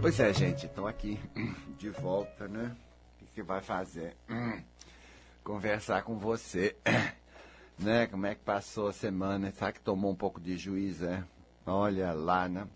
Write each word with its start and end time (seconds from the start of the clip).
Pois 0.00 0.18
é, 0.18 0.32
gente, 0.32 0.64
estou 0.64 0.86
aqui 0.88 1.20
de 1.76 1.90
volta, 1.90 2.48
né? 2.48 2.74
O 3.14 3.18
que, 3.18 3.34
que 3.34 3.42
vai 3.42 3.60
fazer? 3.60 4.16
Conversar 5.44 6.04
com 6.04 6.16
você, 6.16 6.74
né? 7.78 8.06
Como 8.06 8.24
é 8.24 8.34
que 8.34 8.40
passou 8.40 8.88
a 8.88 8.94
semana? 8.94 9.50
Será 9.50 9.70
que 9.72 9.80
tomou 9.80 10.10
um 10.10 10.14
pouco 10.14 10.40
de 10.40 10.56
juízo, 10.56 11.04
é? 11.04 11.22
Olha 11.66 12.14
lá, 12.14 12.48
né? 12.48 12.66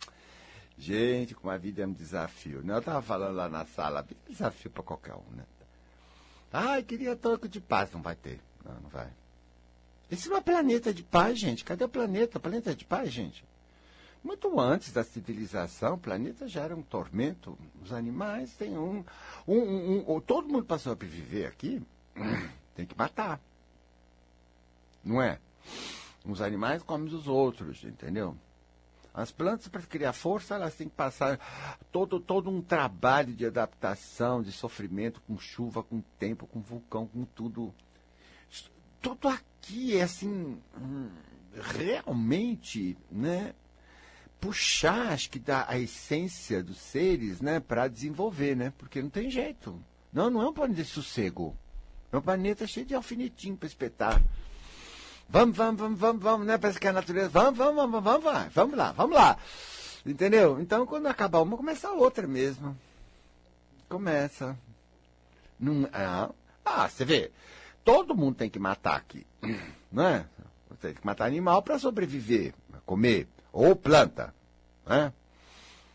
Gente, 0.77 1.35
como 1.35 1.51
a 1.51 1.57
vida 1.57 1.83
é 1.83 1.87
um 1.87 1.95
desafio. 1.95 2.63
Né? 2.63 2.75
Eu 2.75 2.81
estava 2.81 3.01
falando 3.01 3.37
lá 3.37 3.49
na 3.49 3.65
sala, 3.65 4.01
é 4.01 4.03
um 4.03 4.33
desafio 4.33 4.71
para 4.71 4.83
qualquer 4.83 5.15
um, 5.15 5.35
né? 5.35 5.45
Ai, 6.53 6.83
queria 6.83 7.17
toque 7.17 7.49
de 7.49 7.59
paz. 7.59 7.91
Não 7.91 8.03
vai 8.03 8.17
ter. 8.17 8.39
Não, 8.63 8.75
não 8.83 8.91
vai. 8.91 9.09
Esse 10.11 10.31
é 10.31 10.41
planeta 10.43 10.93
de 10.93 11.03
paz, 11.03 11.39
gente. 11.39 11.65
Cadê 11.65 11.85
o 11.85 11.89
planeta? 11.89 12.39
Planeta 12.39 12.75
de 12.75 12.85
paz, 12.85 13.11
gente? 13.11 13.45
Muito 14.25 14.59
antes 14.59 14.91
da 14.91 15.05
civilização, 15.05 15.95
o 15.95 15.99
planeta 15.99 16.49
já 16.49 16.63
era 16.63 16.75
um 16.75 16.81
tormento. 16.81 17.59
Os 17.83 17.93
animais 17.93 18.55
têm 18.55 18.79
um. 18.79 19.05
um, 19.47 19.59
um, 19.59 20.17
um 20.17 20.21
todo 20.21 20.49
mundo 20.49 20.65
para 20.65 20.79
sobreviver 20.79 21.47
aqui 21.47 21.83
tem 22.75 22.87
que 22.87 22.97
matar. 22.97 23.39
Não 25.05 25.21
é? 25.21 25.39
Os 26.25 26.41
animais 26.41 26.83
comem 26.83 27.13
os 27.13 27.29
outros, 27.29 27.85
entendeu? 27.85 28.35
As 29.13 29.31
plantas, 29.31 29.69
para 29.69 29.83
criar 29.83 30.15
força, 30.15 30.55
elas 30.55 30.75
têm 30.75 30.89
que 30.89 30.97
passar 30.97 31.39
todo, 31.93 32.19
todo 32.19 32.49
um 32.49 32.63
trabalho 32.63 33.33
de 33.35 33.45
adaptação, 33.45 34.43
de 34.43 34.51
sofrimento, 34.51 35.21
com 35.21 35.39
chuva, 35.39 35.83
com 35.83 36.01
tempo, 36.19 36.47
com 36.47 36.61
vulcão, 36.61 37.07
com 37.07 37.25
tudo. 37.27 37.75
Tudo 39.03 39.29
aqui 39.29 39.99
é 39.99 40.03
assim, 40.03 40.59
hum, 40.81 41.11
realmente, 41.53 42.97
né? 43.11 43.55
Puxar, 44.45 45.13
acho 45.13 45.31
que 45.31 45.39
dá 45.39 45.65
a 45.67 45.79
essência 45.79 46.63
dos 46.63 46.77
seres, 46.77 47.41
né, 47.41 47.61
para 47.61 47.89
desenvolver, 47.89 48.55
né? 48.55 48.75
Porque 48.77 49.01
não 49.01 49.09
tem 49.09 49.31
jeito. 49.31 49.83
Não, 50.13 50.29
não 50.29 50.43
é 50.43 50.49
um 50.49 50.53
planeta 50.53 50.83
de 50.83 50.89
sossego. 50.89 51.57
É 52.13 52.17
um 52.19 52.21
planeta 52.21 52.67
cheio 52.67 52.85
de 52.85 52.95
alfinetinho 52.95 53.57
para 53.57 53.67
espetar. 53.67 54.23
Vamos, 55.27 55.57
vamos, 55.57 55.81
vamos, 55.81 55.99
vamos, 55.99 56.23
vamos, 56.23 56.47
né? 56.47 56.59
Parece 56.59 56.79
que 56.79 56.87
a 56.87 56.93
natureza. 56.93 57.31
Vamos, 57.31 57.57
vamos, 57.57 57.77
vamos, 57.77 58.05
vamos, 58.05 58.25
vamos, 58.25 58.55
vamos 58.55 58.77
lá, 58.77 58.93
vamos 58.93 59.17
lá. 59.17 59.39
Entendeu? 60.05 60.61
Então, 60.61 60.85
quando 60.85 61.07
acabar 61.07 61.41
uma, 61.41 61.57
começa 61.57 61.89
a 61.89 61.93
outra 61.93 62.27
mesmo. 62.27 62.77
Começa. 63.89 64.57
Ah, 65.91 66.31
ah, 66.63 66.89
você 66.89 67.07
vê. 67.07 67.33
Todo 67.83 68.15
mundo 68.15 68.37
tem 68.37 68.51
que 68.51 68.59
matar 68.59 68.97
aqui. 68.97 69.27
Não 69.91 70.07
é? 70.07 70.27
Tem 70.83 70.93
que 70.93 71.07
matar 71.07 71.25
animal 71.25 71.63
para 71.63 71.79
sobreviver, 71.79 72.53
comer 72.85 73.27
ou 73.55 73.77
planta, 73.77 74.35
né? 74.85 75.13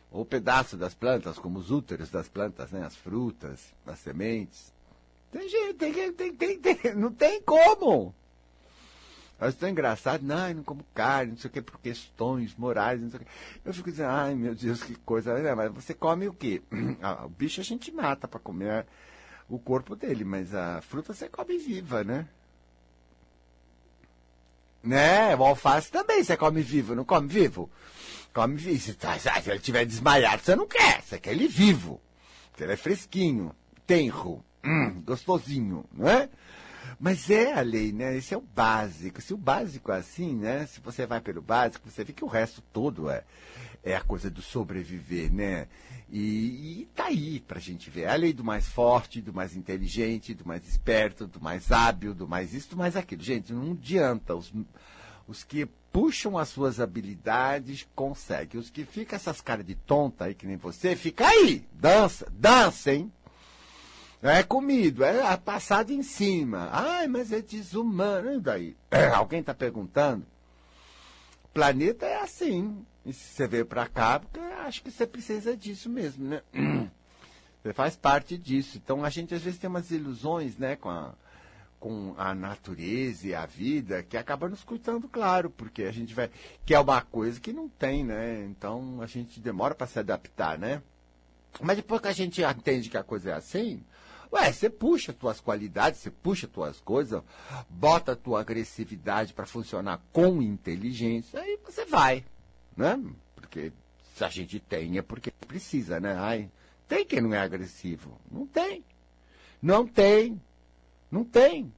ou 0.10 0.26
pedaço 0.26 0.78
das 0.78 0.96
plantas, 0.96 1.38
como 1.38 1.60
os 1.60 1.70
úteros 1.70 2.10
das 2.10 2.30
plantas, 2.30 2.72
né? 2.72 2.86
as 2.86 2.96
frutas, 2.96 3.74
as 3.86 4.00
sementes. 4.00 4.74
Tem 5.30 5.48
jeito, 5.48 5.78
tem, 5.78 6.14
tem, 6.14 6.34
tem, 6.34 6.60
tem, 6.60 6.96
não 6.96 7.12
tem 7.12 7.42
como. 7.42 8.16
Eu 9.40 9.50
estou 9.50 9.70
engraçado, 9.70 10.24
não, 10.24 10.50
eu 10.50 10.56
não 10.56 10.64
como 10.64 10.86
carne, 10.94 11.34
não 11.34 11.38
sei 11.38 11.50
o 11.50 11.54
que, 11.54 11.62
por 11.62 11.80
questões 11.80 12.56
morais, 12.56 13.00
não 13.02 13.10
sei 13.10 13.20
o 13.20 13.24
que. 13.24 13.30
Eu 13.64 13.74
fico 13.74 13.92
dizendo, 13.92 14.10
ai 14.10 14.36
meu 14.36 14.56
Deus, 14.56 14.82
que 14.82 14.96
coisa, 14.96 15.38
né? 15.38 15.54
mas 15.54 15.72
você 15.72 15.94
come 15.94 16.28
o 16.28 16.34
quê? 16.34 16.62
Ah, 17.02 17.26
o 17.26 17.30
bicho 17.30 17.60
a 17.60 17.64
gente 17.64 17.92
mata 17.92 18.28
para 18.28 18.40
comer 18.40 18.86
o 19.50 19.60
corpo 19.60 19.96
dele, 19.96 20.24
mas 20.24 20.56
a 20.56 20.82
fruta 20.82 21.14
você 21.14 21.28
come 21.28 21.58
viva, 21.58 22.04
né? 22.04 22.28
Né? 24.84 25.36
O 25.36 25.44
alface 25.44 25.92
também 25.92 26.24
você 26.24 26.38
come 26.38 26.62
vivo, 26.62 26.96
não 26.96 27.04
come 27.04 27.28
vivo? 27.28 27.70
Come 28.34 28.56
vivo. 28.56 28.80
Se, 28.80 28.94
tá, 28.94 29.18
ele 29.46 29.60
tiver 29.60 29.86
desmaiado, 29.86 30.42
você 30.42 30.56
não 30.56 30.68
quer. 30.68 31.02
Você 31.02 31.20
quer 31.20 31.32
ele 31.32 31.48
vivo. 31.48 32.02
Porque 32.52 32.64
ele 32.64 32.74
é 32.74 32.78
fresquinho, 32.78 33.56
tenro, 33.86 34.44
hum, 34.64 35.02
gostosinho, 35.06 35.86
não 35.94 36.08
é? 36.08 36.30
Mas 37.00 37.30
é 37.30 37.54
a 37.54 37.62
lei, 37.62 37.94
né? 37.94 38.18
Esse 38.18 38.34
é 38.34 38.38
o 38.38 38.42
básico. 38.42 39.22
Se 39.22 39.34
o 39.34 39.38
básico 39.38 39.92
é 39.92 39.98
assim, 39.98 40.36
né? 40.36 40.66
Se 40.66 40.82
você 40.82 41.06
vai 41.06 41.22
pelo 41.22 41.42
básico, 41.42 41.90
você 41.90 42.04
vê 42.04 42.12
que 42.12 42.26
o 42.26 42.28
resto 42.28 42.62
todo 42.74 43.10
é, 43.10 43.24
é 43.84 43.96
a 43.96 44.02
coisa 44.02 44.30
do 44.30 44.42
sobreviver, 44.42 45.32
né? 45.32 45.68
E, 46.12 46.88
tá 46.96 47.06
aí 47.06 47.40
pra 47.42 47.60
gente 47.60 47.90
ver. 47.90 48.02
É 48.02 48.10
a 48.10 48.16
lei 48.16 48.34
do 48.34 48.44
mais 48.44 48.68
forte, 48.68 49.22
do 49.22 49.34
mais 49.34 49.56
inteligente, 49.56 50.34
do 50.34 50.46
mais 50.46 50.68
esperto, 50.68 51.28
do 51.28 51.40
mais 51.40 51.72
hábil, 51.72 52.14
do 52.14 52.28
mais 52.28 52.54
isso, 52.54 52.72
do 52.72 52.78
mais 52.78 52.96
aquilo. 52.96 53.22
Gente, 53.22 53.54
não 53.54 53.72
adianta. 53.74 54.36
Os, 54.36 54.52
os 55.28 55.44
que 55.44 55.68
puxam 55.92 56.38
as 56.38 56.50
suas 56.50 56.80
habilidades 56.80 57.88
conseguem. 57.96 58.60
Os 58.60 58.70
que 58.70 58.86
ficam 58.86 59.16
essas 59.16 59.40
caras 59.42 59.66
de 59.66 59.76
tonta 59.76 60.26
aí, 60.26 60.34
que 60.34 60.48
nem 60.48 60.58
você, 60.58 60.96
fica 60.96 61.28
aí. 61.28 61.64
Dança, 61.72 62.28
dança, 62.32 62.92
hein? 62.92 63.12
É 64.22 64.44
comido, 64.44 65.04
é 65.04 65.38
passado 65.38 65.92
em 65.92 66.04
cima. 66.04 66.70
Ai, 66.74 67.08
mas 67.08 67.32
é 67.32 67.42
desumano. 67.42 68.34
E 68.34 68.40
daí? 68.40 68.76
É, 68.92 69.08
alguém 69.14 69.40
está 69.40 69.54
perguntando? 69.54 70.26
Planeta 71.54 72.06
é 72.06 72.22
assim. 72.22 72.86
E 73.06 73.14
se 73.14 73.34
você 73.34 73.48
veio 73.48 73.66
para 73.66 73.88
cá, 73.88 74.20
porque 74.20 74.40
acho 74.40 74.84
que 74.84 74.92
você 74.92 75.08
precisa 75.08 75.56
disso 75.56 75.90
mesmo, 75.90 76.28
né? 76.28 76.42
Você 77.62 77.74
faz 77.74 77.96
parte 77.96 78.38
disso. 78.38 78.78
Então 78.78 79.04
a 79.04 79.10
gente 79.10 79.36
às 79.36 79.42
vezes 79.42 79.60
tem 79.60 79.70
umas 79.70 79.92
ilusões, 79.92 80.58
né, 80.58 80.78
com 80.78 80.90
a, 80.90 81.14
com 81.80 82.14
a 82.18 82.34
natureza 82.34 83.28
e 83.28 83.36
a 83.36 83.46
vida 83.46 84.02
que 84.02 84.16
acaba 84.16 84.48
nos 84.48 84.64
cuidando, 84.64 85.10
claro, 85.10 85.50
porque 85.50 85.84
a 85.84 85.92
gente 85.92 86.14
vai. 86.14 86.30
que 86.66 86.74
é 86.74 86.80
uma 86.80 87.02
coisa 87.02 87.40
que 87.40 87.52
não 87.52 87.68
tem, 87.68 88.04
né? 88.04 88.46
Então 88.46 89.02
a 89.02 89.06
gente 89.08 89.40
demora 89.40 89.76
para 89.76 89.88
se 89.88 90.00
adaptar, 90.00 90.58
né? 90.58 90.82
Mas 91.62 91.78
depois 91.78 92.02
que 92.02 92.08
a 92.08 92.14
gente 92.14 92.42
entende 92.42 92.90
que 92.90 92.98
a 92.98 93.04
coisa 93.04 93.32
é 93.32 93.34
assim, 93.34 93.84
Ué, 94.32 94.52
você 94.52 94.70
puxa 94.70 95.12
tuas 95.12 95.42
qualidades, 95.42 96.00
você 96.00 96.12
puxa 96.12 96.48
tuas 96.48 96.80
coisas, 96.80 97.22
bota 97.68 98.12
a 98.12 98.16
tua 98.16 98.42
agressividade 98.42 99.34
para 99.34 99.46
funcionar 99.46 100.00
com 100.14 100.42
inteligência, 100.42 101.42
aí 101.42 101.58
você 101.66 101.84
vai, 101.86 102.24
né? 102.78 103.02
Porque 103.36 103.74
se 104.16 104.24
a 104.24 104.30
gente 104.30 104.60
tem 104.60 104.98
é 104.98 105.02
porque 105.02 105.32
precisa, 105.32 106.00
né? 106.00 106.16
Ai, 106.16 106.52
tem 106.88 107.06
quem 107.06 107.22
não 107.22 107.34
é 107.34 107.40
agressivo? 107.40 108.20
Não 108.32 108.46
tem. 108.46 108.84
Não 109.62 109.88
tem. 109.88 110.40
Não 111.12 111.24
tem. 111.24 111.74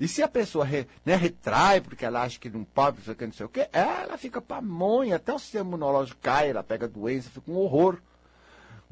E 0.00 0.08
se 0.08 0.22
a 0.22 0.28
pessoa 0.28 0.64
re, 0.64 0.86
né, 1.04 1.14
retrai 1.14 1.80
porque 1.80 2.04
ela 2.04 2.22
acha 2.22 2.38
que 2.38 2.50
não 2.50 2.64
pode, 2.64 2.98
não 3.06 3.32
sei 3.32 3.46
o 3.46 3.48
que, 3.48 3.68
ela 3.72 4.16
fica 4.16 4.40
pamonha, 4.40 5.16
até 5.16 5.32
o 5.32 5.38
sistema 5.38 5.68
imunológico 5.68 6.18
cai, 6.20 6.50
ela 6.50 6.62
pega 6.64 6.88
doença, 6.88 7.30
fica 7.30 7.50
um 7.50 7.56
horror. 7.56 8.00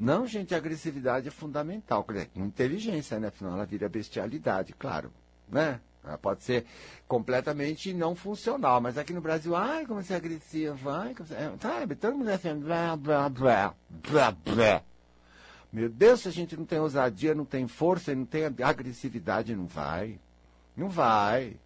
Não, 0.01 0.25
gente, 0.25 0.55
agressividade 0.55 1.27
é 1.27 1.31
fundamental. 1.31 2.03
Quer 2.03 2.13
dizer, 2.13 2.29
inteligência, 2.35 3.19
né? 3.19 3.31
Senão 3.37 3.53
ela 3.53 3.67
vira 3.67 3.87
bestialidade, 3.87 4.73
claro. 4.73 5.13
Né? 5.47 5.79
Ela 6.03 6.17
pode 6.17 6.43
ser 6.43 6.65
completamente 7.07 7.93
não 7.93 8.15
funcional. 8.15 8.81
Mas 8.81 8.97
aqui 8.97 9.13
no 9.13 9.21
Brasil, 9.21 9.55
ai, 9.55 9.85
como 9.85 10.01
você 10.01 10.13
é 10.13 10.15
agressiva, 10.15 10.97
ai, 11.03 11.13
como 11.13 11.27
você... 11.27 11.35
É, 11.35 11.53
sabe, 11.61 11.93
todo 11.93 12.17
mundo 12.17 12.31
é 12.31 12.33
assim, 12.33 12.55
blá, 12.55 12.97
blá, 12.97 13.29
blá, 13.29 13.75
blá, 14.09 14.31
blá. 14.31 14.81
Meu 15.71 15.87
Deus, 15.87 16.21
se 16.21 16.29
a 16.29 16.31
gente 16.31 16.57
não 16.57 16.65
tem 16.65 16.79
ousadia, 16.79 17.35
não 17.35 17.45
tem 17.45 17.67
força, 17.67 18.15
não 18.15 18.25
tem 18.25 18.45
agressividade, 18.63 19.55
não 19.55 19.67
vai. 19.67 20.19
Não 20.75 20.89
vai. 20.89 21.57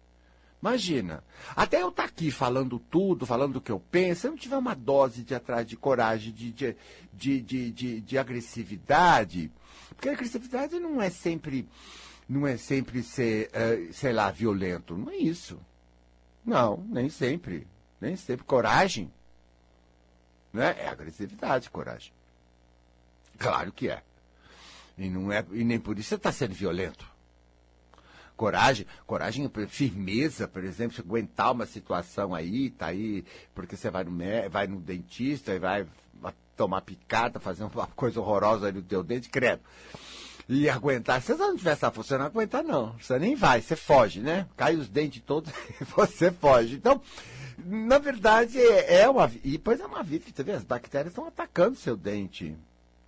Imagina. 0.66 1.22
Até 1.54 1.80
eu 1.80 1.90
estar 1.90 2.02
tá 2.02 2.08
aqui 2.08 2.28
falando 2.32 2.80
tudo, 2.80 3.24
falando 3.24 3.52
do 3.54 3.60
que 3.60 3.70
eu 3.70 3.78
penso, 3.78 4.22
se 4.22 4.26
eu 4.26 4.32
não 4.32 4.38
tiver 4.38 4.56
uma 4.56 4.74
dose 4.74 5.22
de 5.22 5.32
atrás 5.32 5.64
de 5.64 5.76
coragem, 5.76 6.32
de, 6.32 6.50
de, 6.50 6.76
de, 7.12 7.40
de, 7.40 7.70
de, 7.70 8.00
de 8.00 8.18
agressividade, 8.18 9.52
porque 9.90 10.08
a 10.08 10.12
agressividade 10.12 10.80
não 10.80 11.00
é 11.00 11.08
sempre, 11.08 11.68
não 12.28 12.44
é 12.44 12.56
sempre 12.56 13.00
ser, 13.04 13.48
uh, 13.48 13.92
sei 13.92 14.12
lá, 14.12 14.28
violento. 14.32 14.96
Não 14.96 15.08
é 15.12 15.16
isso. 15.16 15.56
Não, 16.44 16.84
nem 16.88 17.08
sempre. 17.08 17.64
Nem 18.00 18.16
sempre. 18.16 18.44
Coragem. 18.44 19.12
Né? 20.52 20.74
É 20.80 20.88
agressividade, 20.88 21.70
coragem. 21.70 22.12
Claro 23.38 23.70
que 23.72 23.88
é. 23.88 24.02
E, 24.98 25.08
não 25.08 25.30
é, 25.30 25.46
e 25.52 25.62
nem 25.62 25.78
por 25.78 25.96
isso 25.96 26.08
você 26.08 26.14
está 26.16 26.32
sendo 26.32 26.54
violento 26.54 27.15
coragem, 28.36 28.86
coragem, 29.06 29.50
firmeza, 29.68 30.46
por 30.46 30.62
exemplo, 30.62 30.96
aguentar 30.98 31.52
uma 31.52 31.66
situação 31.66 32.34
aí, 32.34 32.70
tá 32.70 32.86
aí, 32.86 33.24
porque 33.54 33.76
você 33.76 33.90
vai 33.90 34.04
no, 34.04 34.12
vai 34.50 34.66
no 34.66 34.80
dentista 34.80 35.54
e 35.54 35.58
vai 35.58 35.86
tomar 36.56 36.80
picada, 36.80 37.38
fazer 37.38 37.64
uma 37.64 37.86
coisa 37.94 38.18
horrorosa 38.20 38.66
aí 38.66 38.72
no 38.72 38.82
teu 38.82 39.04
dente, 39.04 39.28
credo. 39.28 39.60
E 40.48 40.68
aguentar, 40.68 41.20
se 41.20 41.34
você 41.34 41.42
não 41.42 41.56
tiver 41.56 41.72
essa 41.72 41.90
força, 41.90 42.10
você 42.10 42.18
não 42.18 42.26
aguentar 42.26 42.62
não, 42.62 42.92
você 42.92 43.18
nem 43.18 43.34
vai, 43.34 43.60
você 43.60 43.74
foge, 43.74 44.20
né? 44.20 44.46
Cai 44.56 44.76
os 44.76 44.88
dentes 44.88 45.22
todos 45.26 45.52
e 45.80 45.84
você 45.84 46.30
foge. 46.30 46.76
Então, 46.76 47.00
na 47.58 47.98
verdade, 47.98 48.58
é, 48.58 49.00
é 49.00 49.08
uma, 49.08 49.30
e 49.42 49.52
depois 49.52 49.80
é 49.80 49.86
uma 49.86 50.02
vida, 50.02 50.24
você 50.32 50.42
vê, 50.42 50.52
as 50.52 50.62
bactérias 50.62 51.12
estão 51.12 51.26
atacando 51.26 51.76
seu 51.76 51.96
dente. 51.96 52.56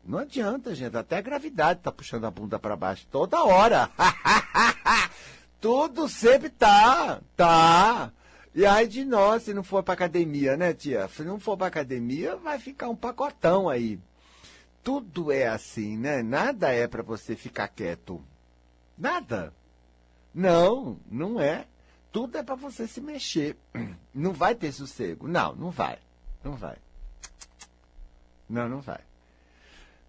Não 0.09 0.21
adianta, 0.21 0.75
gente. 0.75 0.97
Até 0.97 1.19
a 1.19 1.21
gravidade 1.21 1.81
tá 1.81 1.93
puxando 1.93 2.25
a 2.25 2.31
bunda 2.31 2.59
para 2.59 2.75
baixo 2.75 3.07
toda 3.11 3.45
hora. 3.45 3.91
Tudo 5.61 6.09
sempre 6.09 6.49
tá, 6.49 7.21
tá. 7.37 8.11
E 8.55 8.65
aí 8.65 8.89
de 8.89 9.05
nós, 9.05 9.43
se 9.43 9.53
não 9.53 9.63
for 9.63 9.83
para 9.83 9.93
academia, 9.93 10.57
né, 10.57 10.73
tia? 10.73 11.07
Se 11.09 11.23
não 11.23 11.39
for 11.39 11.59
para 11.59 11.67
academia, 11.67 12.37
vai 12.37 12.59
ficar 12.59 12.89
um 12.89 12.97
pacotão 12.97 13.69
aí. 13.69 14.01
tudo 14.83 15.31
é 15.31 15.47
assim, 15.47 15.99
né? 15.99 16.23
Nada 16.23 16.73
é 16.73 16.89
para 16.89 17.03
você 17.03 17.37
ficar 17.37 17.69
quieto. 17.69 18.25
Nada. 18.97 19.53
Não, 20.35 20.99
não 21.11 21.39
é. 21.39 21.67
Tudo 22.11 22.39
é 22.39 22.43
para 22.43 22.55
você 22.55 22.87
se 22.87 23.03
mexer. 23.03 23.59
Não 24.15 24.33
vai 24.33 24.55
ter 24.55 24.73
sossego. 24.73 25.29
Não, 25.29 25.55
não 25.55 25.71
vai. 25.71 25.99
Não 26.43 26.57
vai. 26.57 26.77
Não, 28.49 28.69
não 28.69 28.81
vai. 28.81 29.01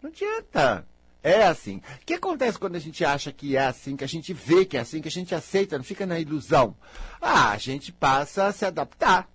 Não 0.02 0.10
adianta. 0.10 0.86
É 1.22 1.44
assim. 1.44 1.82
O 2.02 2.06
que 2.06 2.14
acontece 2.14 2.58
quando 2.58 2.76
a 2.76 2.80
gente 2.80 3.04
acha 3.04 3.32
que 3.32 3.58
é 3.58 3.66
assim, 3.66 3.96
que 3.96 4.04
a 4.04 4.08
gente 4.08 4.34
vê 4.34 4.66
que 4.66 4.78
é 4.78 4.80
assim, 4.80 5.02
que 5.02 5.08
a 5.10 5.12
gente 5.12 5.36
aceita, 5.36 5.78
não 5.78 5.84
fica 5.84 6.06
na 6.06 6.20
ilusão? 6.20 6.76
Ah, 7.22 7.52
a 7.52 7.58
gente 7.58 7.92
passa 7.92 8.46
a 8.46 8.52
se 8.54 8.66
adaptar. 8.66 9.30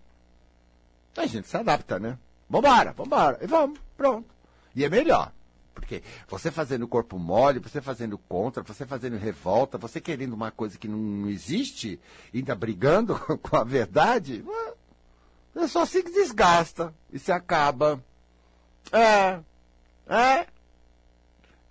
A 1.17 1.27
gente 1.27 1.47
se 1.47 1.57
adapta, 1.57 1.99
né? 1.99 2.19
Vambora, 2.49 2.93
vambora. 2.93 3.39
E 3.43 3.47
vamos, 3.47 3.79
pronto. 3.97 4.29
E 4.75 4.85
é 4.85 4.89
melhor. 4.89 5.33
Porque 5.75 6.03
você 6.29 6.51
fazendo 6.51 6.89
corpo 6.89 7.19
mole, 7.19 7.59
você 7.59 7.81
fazendo 7.83 8.17
contra, 8.17 8.63
você 8.63 8.87
fazendo 8.87 9.17
revolta, 9.17 9.77
você 9.77 10.01
querendo 10.01 10.33
uma 10.33 10.51
coisa 10.51 10.79
que 10.79 10.89
não 10.89 11.29
existe, 11.29 12.01
ainda 12.33 12.55
brigando 12.55 13.19
com 13.43 13.57
a 13.57 13.65
verdade, 13.65 14.45
é 15.55 15.67
só 15.69 15.85
se 15.85 16.03
desgasta 16.03 16.95
e 17.13 17.19
se 17.19 17.31
acaba. 17.31 18.03
É, 18.93 19.41
é, 20.07 20.47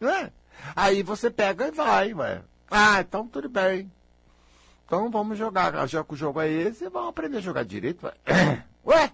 é. 0.09 0.31
Aí 0.75 1.03
você 1.03 1.29
pega 1.29 1.67
e 1.67 1.71
vai, 1.71 2.13
ué. 2.13 2.41
Ah, 2.69 3.01
então 3.01 3.27
tudo 3.27 3.50
bem. 3.50 3.91
Então 4.85 5.09
vamos 5.09 5.38
jogar. 5.38 5.88
Já 5.88 6.03
que 6.03 6.13
o 6.13 6.17
jogo 6.17 6.41
é 6.41 6.50
esse, 6.50 6.89
vamos 6.89 7.09
aprender 7.09 7.38
a 7.38 7.41
jogar 7.41 7.63
direito. 7.63 8.05
Ué. 8.05 8.13
ué? 8.85 9.11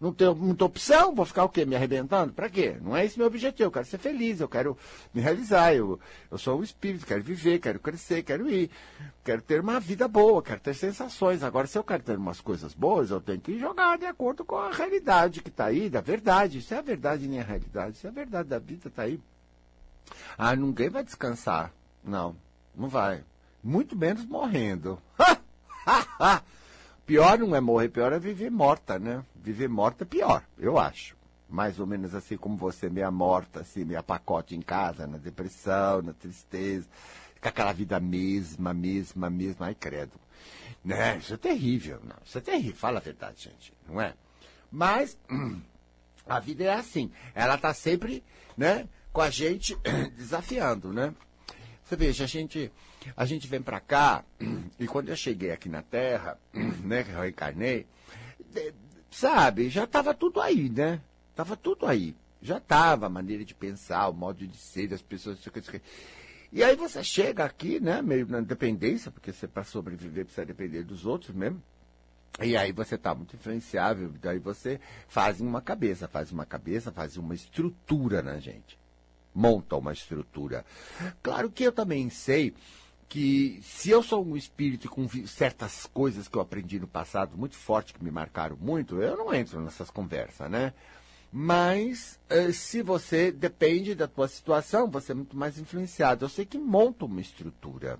Não 0.00 0.14
tenho 0.14 0.34
muita 0.34 0.64
opção, 0.64 1.14
vou 1.14 1.26
ficar 1.26 1.44
o 1.44 1.48
quê? 1.50 1.66
Me 1.66 1.76
arrebentando? 1.76 2.32
Para 2.32 2.48
quê? 2.48 2.74
Não 2.80 2.96
é 2.96 3.04
esse 3.04 3.18
meu 3.18 3.26
objetivo. 3.26 3.66
Eu 3.66 3.70
quero 3.70 3.84
ser 3.84 3.98
feliz, 3.98 4.40
eu 4.40 4.48
quero 4.48 4.76
me 5.12 5.20
realizar. 5.20 5.74
Eu, 5.74 6.00
eu 6.30 6.38
sou 6.38 6.58
um 6.58 6.62
espírito, 6.62 7.04
quero 7.04 7.22
viver, 7.22 7.58
quero 7.58 7.78
crescer, 7.78 8.22
quero 8.22 8.48
ir. 8.48 8.70
Quero 9.22 9.42
ter 9.42 9.60
uma 9.60 9.78
vida 9.78 10.08
boa, 10.08 10.42
quero 10.42 10.58
ter 10.58 10.72
sensações. 10.72 11.42
Agora, 11.42 11.66
se 11.66 11.76
eu 11.76 11.84
quero 11.84 12.02
ter 12.02 12.16
umas 12.16 12.40
coisas 12.40 12.72
boas, 12.72 13.10
eu 13.10 13.20
tenho 13.20 13.42
que 13.42 13.58
jogar 13.58 13.98
de 13.98 14.06
acordo 14.06 14.42
com 14.42 14.56
a 14.56 14.72
realidade 14.72 15.42
que 15.42 15.50
está 15.50 15.66
aí, 15.66 15.90
da 15.90 16.00
verdade. 16.00 16.58
Isso 16.58 16.72
é 16.72 16.78
a 16.78 16.82
verdade 16.82 17.28
nem 17.28 17.40
a 17.40 17.44
realidade. 17.44 17.98
Isso 17.98 18.06
é 18.06 18.10
a 18.10 18.12
verdade 18.14 18.48
da 18.48 18.58
vida, 18.58 18.88
está 18.88 19.02
aí. 19.02 19.20
Ah, 20.36 20.54
ninguém 20.56 20.88
vai 20.88 21.04
descansar. 21.04 21.72
Não, 22.02 22.36
não 22.74 22.88
vai. 22.88 23.24
Muito 23.62 23.96
menos 23.96 24.24
morrendo. 24.24 25.00
Pior 27.10 27.38
não 27.38 27.56
é 27.56 27.60
morrer, 27.60 27.88
pior 27.88 28.12
é 28.12 28.20
viver 28.20 28.52
morta, 28.52 28.96
né? 28.96 29.24
Viver 29.34 29.68
morta 29.68 30.04
é 30.04 30.06
pior, 30.06 30.44
eu 30.56 30.78
acho. 30.78 31.16
Mais 31.48 31.80
ou 31.80 31.84
menos 31.84 32.14
assim 32.14 32.36
como 32.36 32.56
você, 32.56 32.88
meia 32.88 33.10
morta, 33.10 33.62
assim, 33.62 33.84
meia 33.84 34.00
pacote 34.00 34.54
em 34.54 34.62
casa, 34.62 35.08
na 35.08 35.18
depressão, 35.18 36.02
na 36.02 36.12
tristeza, 36.12 36.86
com 37.42 37.48
aquela 37.48 37.72
vida 37.72 37.98
mesma, 37.98 38.72
mesma, 38.72 39.28
mesma, 39.28 39.66
ai 39.66 39.74
credo. 39.74 40.12
Né? 40.84 41.18
Isso 41.18 41.34
é 41.34 41.36
terrível, 41.36 42.00
não, 42.04 42.14
isso 42.24 42.38
é 42.38 42.40
terrível, 42.40 42.76
fala 42.76 42.98
a 42.98 43.02
verdade, 43.02 43.42
gente, 43.42 43.74
não 43.88 44.00
é? 44.00 44.14
Mas 44.70 45.18
a 46.28 46.38
vida 46.38 46.62
é 46.62 46.74
assim, 46.74 47.10
ela 47.34 47.56
está 47.56 47.74
sempre, 47.74 48.22
né, 48.56 48.88
com 49.12 49.20
a 49.20 49.30
gente 49.30 49.76
desafiando, 50.16 50.92
né? 50.92 51.14
Você 51.84 51.96
veja, 51.96 52.24
a 52.24 52.26
gente, 52.26 52.70
a 53.16 53.24
gente 53.24 53.48
vem 53.48 53.60
para 53.60 53.80
cá, 53.80 54.24
e 54.78 54.86
quando 54.86 55.08
eu 55.08 55.16
cheguei 55.16 55.50
aqui 55.50 55.68
na 55.68 55.82
Terra, 55.82 56.38
né, 56.84 57.02
que 57.02 57.10
eu 57.10 57.20
reencarnei, 57.20 57.86
sabe, 59.10 59.68
já 59.68 59.84
estava 59.84 60.14
tudo 60.14 60.40
aí, 60.40 60.68
né? 60.70 61.00
Tava 61.34 61.56
tudo 61.56 61.86
aí. 61.86 62.14
Já 62.42 62.58
estava 62.58 63.06
a 63.06 63.10
maneira 63.10 63.44
de 63.44 63.54
pensar, 63.54 64.08
o 64.08 64.14
modo 64.14 64.46
de 64.46 64.56
ser 64.56 64.88
das 64.88 65.02
pessoas. 65.02 65.38
E 66.52 66.64
aí 66.64 66.74
você 66.74 67.04
chega 67.04 67.44
aqui, 67.44 67.78
né, 67.80 68.00
meio 68.00 68.26
na 68.26 68.40
dependência, 68.40 69.10
porque 69.10 69.32
você 69.32 69.46
para 69.46 69.64
sobreviver 69.64 70.24
precisa 70.24 70.46
depender 70.46 70.82
dos 70.84 71.04
outros 71.04 71.34
mesmo. 71.34 71.62
E 72.40 72.56
aí 72.56 72.72
você 72.72 72.94
está 72.94 73.14
muito 73.14 73.36
influenciável, 73.36 74.14
daí 74.22 74.38
você 74.38 74.80
faz 75.08 75.40
uma 75.40 75.60
cabeça, 75.60 76.08
faz 76.08 76.30
uma 76.30 76.46
cabeça, 76.46 76.92
faz 76.92 77.16
uma 77.16 77.34
estrutura 77.34 78.22
na 78.22 78.38
gente 78.38 78.79
monta 79.34 79.76
uma 79.76 79.92
estrutura. 79.92 80.64
Claro 81.22 81.50
que 81.50 81.64
eu 81.64 81.72
também 81.72 82.10
sei 82.10 82.54
que 83.08 83.58
se 83.62 83.90
eu 83.90 84.02
sou 84.02 84.24
um 84.24 84.36
espírito 84.36 84.88
com 84.88 85.08
certas 85.26 85.84
coisas 85.86 86.28
que 86.28 86.36
eu 86.36 86.40
aprendi 86.40 86.78
no 86.78 86.86
passado 86.86 87.36
muito 87.36 87.56
forte, 87.56 87.92
que 87.92 88.04
me 88.04 88.10
marcaram 88.10 88.56
muito, 88.56 89.02
eu 89.02 89.16
não 89.16 89.34
entro 89.34 89.60
nessas 89.60 89.90
conversas, 89.90 90.48
né? 90.48 90.72
Mas 91.32 92.18
eh, 92.28 92.52
se 92.52 92.82
você 92.82 93.30
depende 93.30 93.94
da 93.94 94.08
tua 94.08 94.28
situação, 94.28 94.88
você 94.88 95.12
é 95.12 95.14
muito 95.14 95.36
mais 95.36 95.58
influenciado. 95.58 96.24
Eu 96.24 96.28
sei 96.28 96.44
que 96.44 96.58
monta 96.58 97.04
uma 97.04 97.20
estrutura. 97.20 97.98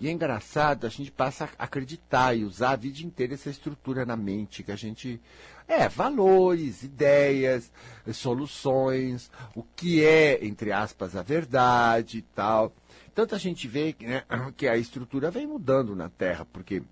E 0.00 0.08
é 0.08 0.10
engraçado, 0.10 0.86
a 0.86 0.90
gente 0.90 1.10
passa 1.10 1.48
a 1.58 1.64
acreditar 1.64 2.34
e 2.34 2.44
usar 2.44 2.70
a 2.70 2.76
vida 2.76 3.00
inteira 3.00 3.34
essa 3.34 3.50
estrutura 3.50 4.04
na 4.04 4.16
mente, 4.16 4.62
que 4.62 4.72
a 4.72 4.76
gente. 4.76 5.20
É, 5.68 5.88
valores, 5.88 6.84
ideias, 6.84 7.72
soluções, 8.12 9.30
o 9.52 9.64
que 9.64 10.04
é, 10.04 10.44
entre 10.44 10.70
aspas, 10.70 11.16
a 11.16 11.22
verdade 11.22 12.18
e 12.18 12.22
tal. 12.22 12.72
Tanto 13.12 13.34
a 13.34 13.38
gente 13.38 13.66
vê 13.66 13.96
né, 14.00 14.22
que 14.56 14.68
a 14.68 14.76
estrutura 14.76 15.28
vem 15.28 15.44
mudando 15.44 15.96
na 15.96 16.08
Terra, 16.08 16.46
porque 16.52 16.82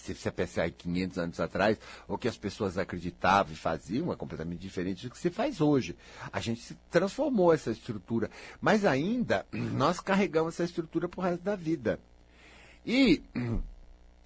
se 0.00 0.14
você 0.14 0.30
pensar 0.30 0.68
em 0.68 0.72
500 0.72 1.18
anos 1.18 1.40
atrás, 1.40 1.78
o 2.08 2.16
que 2.16 2.28
as 2.28 2.36
pessoas 2.36 2.78
acreditavam 2.78 3.52
e 3.52 3.56
faziam 3.56 4.12
é 4.12 4.16
completamente 4.16 4.60
diferente 4.60 5.06
do 5.06 5.10
que 5.10 5.18
se 5.18 5.30
faz 5.30 5.60
hoje. 5.60 5.96
A 6.32 6.40
gente 6.40 6.60
se 6.60 6.74
transformou 6.90 7.52
essa 7.52 7.70
estrutura, 7.70 8.30
mas 8.60 8.84
ainda 8.84 9.46
nós 9.52 10.00
carregamos 10.00 10.54
essa 10.54 10.64
estrutura 10.64 11.08
para 11.08 11.20
o 11.20 11.22
resto 11.22 11.42
da 11.42 11.56
vida. 11.56 11.98
E 12.84 13.22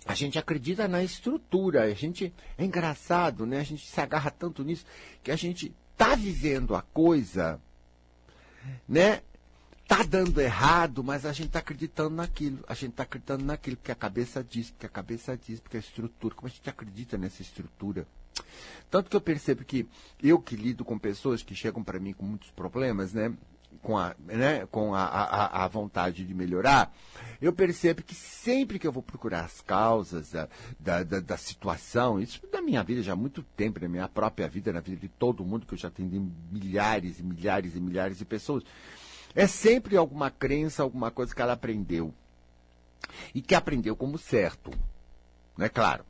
a 0.06 0.14
gente 0.14 0.38
acredita 0.38 0.86
na 0.86 1.02
estrutura, 1.02 1.82
a 1.82 1.94
gente 1.94 2.32
é 2.56 2.64
engraçado, 2.64 3.44
né? 3.44 3.60
A 3.60 3.64
gente 3.64 3.86
se 3.86 4.00
agarra 4.00 4.30
tanto 4.30 4.62
nisso 4.62 4.84
que 5.22 5.30
a 5.30 5.36
gente 5.36 5.74
está 5.92 6.14
vivendo 6.14 6.74
a 6.74 6.82
coisa, 6.82 7.60
né? 8.88 9.22
Tá 9.86 10.02
dando 10.02 10.40
errado, 10.40 11.02
mas 11.04 11.24
a 11.24 11.32
gente 11.32 11.46
está 11.46 11.60
acreditando 11.60 12.10
naquilo. 12.10 12.64
A 12.66 12.74
gente 12.74 12.90
está 12.90 13.04
acreditando 13.04 13.44
naquilo, 13.44 13.76
porque 13.76 13.92
a 13.92 13.96
cabeça 13.96 14.42
diz, 14.42 14.70
porque 14.70 14.86
a 14.86 14.90
cabeça 14.90 15.36
diz, 15.36 15.60
porque 15.60 15.76
a 15.76 15.80
estrutura, 15.80 16.34
como 16.34 16.48
a 16.48 16.50
gente 16.50 16.68
acredita 16.68 17.16
nessa 17.16 17.42
estrutura. 17.42 18.06
Tanto 18.90 19.08
que 19.08 19.16
eu 19.16 19.20
percebo 19.20 19.64
que 19.64 19.88
eu 20.22 20.38
que 20.38 20.56
lido 20.56 20.84
com 20.84 20.98
pessoas 20.98 21.42
que 21.42 21.54
chegam 21.54 21.82
para 21.82 21.98
mim 21.98 22.12
com 22.12 22.24
muitos 22.24 22.50
problemas, 22.50 23.12
né? 23.12 23.32
Com, 23.82 23.96
a, 23.96 24.16
né, 24.18 24.66
com 24.66 24.94
a, 24.94 25.04
a, 25.04 25.64
a, 25.64 25.68
vontade 25.68 26.24
de 26.24 26.34
melhorar, 26.34 26.92
eu 27.40 27.52
percebo 27.52 28.02
que 28.02 28.14
sempre 28.14 28.80
que 28.80 28.86
eu 28.86 28.90
vou 28.90 29.02
procurar 29.02 29.44
as 29.44 29.60
causas 29.60 30.32
da, 30.32 30.48
da, 30.80 31.02
da, 31.04 31.20
da 31.20 31.36
situação, 31.36 32.18
isso 32.18 32.40
da 32.50 32.60
minha 32.60 32.82
vida 32.82 33.02
já 33.02 33.12
há 33.12 33.16
muito 33.16 33.44
tempo, 33.54 33.78
na 33.78 33.88
minha 33.88 34.08
própria 34.08 34.48
vida, 34.48 34.72
na 34.72 34.80
vida 34.80 34.96
de 34.96 35.08
todo 35.08 35.44
mundo, 35.44 35.66
que 35.66 35.74
eu 35.74 35.78
já 35.78 35.88
atendi 35.88 36.18
milhares 36.50 37.20
e 37.20 37.22
milhares 37.22 37.76
e 37.76 37.80
milhares 37.80 38.18
de 38.18 38.24
pessoas, 38.24 38.64
é 39.36 39.46
sempre 39.46 39.98
alguma 39.98 40.30
crença, 40.30 40.82
alguma 40.82 41.10
coisa 41.10 41.34
que 41.34 41.42
ela 41.42 41.52
aprendeu. 41.52 42.12
E 43.34 43.42
que 43.42 43.54
aprendeu 43.54 43.94
como 43.94 44.16
certo. 44.16 44.70
Não 45.58 45.66
é 45.66 45.68
claro. 45.68 46.04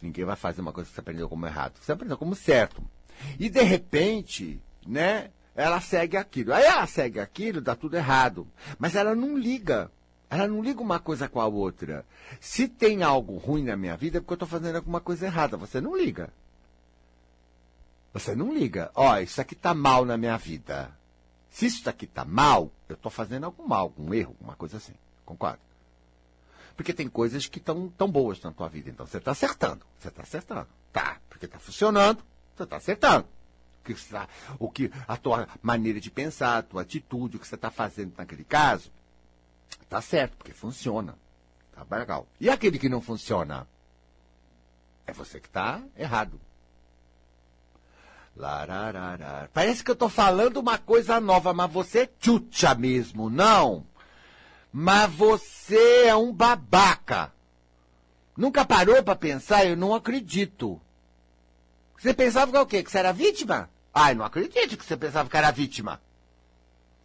Ninguém 0.00 0.26
vai 0.26 0.36
fazer 0.36 0.60
uma 0.60 0.72
coisa 0.72 0.88
que 0.88 0.94
você 0.94 1.00
aprendeu 1.00 1.26
como 1.26 1.46
errado. 1.46 1.78
Você 1.80 1.90
aprendeu 1.90 2.18
como 2.18 2.34
certo. 2.34 2.82
E 3.38 3.48
de 3.48 3.62
repente, 3.62 4.60
né? 4.86 5.30
Ela 5.56 5.80
segue 5.80 6.18
aquilo. 6.18 6.52
Aí 6.52 6.64
ela 6.64 6.86
segue 6.86 7.18
aquilo, 7.18 7.62
dá 7.62 7.74
tudo 7.74 7.96
errado. 7.96 8.46
Mas 8.78 8.94
ela 8.94 9.14
não 9.14 9.38
liga. 9.38 9.90
Ela 10.28 10.46
não 10.46 10.62
liga 10.62 10.82
uma 10.82 11.00
coisa 11.00 11.28
com 11.28 11.40
a 11.40 11.46
outra. 11.46 12.04
Se 12.40 12.68
tem 12.68 13.02
algo 13.02 13.38
ruim 13.38 13.64
na 13.64 13.76
minha 13.76 13.96
vida, 13.96 14.18
é 14.18 14.20
porque 14.20 14.34
eu 14.34 14.36
estou 14.36 14.48
fazendo 14.48 14.76
alguma 14.76 15.00
coisa 15.00 15.26
errada. 15.26 15.56
Você 15.56 15.80
não 15.80 15.96
liga. 15.96 16.30
Você 18.12 18.34
não 18.34 18.52
liga. 18.52 18.90
Ó, 18.94 19.14
oh, 19.14 19.18
isso 19.18 19.40
aqui 19.40 19.54
está 19.54 19.72
mal 19.72 20.04
na 20.04 20.18
minha 20.18 20.36
vida. 20.36 20.99
Se 21.50 21.66
isso 21.66 21.84
daqui 21.84 22.04
está 22.04 22.24
mal, 22.24 22.70
eu 22.88 22.94
estou 22.94 23.10
fazendo 23.10 23.44
algum 23.44 23.66
mal, 23.66 23.82
algum 23.82 24.14
erro, 24.14 24.36
uma 24.40 24.54
coisa 24.54 24.76
assim. 24.76 24.94
Concorda? 25.24 25.60
Porque 26.76 26.94
tem 26.94 27.08
coisas 27.08 27.46
que 27.46 27.58
estão 27.58 27.88
tão 27.90 28.10
boas 28.10 28.40
na 28.40 28.52
tua 28.52 28.68
vida. 28.68 28.88
Então 28.88 29.06
você 29.06 29.18
está 29.18 29.32
acertando. 29.32 29.84
Você 29.98 30.08
está 30.08 30.22
acertando. 30.22 30.68
Tá, 30.92 31.20
porque 31.28 31.46
está 31.46 31.58
funcionando, 31.58 32.24
você 32.56 32.62
está 32.62 32.76
acertando. 32.76 33.26
O 33.80 33.84
que, 33.84 33.94
tá, 33.94 34.28
o 34.58 34.70
que 34.70 34.92
a 35.08 35.16
tua 35.16 35.48
maneira 35.62 36.00
de 36.00 36.10
pensar, 36.10 36.58
a 36.58 36.62
tua 36.62 36.82
atitude, 36.82 37.36
o 37.36 37.40
que 37.40 37.46
você 37.46 37.54
está 37.54 37.70
fazendo 37.70 38.14
naquele 38.16 38.44
caso, 38.44 38.92
está 39.82 40.00
certo, 40.00 40.36
porque 40.36 40.52
funciona. 40.52 41.16
Tá 41.72 41.84
legal. 41.96 42.26
E 42.38 42.50
aquele 42.50 42.78
que 42.78 42.88
não 42.88 43.00
funciona? 43.00 43.66
É 45.06 45.12
você 45.12 45.40
que 45.40 45.48
está 45.48 45.82
errado. 45.96 46.40
Parece 49.52 49.84
que 49.84 49.90
eu 49.90 49.94
estou 49.94 50.08
falando 50.08 50.58
uma 50.58 50.78
coisa 50.78 51.20
nova, 51.20 51.52
mas 51.52 51.70
você 51.70 52.00
é 52.00 52.06
tchutcha 52.06 52.74
mesmo, 52.74 53.28
não? 53.28 53.86
Mas 54.72 55.12
você 55.12 56.04
é 56.06 56.14
um 56.14 56.32
babaca. 56.32 57.32
Nunca 58.36 58.64
parou 58.64 59.02
para 59.02 59.16
pensar? 59.16 59.66
Eu 59.66 59.76
não 59.76 59.94
acredito. 59.94 60.80
Você 61.98 62.14
pensava 62.14 62.50
que 62.50 62.56
é 62.56 62.60
o 62.60 62.66
quê? 62.66 62.82
Que 62.82 62.90
você 62.90 62.98
era 62.98 63.12
vítima? 63.12 63.68
Ai, 63.92 64.14
não 64.14 64.24
acredito 64.24 64.78
que 64.78 64.84
você 64.84 64.96
pensava 64.96 65.28
que 65.28 65.36
era 65.36 65.50
vítima. 65.50 66.00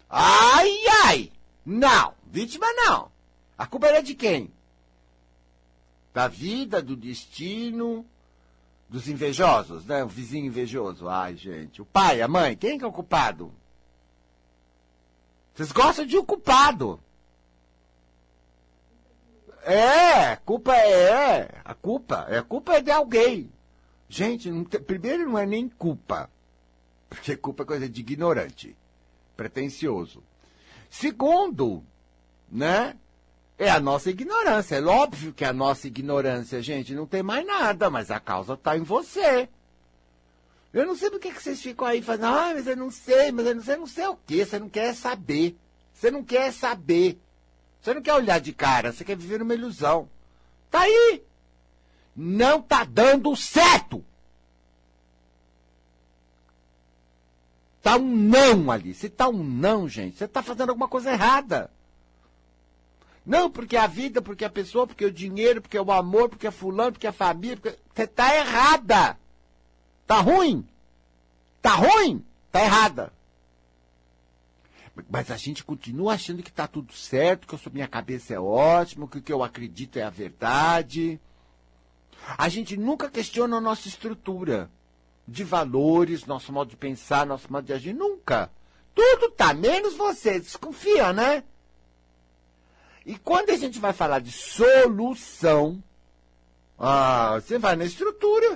Ai, 0.10 0.72
ai! 1.04 1.32
Não, 1.66 2.14
vítima 2.26 2.68
não. 2.74 3.12
A 3.58 3.66
culpa 3.66 3.88
era 3.88 4.02
de 4.02 4.14
quem? 4.14 4.54
Da 6.14 6.28
vida, 6.28 6.82
do 6.82 6.96
destino, 6.96 8.06
dos 8.96 9.10
invejosos, 9.10 9.86
né? 9.86 10.06
O 10.06 10.08
vizinho 10.08 10.46
invejoso. 10.46 11.10
Ai, 11.10 11.36
gente. 11.36 11.82
O 11.82 11.86
pai, 11.86 12.22
a 12.22 12.30
mãe, 12.30 12.56
quem 12.56 12.78
que 12.78 12.86
é 12.86 12.88
o 12.88 12.94
culpado? 12.94 13.52
Vocês 15.54 15.74
gostam 15.74 16.06
de 16.06 16.18
um 16.18 16.24
culpado. 16.24 16.98
É, 19.64 20.38
culpa 20.38 20.74
é, 20.78 21.60
a 21.66 21.74
culpa, 21.74 22.26
é 22.30 22.38
a 22.38 22.44
culpa 22.44 22.76
é 22.76 22.82
de 22.82 22.90
alguém. 22.90 23.52
Gente, 24.08 24.50
não 24.50 24.64
primeiro 24.64 25.26
não 25.26 25.38
é 25.38 25.46
nem 25.46 25.68
culpa, 25.68 26.30
porque 27.10 27.36
culpa 27.36 27.64
é 27.64 27.66
coisa 27.66 27.90
de 27.90 28.00
ignorante, 28.00 28.78
pretensioso. 29.36 30.24
Segundo, 30.90 31.84
né, 32.50 32.96
é 33.58 33.70
a 33.70 33.80
nossa 33.80 34.10
ignorância. 34.10 34.76
É 34.76 34.84
óbvio 34.84 35.34
que 35.34 35.44
é 35.44 35.48
a 35.48 35.54
nossa 35.54 35.88
ignorância, 35.88 36.62
gente, 36.62 36.94
não 36.94 37.06
tem 37.06 37.24
mais 37.24 37.46
nada, 37.46 37.90
mas 37.90 38.12
a 38.12 38.20
causa 38.20 38.54
está 38.54 38.78
em 38.78 38.84
você. 38.84 39.50
Eu 40.74 40.86
não 40.86 40.96
sei 40.96 41.10
por 41.10 41.20
que 41.20 41.32
vocês 41.32 41.62
ficam 41.62 41.88
aí 41.88 42.02
fazendo, 42.02 42.26
ah, 42.26 42.52
mas 42.54 42.68
eu 42.68 42.76
não 42.76 42.92
sei, 42.92 43.32
mas 43.32 43.46
eu 43.46 43.56
não 43.56 43.64
sei, 43.64 43.78
não 43.78 43.88
sei 43.88 44.08
o 44.08 44.18
quê. 44.28 44.46
Você 44.46 44.60
não 44.60 44.68
quer 44.68 44.94
saber. 44.94 45.58
Você 45.94 46.12
não 46.12 46.22
quer 46.22 46.52
saber. 46.52 47.18
Você 47.82 47.94
não 47.94 48.02
quer 48.02 48.14
olhar 48.14 48.40
de 48.40 48.52
cara, 48.52 48.92
você 48.92 49.06
quer 49.06 49.16
viver 49.16 49.40
numa 49.40 49.54
ilusão. 49.54 50.10
Tá 50.70 50.82
aí. 50.82 51.24
Não 52.16 52.62
tá 52.62 52.84
dando 52.84 53.34
certo. 53.36 54.04
Tá 57.82 57.98
um 57.98 58.16
não 58.16 58.72
ali. 58.72 58.94
Se 58.94 59.08
tá 59.08 59.30
um 59.30 59.44
não, 59.44 59.88
gente, 59.88 60.18
você 60.18 60.28
tá 60.28 60.42
fazendo 60.42 60.70
alguma 60.70 60.88
coisa 60.88 61.12
errada. 61.12 61.72
Não, 63.26 63.50
porque 63.50 63.76
a 63.76 63.88
vida, 63.88 64.22
porque 64.22 64.46
a 64.46 64.50
pessoa, 64.50 64.86
porque 64.86 65.06
o 65.06 65.12
dinheiro, 65.12 65.62
porque 65.62 65.80
o 65.80 65.92
amor, 65.92 66.30
porque 66.30 66.46
a 66.46 66.52
fulano, 66.52 66.92
porque 66.92 67.08
a 67.08 67.14
família, 67.14 67.58
porque... 67.58 67.78
você 67.94 68.06
tá 68.06 68.36
errada. 68.36 69.18
Tá 70.06 70.20
ruim? 70.20 70.68
Tá 71.62 71.74
ruim? 71.74 72.24
Tá 72.52 72.64
errada. 72.64 73.12
Mas 75.10 75.32
a 75.32 75.38
gente 75.38 75.64
continua 75.64 76.14
achando 76.14 76.44
que 76.44 76.52
tá 76.52 76.68
tudo 76.68 76.94
certo, 76.94 77.48
que 77.48 77.56
a 77.56 77.72
minha 77.72 77.88
cabeça 77.88 78.34
é 78.34 78.40
ótima, 78.40 79.08
que 79.08 79.18
o 79.18 79.22
que 79.22 79.34
eu 79.34 79.44
acredito 79.44 79.98
é 79.98 80.04
a 80.04 80.10
verdade. 80.10 81.20
A 82.38 82.48
gente 82.48 82.78
nunca 82.78 83.10
questiona 83.10 83.58
a 83.58 83.62
nossa 83.62 83.88
estrutura 83.88 84.70
de 85.28 85.44
valores, 85.44 86.26
nosso 86.26 86.54
modo 86.54 86.70
de 86.70 86.78
pensar, 86.78 87.26
nosso 87.26 87.52
modo 87.52 87.66
de 87.66 87.74
agir. 87.74 87.94
Nunca. 87.94 88.52
Tudo 88.94 89.32
tá, 89.32 89.54
menos 89.54 89.96
você. 89.96 90.40
Desconfia, 90.40 91.12
né? 91.12 91.44
E 93.06 93.18
quando 93.18 93.52
a 93.52 93.58
gente 93.58 93.80
vai 93.80 93.94
falar 93.94 94.20
de 94.20 94.32
solução, 94.32 95.84
ah, 96.78 97.36
você 97.36 97.58
vai 97.58 97.76
na 97.76 97.86
estrutura. 97.86 98.56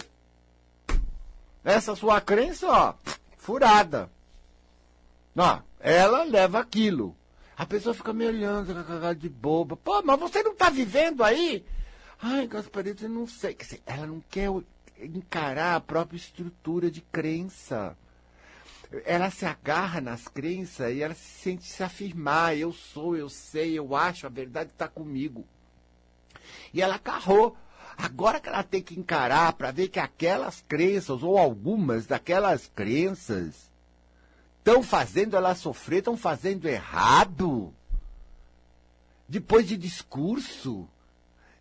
Essa 1.63 1.95
sua 1.95 2.19
crença, 2.19 2.67
ó, 2.67 2.93
furada. 3.37 4.09
Ó, 5.37 5.59
ela 5.79 6.23
leva 6.23 6.59
aquilo. 6.59 7.15
A 7.55 7.65
pessoa 7.65 7.93
fica 7.93 8.11
me 8.11 8.25
olhando 8.25 8.73
com 8.73 8.79
a 8.79 8.83
cara 8.83 9.13
de 9.13 9.29
boba. 9.29 9.75
Pô, 9.75 10.01
mas 10.01 10.19
você 10.19 10.41
não 10.41 10.53
está 10.53 10.69
vivendo 10.69 11.23
aí? 11.23 11.63
Ai, 12.21 12.47
Gasparito, 12.47 13.05
eu 13.05 13.09
não 13.09 13.27
sei. 13.27 13.55
Ela 13.85 14.07
não 14.07 14.21
quer 14.29 14.49
encarar 15.01 15.75
a 15.75 15.81
própria 15.81 16.17
estrutura 16.17 16.89
de 16.89 17.01
crença. 17.01 17.95
Ela 19.05 19.29
se 19.29 19.45
agarra 19.45 20.01
nas 20.01 20.27
crenças 20.27 20.91
e 20.93 21.01
ela 21.01 21.13
se 21.13 21.41
sente 21.41 21.65
se 21.65 21.83
afirmar. 21.83 22.57
Eu 22.57 22.73
sou, 22.73 23.15
eu 23.15 23.29
sei, 23.29 23.77
eu 23.77 23.95
acho, 23.95 24.25
a 24.25 24.29
verdade 24.29 24.71
está 24.71 24.87
comigo. 24.87 25.45
E 26.73 26.81
ela 26.81 26.95
agarrou. 26.95 27.55
Agora 27.97 28.39
que 28.39 28.47
ela 28.47 28.63
tem 28.63 28.81
que 28.81 28.97
encarar 28.97 29.53
para 29.53 29.71
ver 29.71 29.89
que 29.89 29.99
aquelas 29.99 30.63
crenças, 30.67 31.21
ou 31.21 31.37
algumas 31.37 32.07
daquelas 32.07 32.71
crenças, 32.73 33.69
estão 34.57 34.81
fazendo 34.81 35.35
ela 35.35 35.53
sofrer, 35.53 35.99
estão 35.99 36.15
fazendo 36.15 36.67
errado. 36.67 37.73
Depois 39.27 39.67
de 39.67 39.75
discurso, 39.75 40.87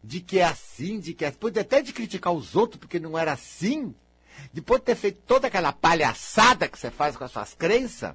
de 0.03 0.21
que 0.21 0.39
é 0.39 0.45
assim, 0.45 1.01
de 1.01 1.13
que 1.13 1.25
é. 1.25 1.31
Depois 1.31 1.57
até 1.57 1.83
de 1.83 1.93
criticar 1.93 2.33
os 2.33 2.55
outros 2.55 2.79
porque 2.79 3.01
não 3.01 3.19
era 3.19 3.33
assim. 3.33 3.95
Depois 4.53 4.81
de 4.81 4.87
ter 4.87 4.95
feito 4.95 5.21
toda 5.27 5.47
aquela 5.47 5.73
palhaçada 5.73 6.69
que 6.69 6.79
você 6.79 6.91
faz 6.91 7.17
com 7.17 7.25
as 7.25 7.31
suas 7.31 7.55
crenças, 7.55 8.15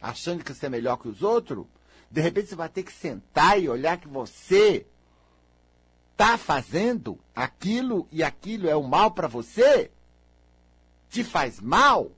achando 0.00 0.44
que 0.44 0.52
você 0.52 0.66
é 0.66 0.70
melhor 0.70 0.96
que 0.96 1.08
os 1.08 1.22
outros, 1.22 1.66
de 2.10 2.20
repente 2.20 2.48
você 2.48 2.56
vai 2.56 2.68
ter 2.68 2.82
que 2.82 2.92
sentar 2.92 3.60
e 3.60 3.68
olhar 3.68 3.98
que 3.98 4.08
você 4.08 4.86
está 6.12 6.36
fazendo 6.36 7.18
aquilo 7.34 8.06
e 8.12 8.22
aquilo 8.22 8.68
é 8.68 8.76
o 8.76 8.82
mal 8.82 9.10
para 9.10 9.26
você, 9.28 9.90
te 11.08 11.24
faz 11.24 11.60
mal. 11.60 12.10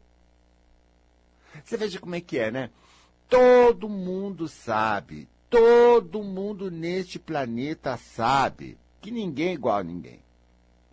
Você 1.64 1.76
veja 1.76 2.00
como 2.00 2.14
é 2.14 2.20
que 2.20 2.38
é, 2.38 2.50
né? 2.50 2.70
Todo 3.28 3.88
mundo 3.88 4.48
sabe, 4.48 5.28
todo 5.48 6.22
mundo 6.22 6.70
neste 6.70 7.18
planeta 7.18 7.96
sabe 7.96 8.76
que 9.00 9.10
ninguém 9.10 9.48
é 9.48 9.52
igual 9.52 9.78
a 9.78 9.84
ninguém. 9.84 10.23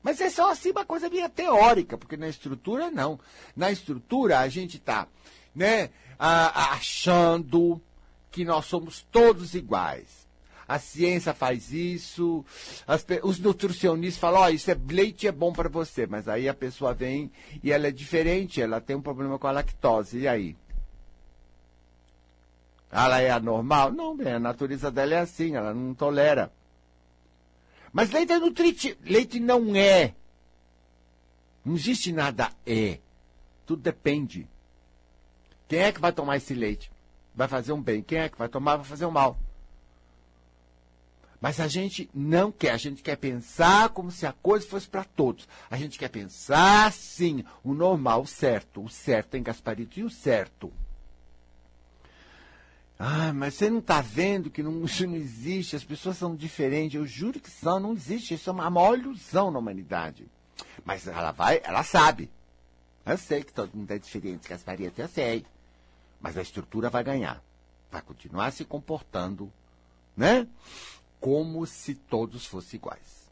Mas 0.03 0.19
é 0.19 0.29
só 0.29 0.51
assim 0.51 0.71
uma 0.71 0.85
coisa 0.85 1.09
minha 1.09 1.29
teórica, 1.29 1.97
porque 1.97 2.17
na 2.17 2.27
estrutura 2.27 2.89
não. 2.89 3.19
Na 3.55 3.71
estrutura 3.71 4.39
a 4.39 4.47
gente 4.47 4.77
está 4.77 5.07
né, 5.55 5.89
achando 6.17 7.81
que 8.31 8.43
nós 8.45 8.65
somos 8.65 9.05
todos 9.11 9.53
iguais. 9.53 10.21
A 10.67 10.79
ciência 10.79 11.33
faz 11.33 11.73
isso, 11.73 12.45
as, 12.87 13.05
os 13.23 13.37
nutricionistas 13.39 14.21
falam, 14.21 14.41
ó, 14.41 14.45
oh, 14.45 14.49
isso 14.49 14.71
é 14.71 14.77
leite 14.89 15.27
é 15.27 15.31
bom 15.31 15.51
para 15.51 15.67
você, 15.67 16.07
mas 16.07 16.29
aí 16.29 16.47
a 16.47 16.53
pessoa 16.53 16.93
vem 16.93 17.29
e 17.61 17.73
ela 17.73 17.87
é 17.87 17.91
diferente, 17.91 18.61
ela 18.61 18.79
tem 18.79 18.95
um 18.95 19.01
problema 19.01 19.37
com 19.37 19.47
a 19.47 19.51
lactose, 19.51 20.19
e 20.19 20.27
aí? 20.29 20.55
Ela 22.89 23.21
é 23.21 23.31
anormal? 23.31 23.91
Não, 23.91 24.15
a 24.25 24.39
natureza 24.39 24.89
dela 24.89 25.15
é 25.15 25.19
assim, 25.19 25.55
ela 25.55 25.73
não 25.73 25.93
tolera. 25.93 26.51
Mas 27.91 28.11
leite 28.11 28.31
é 28.31 28.39
nutritivo. 28.39 28.97
Leite 29.03 29.39
não 29.39 29.75
é. 29.75 30.15
Não 31.63 31.75
existe 31.75 32.11
nada 32.11 32.51
é. 32.65 32.99
Tudo 33.65 33.81
depende. 33.81 34.47
Quem 35.67 35.79
é 35.79 35.91
que 35.91 36.01
vai 36.01 36.11
tomar 36.11 36.37
esse 36.37 36.53
leite? 36.53 36.91
Vai 37.33 37.47
fazer 37.47 37.71
um 37.73 37.81
bem. 37.81 38.01
Quem 38.01 38.19
é 38.19 38.29
que 38.29 38.37
vai 38.37 38.49
tomar? 38.49 38.77
Vai 38.77 38.85
fazer 38.85 39.05
um 39.05 39.11
mal. 39.11 39.37
Mas 41.39 41.59
a 41.59 41.67
gente 41.67 42.09
não 42.13 42.51
quer. 42.51 42.71
A 42.71 42.77
gente 42.77 43.01
quer 43.01 43.15
pensar 43.15 43.89
como 43.89 44.11
se 44.11 44.25
a 44.25 44.31
coisa 44.31 44.67
fosse 44.67 44.87
para 44.87 45.03
todos. 45.03 45.47
A 45.69 45.77
gente 45.77 45.97
quer 45.97 46.09
pensar, 46.09 46.91
sim, 46.91 47.43
o 47.63 47.73
normal, 47.73 48.21
o 48.21 48.27
certo. 48.27 48.83
O 48.83 48.89
certo 48.89 49.35
em 49.35 49.43
Gasparito 49.43 49.99
e 49.99 50.03
o 50.03 50.09
certo. 50.09 50.71
Ah, 53.03 53.33
mas 53.33 53.55
você 53.55 53.67
não 53.67 53.79
está 53.79 53.99
vendo 53.99 54.51
que 54.51 54.61
não, 54.61 54.85
isso 54.85 55.07
não 55.07 55.15
existe, 55.15 55.75
as 55.75 55.83
pessoas 55.83 56.17
são 56.17 56.35
diferentes. 56.35 56.93
Eu 56.93 57.07
juro 57.07 57.39
que 57.39 57.49
são, 57.49 57.79
não 57.79 57.93
existe. 57.93 58.35
Isso 58.35 58.47
é 58.47 58.53
uma 58.53 58.69
maior 58.69 58.95
ilusão 58.95 59.49
na 59.49 59.57
humanidade. 59.57 60.27
Mas 60.85 61.07
ela 61.07 61.31
vai, 61.31 61.59
ela 61.63 61.81
sabe. 61.83 62.29
Eu 63.03 63.17
sei 63.17 63.43
que 63.43 63.51
todo 63.51 63.75
mundo 63.75 63.89
é 63.89 63.97
diferente, 63.97 64.47
que 64.47 64.53
as 64.53 64.61
variantes 64.61 64.99
eu 64.99 65.07
sei. 65.07 65.43
Mas 66.21 66.37
a 66.37 66.43
estrutura 66.43 66.91
vai 66.91 67.03
ganhar. 67.03 67.43
Vai 67.91 68.03
continuar 68.03 68.51
se 68.51 68.63
comportando, 68.63 69.51
né? 70.15 70.47
Como 71.19 71.65
se 71.65 71.95
todos 71.95 72.45
fossem 72.45 72.77
iguais. 72.77 73.31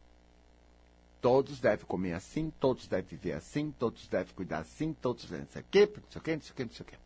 Todos 1.20 1.60
devem 1.60 1.86
comer 1.86 2.14
assim, 2.14 2.52
todos 2.58 2.88
devem 2.88 3.06
viver 3.06 3.34
assim, 3.34 3.70
todos 3.78 4.08
devem 4.08 4.34
cuidar 4.34 4.58
assim, 4.58 4.92
todos 4.92 5.26
devem 5.26 5.44
não 5.44 5.52
sei 5.52 5.62
o 5.62 5.64
quê, 5.70 5.86
não 5.86 6.10
sei 6.10 6.20
o 6.20 6.24
quê, 6.24 6.34
não 6.34 6.42
sei 6.42 6.50
o 6.50 6.54
quê, 6.54 6.64
não 6.64 6.72
sei 6.72 6.82
o 6.82 6.86
quê. 6.86 6.99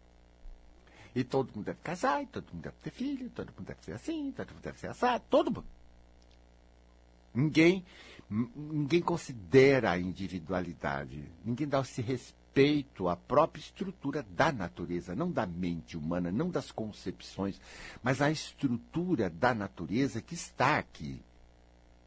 E 1.15 1.23
todo 1.23 1.55
mundo 1.55 1.67
deve 1.67 1.79
casar, 1.81 2.23
e 2.23 2.27
todo 2.27 2.53
mundo 2.53 2.63
deve 2.63 2.77
ter 2.83 2.91
filho, 2.91 3.31
todo 3.31 3.53
mundo 3.57 3.67
deve 3.67 3.85
ser 3.85 3.93
assim, 3.93 4.33
todo 4.33 4.51
mundo 4.51 4.63
deve 4.63 4.79
ser 4.79 4.89
assado, 4.89 5.25
todo 5.31 5.51
mundo. 5.51 5.67
Ninguém, 7.33 7.85
ninguém 8.29 9.01
considera 9.01 9.93
a 9.93 9.99
individualidade, 9.99 11.25
ninguém 11.45 11.69
dá 11.69 11.81
esse 11.81 12.03
respeito 12.03 13.09
à 13.09 13.17
própria 13.17 13.61
estrutura 13.61 14.23
da 14.23 14.53
natureza, 14.53 15.15
não 15.15 15.31
da 15.31 15.47
mente 15.47 15.97
humana, 15.97 16.31
não 16.31 16.51
das 16.51 16.71
concepções, 16.71 17.61
mas 18.03 18.21
a 18.21 18.31
estrutura 18.31 19.29
da 19.29 19.55
natureza 19.55 20.21
que 20.21 20.35
está 20.35 20.79
aqui 20.79 21.21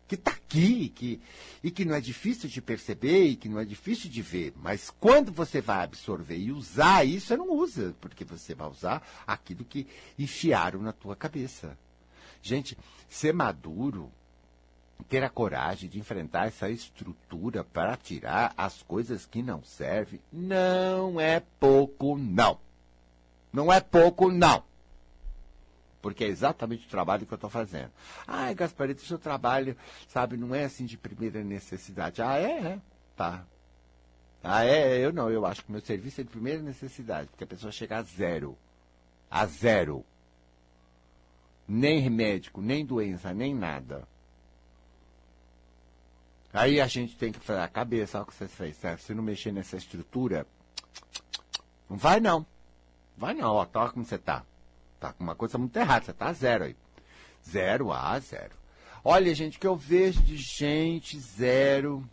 que 0.07 0.15
está 0.15 0.31
aqui 0.31 0.89
que, 0.89 1.21
e 1.63 1.69
que 1.69 1.83
não 1.83 1.93
é 1.95 2.01
difícil 2.01 2.49
de 2.49 2.61
perceber 2.61 3.25
e 3.25 3.35
que 3.35 3.49
não 3.49 3.59
é 3.59 3.65
difícil 3.65 4.09
de 4.09 4.21
ver. 4.21 4.53
Mas 4.55 4.89
quando 4.89 5.31
você 5.31 5.59
vai 5.59 5.83
absorver 5.83 6.37
e 6.37 6.51
usar 6.51 7.05
isso, 7.05 7.27
você 7.27 7.37
não 7.37 7.51
usa, 7.51 7.93
porque 7.99 8.23
você 8.23 8.55
vai 8.55 8.69
usar 8.69 9.05
aquilo 9.25 9.65
que 9.65 9.85
enfiaram 10.17 10.81
na 10.81 10.93
tua 10.93 11.15
cabeça. 11.15 11.77
Gente, 12.41 12.77
ser 13.09 13.33
maduro, 13.33 14.11
ter 15.09 15.23
a 15.23 15.29
coragem 15.29 15.89
de 15.89 15.99
enfrentar 15.99 16.47
essa 16.47 16.69
estrutura 16.69 17.63
para 17.63 17.97
tirar 17.97 18.53
as 18.57 18.81
coisas 18.83 19.25
que 19.25 19.41
não 19.41 19.63
servem, 19.63 20.21
não 20.31 21.19
é 21.19 21.41
pouco, 21.59 22.17
não. 22.17 22.59
Não 23.51 23.71
é 23.71 23.79
pouco, 23.81 24.31
não. 24.31 24.63
Porque 26.01 26.23
é 26.23 26.27
exatamente 26.27 26.85
o 26.85 26.89
trabalho 26.89 27.25
que 27.25 27.33
eu 27.33 27.37
estou 27.37 27.49
fazendo. 27.49 27.91
Ah, 28.25 28.51
Gasparito, 28.53 29.01
seu 29.01 29.17
trabalho, 29.17 29.75
sabe, 30.07 30.37
não 30.37 30.53
é 30.53 30.65
assim 30.65 30.85
de 30.85 30.97
primeira 30.97 31.43
necessidade. 31.43 32.21
Ah, 32.21 32.37
é? 32.37 32.51
é. 32.51 32.81
Tá. 33.15 33.45
Ah, 34.43 34.63
é? 34.63 34.97
Eu 34.99 35.11
não, 35.11 35.29
eu 35.29 35.45
acho 35.45 35.65
que 35.65 35.71
meu 35.71 35.81
serviço 35.81 36.21
é 36.21 36.23
de 36.23 36.29
primeira 36.29 36.61
necessidade, 36.61 37.27
porque 37.29 37.43
a 37.43 37.47
pessoa 37.47 37.71
chega 37.71 37.97
a 37.97 38.03
zero. 38.03 38.57
A 39.29 39.45
zero. 39.45 40.05
Nem 41.67 42.09
médico, 42.09 42.61
nem 42.61 42.85
doença, 42.85 43.33
nem 43.33 43.53
nada. 43.53 44.07
Aí 46.53 46.79
a 46.79 46.87
gente 46.87 47.17
tem 47.17 47.31
que 47.31 47.39
fazer 47.39 47.59
a 47.59 47.67
cabeça, 47.67 48.17
olha 48.17 48.23
o 48.23 48.27
que 48.27 48.33
você 48.33 48.47
fez, 48.47 48.77
certo? 48.77 49.01
Se 49.01 49.13
não 49.13 49.21
mexer 49.21 49.51
nessa 49.51 49.75
estrutura, 49.75 50.47
não 51.89 51.97
vai 51.97 52.19
não. 52.19 52.45
Vai 53.17 53.33
não, 53.33 53.55
ó, 53.55 53.65
toca 53.65 53.93
como 53.93 54.05
você 54.05 54.17
tá. 54.17 54.45
Tá 54.99 55.13
com 55.13 55.23
uma 55.23 55.35
coisa 55.35 55.57
muito 55.57 55.77
errada, 55.77 56.05
você 56.05 56.13
tá 56.13 56.33
zero 56.33 56.65
aí. 56.65 56.75
Zero, 57.47 57.91
ah, 57.91 58.19
zero. 58.19 58.55
Olha, 59.03 59.33
gente, 59.33 59.59
que 59.59 59.67
eu 59.67 59.75
vejo 59.75 60.21
de 60.21 60.35
gente 60.37 61.19
zero. 61.19 62.07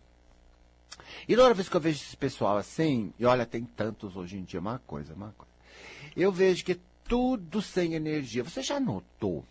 E 1.27 1.35
toda 1.35 1.53
vez 1.53 1.67
que 1.67 1.75
eu 1.75 1.81
vejo 1.81 2.01
esse 2.01 2.15
pessoal 2.15 2.57
assim, 2.57 3.13
e 3.19 3.25
olha, 3.25 3.45
tem 3.45 3.65
tantos 3.65 4.15
hoje 4.15 4.37
em 4.37 4.43
dia, 4.43 4.59
uma 4.59 4.79
coisa, 4.79 5.13
uma 5.13 5.33
coisa. 5.37 5.51
Eu 6.15 6.31
vejo 6.31 6.63
que 6.63 6.79
tudo 7.07 7.61
sem 7.61 7.93
energia. 7.93 8.43
Você 8.43 8.61
já 8.61 8.79
notou 8.79 9.45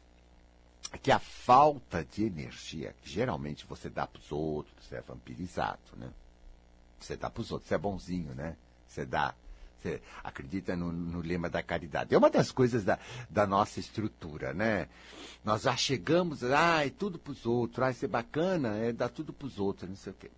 que 1.02 1.10
a 1.10 1.18
falta 1.18 2.04
de 2.04 2.24
energia, 2.24 2.94
que 3.02 3.10
geralmente 3.10 3.66
você 3.66 3.88
dá 3.88 4.06
para 4.06 4.20
os 4.20 4.30
outros, 4.30 4.86
você 4.86 4.96
é 4.96 5.00
vampirizado, 5.00 5.80
né? 5.96 6.10
Você 7.00 7.16
dá 7.16 7.28
para 7.28 7.40
os 7.40 7.50
outros, 7.50 7.68
você 7.68 7.74
é 7.74 7.78
bonzinho, 7.78 8.34
né? 8.34 8.56
Você 8.86 9.04
dá, 9.04 9.34
acredita 10.22 10.76
no, 10.76 10.92
no, 10.92 11.20
lema 11.20 11.48
da 11.48 11.62
caridade. 11.62 12.14
É 12.14 12.18
uma 12.18 12.30
das 12.30 12.50
coisas 12.50 12.84
da, 12.84 12.98
da 13.28 13.46
nossa 13.46 13.80
estrutura, 13.80 14.52
né? 14.52 14.88
Nós 15.44 15.62
já 15.62 15.76
chegamos, 15.76 16.42
ah, 16.44 16.86
é 16.86 16.90
tudo 16.90 17.18
para 17.18 17.32
os 17.32 17.46
outros, 17.46 17.86
ah, 17.86 17.90
isso 17.90 18.04
é 18.04 18.08
bacana, 18.08 18.76
é 18.76 18.92
dar 18.92 19.08
tudo 19.08 19.32
para 19.32 19.46
os 19.46 19.58
outros, 19.58 19.88
não 19.88 19.96
sei 19.96 20.12
o 20.12 20.16
quê. 20.16 20.30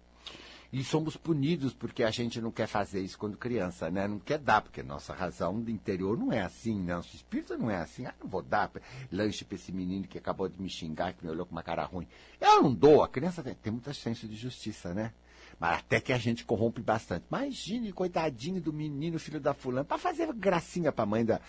E 0.72 0.82
somos 0.82 1.16
punidos 1.16 1.72
porque 1.72 2.02
a 2.02 2.10
gente 2.10 2.40
não 2.40 2.50
quer 2.50 2.66
fazer 2.66 3.00
isso 3.00 3.16
quando 3.16 3.36
criança, 3.36 3.88
né? 3.90 4.08
Não 4.08 4.18
quer 4.18 4.38
dar, 4.38 4.60
porque 4.60 4.82
nossa 4.82 5.14
razão 5.14 5.60
do 5.60 5.70
interior 5.70 6.18
não 6.18 6.32
é 6.32 6.42
assim, 6.42 6.80
né? 6.80 6.94
Nosso 6.94 7.14
espírito 7.14 7.56
não 7.56 7.70
é 7.70 7.76
assim. 7.76 8.04
Ah, 8.04 8.14
não 8.20 8.28
vou 8.28 8.42
dar 8.42 8.70
lanche 9.10 9.44
para 9.44 9.54
esse 9.54 9.72
menino 9.72 10.06
que 10.08 10.18
acabou 10.18 10.48
de 10.48 10.60
me 10.60 10.68
xingar, 10.68 11.12
que 11.14 11.24
me 11.24 11.30
olhou 11.30 11.46
com 11.46 11.52
uma 11.52 11.62
cara 11.62 11.84
ruim. 11.84 12.08
Eu 12.40 12.62
não 12.62 12.74
dou. 12.74 13.02
A 13.02 13.08
criança 13.08 13.42
tem, 13.42 13.54
tem 13.54 13.72
muito 13.72 13.92
senso 13.94 14.26
de 14.26 14.34
justiça, 14.34 14.92
né? 14.92 15.12
Mas 15.58 15.78
até 15.78 16.00
que 16.00 16.12
a 16.12 16.18
gente 16.18 16.44
corrompe 16.44 16.80
bastante. 16.82 17.24
Imagine, 17.30 17.92
coitadinho 17.92 18.60
do 18.60 18.72
menino, 18.72 19.18
filho 19.18 19.40
da 19.40 19.54
fulana, 19.54 19.84
para 19.84 19.98
fazer 19.98 20.32
gracinha 20.34 20.92
pra 20.92 21.06
mãe 21.06 21.24
da, 21.24 21.40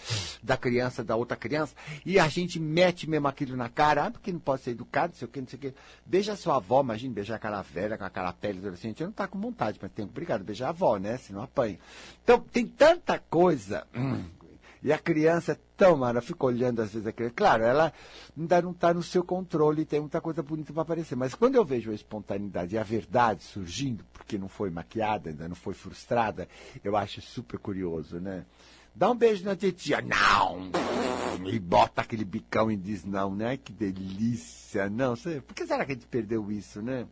da 0.41 0.55
criança, 0.55 1.03
da 1.03 1.15
outra 1.15 1.35
criança, 1.35 1.75
e 2.05 2.17
a 2.17 2.27
gente 2.27 2.59
mete 2.59 3.09
mesmo 3.09 3.27
aquilo 3.27 3.55
na 3.57 3.69
cara, 3.69 4.05
ah, 4.05 4.11
porque 4.11 4.31
não 4.31 4.39
pode 4.39 4.61
ser 4.61 4.71
educado, 4.71 5.13
não 5.13 5.19
sei 5.19 5.27
o 5.27 5.31
que, 5.31 5.41
não 5.41 5.47
sei 5.47 5.57
o 5.57 5.61
que. 5.61 5.73
Beija 6.05 6.33
a 6.33 6.37
sua 6.37 6.55
avó, 6.55 6.81
imagine 6.81 7.13
beijar 7.13 7.35
aquela 7.35 7.61
velha 7.61 7.97
com 7.97 8.05
aquela 8.05 8.31
pele 8.31 8.59
adolescente. 8.59 9.01
Eu 9.01 9.07
não 9.07 9.13
tá 9.13 9.27
com 9.27 9.39
vontade, 9.39 9.77
mas 9.81 9.91
tem 9.91 10.05
obrigado 10.05 10.43
beijar 10.43 10.67
a 10.67 10.69
avó, 10.69 10.97
né? 10.97 11.17
Senão 11.17 11.41
apanha. 11.41 11.77
Então, 12.23 12.39
tem 12.39 12.65
tanta 12.65 13.19
coisa. 13.19 13.85
Hum, 13.95 14.23
e 14.83 14.93
a 14.93 14.97
criança 14.97 15.53
é 15.53 15.57
tão 15.75 15.97
mara, 15.97 16.21
fica 16.21 16.45
olhando 16.45 16.81
às 16.81 16.91
vezes 16.91 17.07
a 17.07 17.11
criança. 17.11 17.33
Claro, 17.35 17.63
ela 17.63 17.93
ainda 18.37 18.61
não 18.61 18.71
está 18.71 18.93
no 18.93 19.03
seu 19.03 19.23
controle, 19.23 19.85
tem 19.85 19.99
muita 19.99 20.21
coisa 20.21 20.43
bonita 20.43 20.73
para 20.73 20.81
aparecer. 20.83 21.15
Mas 21.15 21.33
quando 21.33 21.55
eu 21.55 21.65
vejo 21.65 21.91
a 21.91 21.95
espontaneidade 21.95 22.75
e 22.75 22.77
a 22.77 22.83
verdade 22.83 23.43
surgindo, 23.43 24.05
porque 24.13 24.37
não 24.37 24.47
foi 24.47 24.69
maquiada, 24.69 25.29
ainda 25.29 25.47
não 25.47 25.55
foi 25.55 25.73
frustrada, 25.73 26.47
eu 26.83 26.95
acho 26.95 27.21
super 27.21 27.59
curioso, 27.59 28.19
né? 28.19 28.45
Dá 28.97 29.11
um 29.11 29.15
beijo 29.15 29.45
na 29.45 29.55
titia. 29.55 30.01
Não! 30.01 30.71
E 31.45 31.59
bota 31.59 32.01
aquele 32.01 32.25
bicão 32.25 32.71
e 32.71 32.75
diz 32.75 33.05
não, 33.05 33.35
né? 33.35 33.55
Que 33.55 33.71
delícia. 33.71 34.89
Não, 34.89 35.13
por 35.15 35.53
que 35.53 35.67
será 35.67 35.85
que 35.85 35.91
a 35.91 35.95
gente 35.95 36.07
perdeu 36.07 36.51
isso, 36.51 36.81
né? 36.81 37.07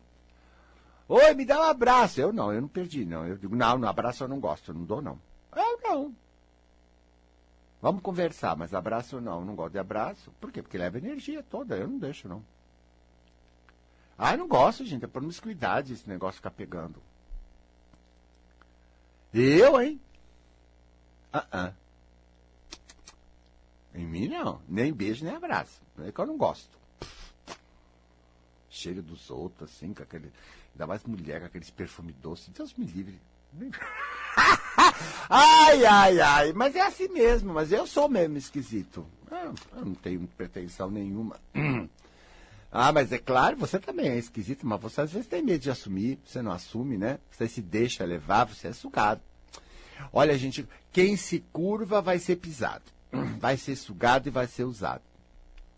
Oi, 1.08 1.36
me 1.36 1.46
dá 1.46 1.60
um 1.60 1.70
abraço. 1.70 2.20
Eu 2.20 2.34
não, 2.34 2.52
eu 2.52 2.60
não 2.60 2.68
perdi, 2.68 3.06
não. 3.06 3.28
Eu 3.28 3.38
digo, 3.38 3.56
não, 3.56 3.78
no 3.78 3.88
abraço 3.88 4.24
eu 4.24 4.28
não 4.28 4.40
gosto, 4.40 4.72
eu 4.72 4.76
não 4.76 4.84
dou, 4.84 5.00
não. 5.00 5.20
Eu 5.56 5.80
não. 5.84 6.16
Vamos 7.86 8.02
conversar, 8.02 8.56
mas 8.56 8.74
abraço 8.74 9.22
não, 9.22 9.46
não 9.46 9.54
gosto 9.54 9.74
de 9.74 9.78
abraço. 9.78 10.32
Por 10.42 10.52
quê? 10.52 10.60
Porque 10.60 10.76
leva 10.76 10.98
energia 10.98 11.44
toda, 11.44 11.78
eu 11.78 11.88
não 11.88 12.00
deixo, 12.00 12.28
não. 12.28 12.44
Ah, 14.18 14.34
eu 14.34 14.40
não 14.40 14.48
gosto, 14.48 14.84
gente, 14.84 15.06
é 15.06 15.08
promiscuidade 15.08 15.94
esse 15.94 16.10
negócio 16.10 16.38
ficar 16.38 16.50
pegando. 16.50 17.00
Eu, 19.32 19.80
hein? 19.80 20.02
Ah, 21.32 21.46
uh, 21.46 21.58
-uh. 21.58 21.74
Em 23.94 24.08
mim, 24.08 24.30
não. 24.30 24.60
Nem 24.68 24.92
beijo, 24.92 25.24
nem 25.24 25.36
abraço. 25.36 25.80
É 26.00 26.12
que 26.12 26.20
eu 26.20 26.26
não 26.26 26.38
gosto. 26.38 26.76
Cheiro 28.68 29.04
dos 29.04 29.30
outros, 29.30 29.70
assim, 29.70 29.94
com 29.94 30.02
aquele. 30.02 30.34
Ainda 30.74 30.88
mais 30.88 31.04
mulher 31.04 31.40
com 31.40 31.46
aqueles 31.46 31.70
perfumes 31.70 32.16
doces. 32.16 32.50
Deus 32.50 32.74
me 32.74 32.88
livre. 32.88 33.22
ai, 35.30 35.86
ai, 35.86 36.20
ai. 36.20 36.54
Mas 36.54 36.76
é 36.76 36.82
assim 36.82 37.08
mesmo, 37.08 37.54
mas 37.54 37.72
eu 37.72 37.86
sou 37.88 38.10
mesmo 38.10 38.38
esquisito. 38.38 39.06
Eu, 39.32 39.54
não 39.86 39.96
tenho 39.96 40.28
pretensão 40.38 40.90
nenhuma. 40.90 41.38
Ah, 42.78 42.92
mas 42.92 43.10
é 43.14 43.18
claro, 43.18 43.56
você 43.56 43.80
também 43.80 44.10
é 44.10 44.18
esquisito, 44.18 44.68
mas 44.68 44.82
você 44.82 45.00
às 45.00 45.14
vezes 45.14 45.30
tem 45.30 45.42
medo 45.42 45.62
de 45.62 45.72
assumir, 45.72 46.20
você 46.26 46.42
não 46.42 46.52
assume, 46.52 46.98
né? 46.98 47.20
Você 47.32 47.48
se 47.48 47.62
deixa 47.62 48.04
levar, 48.04 48.44
você 48.44 48.68
é 48.68 48.74
sugado. 48.74 49.22
Olha, 50.12 50.38
gente, 50.38 50.68
quem 50.92 51.16
se 51.16 51.40
curva 51.54 52.02
vai 52.02 52.20
ser 52.20 52.36
pisado, 52.36 52.84
vai 53.40 53.56
ser 53.56 53.78
sugado 53.78 54.28
e 54.28 54.30
vai 54.30 54.46
ser 54.46 54.66
usado. 54.66 55.02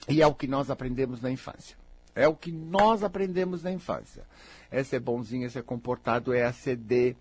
E 0.09 0.23
é 0.23 0.25
o 0.25 0.33
que 0.33 0.47
nós 0.47 0.71
aprendemos 0.71 1.21
na 1.21 1.29
infância. 1.29 1.76
É 2.17 2.27
o 2.27 2.35
que 2.35 2.51
nós 2.51 3.03
aprendemos 3.03 3.63
na 3.63 3.71
infância 3.71 4.23
é 4.71 4.83
ser 4.83 4.99
bonzinho, 4.99 5.45
é 5.45 5.49
ser 5.49 5.63
comportado, 5.63 6.33
é 6.33 6.43
aceder 6.43 7.15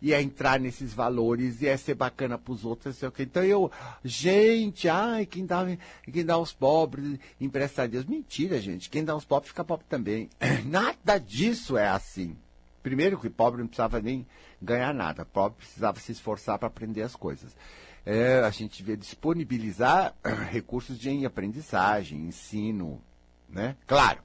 e 0.00 0.12
é 0.12 0.22
entrar 0.22 0.58
nesses 0.60 0.92
valores 0.92 1.62
e 1.62 1.66
é 1.66 1.76
ser 1.76 1.94
bacana 1.94 2.38
para 2.38 2.52
os 2.52 2.64
outros, 2.64 2.96
sei 2.96 3.08
o 3.08 3.12
quê. 3.12 3.24
Então 3.24 3.44
eu, 3.44 3.70
gente, 4.04 4.88
ai, 4.88 5.26
quem 5.26 5.44
dá, 5.44 5.66
quem 6.10 6.24
dá 6.24 6.34
aos 6.34 6.52
pobres 6.52 7.18
empresta 7.40 7.82
a 7.82 7.86
Deus. 7.86 8.04
Mentira, 8.04 8.60
gente. 8.60 8.88
Quem 8.88 9.04
dá 9.04 9.12
aos 9.12 9.24
pobres 9.24 9.48
fica 9.48 9.64
pobre 9.64 9.84
também. 9.88 10.30
Nada 10.66 11.18
disso 11.18 11.76
é 11.76 11.88
assim. 11.88 12.36
Primeiro 12.82 13.18
que 13.18 13.30
pobre 13.30 13.60
não 13.60 13.68
precisava 13.68 14.00
nem 14.00 14.26
ganhar 14.60 14.92
nada. 14.92 15.24
Pobre 15.24 15.58
precisava 15.58 16.00
se 16.00 16.10
esforçar 16.10 16.58
para 16.58 16.66
aprender 16.66 17.02
as 17.02 17.14
coisas. 17.14 17.56
É, 18.04 18.40
a 18.40 18.50
gente 18.50 18.78
devia 18.78 18.96
disponibilizar 18.96 20.12
recursos 20.50 20.98
de 20.98 21.24
aprendizagem, 21.24 22.26
ensino, 22.26 23.00
né? 23.48 23.76
Claro, 23.86 24.18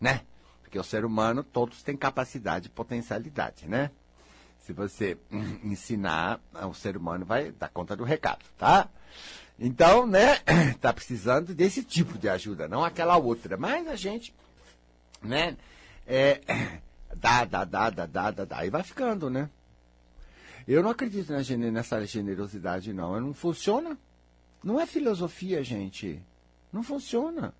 né? 0.00 0.22
Porque 0.62 0.78
o 0.78 0.84
ser 0.84 1.04
humano, 1.04 1.42
todos 1.42 1.82
têm 1.82 1.96
capacidade 1.96 2.66
e 2.66 2.70
potencialidade, 2.70 3.68
né? 3.68 3.90
Se 4.60 4.72
você 4.72 5.18
ensinar, 5.64 6.40
o 6.68 6.74
ser 6.74 6.96
humano 6.96 7.24
vai 7.24 7.50
dar 7.52 7.68
conta 7.68 7.96
do 7.96 8.04
recado, 8.04 8.44
tá? 8.56 8.88
Então, 9.58 10.06
né, 10.06 10.36
tá 10.80 10.92
precisando 10.92 11.54
desse 11.54 11.82
tipo 11.84 12.16
de 12.16 12.28
ajuda, 12.28 12.66
não 12.66 12.84
aquela 12.84 13.16
outra. 13.16 13.56
Mas 13.56 13.86
a 13.86 13.96
gente, 13.96 14.34
né, 15.22 15.56
é, 16.06 16.40
dá, 17.14 17.44
dá, 17.44 17.64
dá, 17.64 17.90
dá, 17.90 18.06
dá, 18.06 18.30
dá, 18.30 18.44
dá, 18.44 18.66
e 18.66 18.70
vai 18.70 18.82
ficando, 18.82 19.28
né? 19.28 19.50
Eu 20.66 20.82
não 20.82 20.90
acredito 20.90 21.32
nessa 21.32 22.06
generosidade, 22.06 22.92
não. 22.92 23.20
Não 23.20 23.34
funciona. 23.34 23.98
Não 24.62 24.80
é 24.80 24.86
filosofia, 24.86 25.64
gente. 25.64 26.22
Não 26.72 26.82
funciona. 26.82 27.52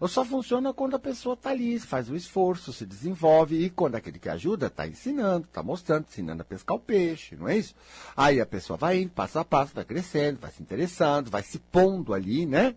Ou 0.00 0.08
só 0.08 0.24
funciona 0.24 0.72
quando 0.72 0.96
a 0.96 0.98
pessoa 0.98 1.34
está 1.34 1.50
ali, 1.50 1.78
faz 1.78 2.10
o 2.10 2.16
esforço, 2.16 2.72
se 2.72 2.84
desenvolve, 2.84 3.64
e 3.64 3.70
quando 3.70 3.94
aquele 3.94 4.18
que 4.18 4.28
ajuda 4.28 4.66
está 4.66 4.86
ensinando, 4.86 5.46
está 5.46 5.62
mostrando, 5.62 6.06
ensinando 6.08 6.42
a 6.42 6.44
pescar 6.44 6.76
o 6.76 6.80
peixe, 6.80 7.36
não 7.36 7.48
é 7.48 7.56
isso? 7.56 7.74
Aí 8.16 8.40
a 8.40 8.46
pessoa 8.46 8.76
vai 8.76 9.02
indo, 9.02 9.10
passo 9.10 9.38
a 9.38 9.44
passo, 9.44 9.74
vai 9.74 9.84
crescendo, 9.84 10.40
vai 10.40 10.50
se 10.50 10.62
interessando, 10.62 11.30
vai 11.30 11.42
se 11.42 11.58
pondo 11.58 12.12
ali, 12.12 12.46
né? 12.46 12.74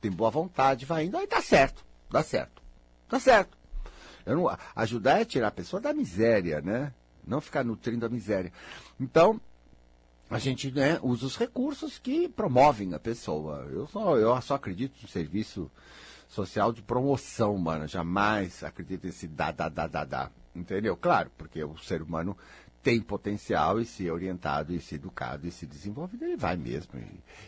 Tem 0.00 0.10
boa 0.10 0.30
vontade, 0.30 0.86
vai 0.86 1.06
indo, 1.06 1.16
aí 1.16 1.26
dá 1.26 1.40
certo, 1.40 1.84
dá 2.10 2.22
certo, 2.22 2.62
dá 3.08 3.20
certo. 3.20 3.56
Eu 4.24 4.36
não, 4.36 4.58
ajudar 4.76 5.20
é 5.20 5.24
tirar 5.24 5.48
a 5.48 5.52
pessoa 5.52 5.80
da 5.80 5.92
miséria, 5.92 6.60
né? 6.60 6.92
Não 7.26 7.40
ficar 7.40 7.64
nutrindo 7.64 8.06
a 8.06 8.08
miséria. 8.08 8.52
Então, 8.98 9.40
a 10.32 10.38
gente 10.38 10.70
né, 10.72 10.98
usa 11.02 11.26
os 11.26 11.36
recursos 11.36 11.98
que 11.98 12.26
promovem 12.28 12.94
a 12.94 12.98
pessoa. 12.98 13.68
Eu 13.70 13.86
só, 13.86 14.16
eu 14.16 14.40
só 14.40 14.54
acredito 14.54 14.94
no 15.02 15.08
serviço 15.08 15.70
social 16.32 16.72
de 16.72 16.80
promoção, 16.82 17.56
mano. 17.58 17.86
Jamais 17.86 18.64
acredito 18.64 19.06
nesse 19.06 19.28
dá, 19.28 19.52
dá, 19.52 19.68
dá, 19.68 19.86
dá, 19.86 20.04
dá. 20.04 20.30
Entendeu? 20.56 20.96
Claro, 20.96 21.30
porque 21.36 21.62
o 21.62 21.76
ser 21.78 22.00
humano 22.00 22.36
tem 22.82 23.00
potencial 23.00 23.80
e 23.80 23.84
se 23.84 24.10
orientado 24.10 24.74
e 24.74 24.80
se 24.80 24.96
educado 24.96 25.46
e 25.46 25.52
se 25.52 25.66
desenvolvido, 25.66 26.24
ele 26.24 26.36
vai 26.36 26.56
mesmo. 26.56 26.90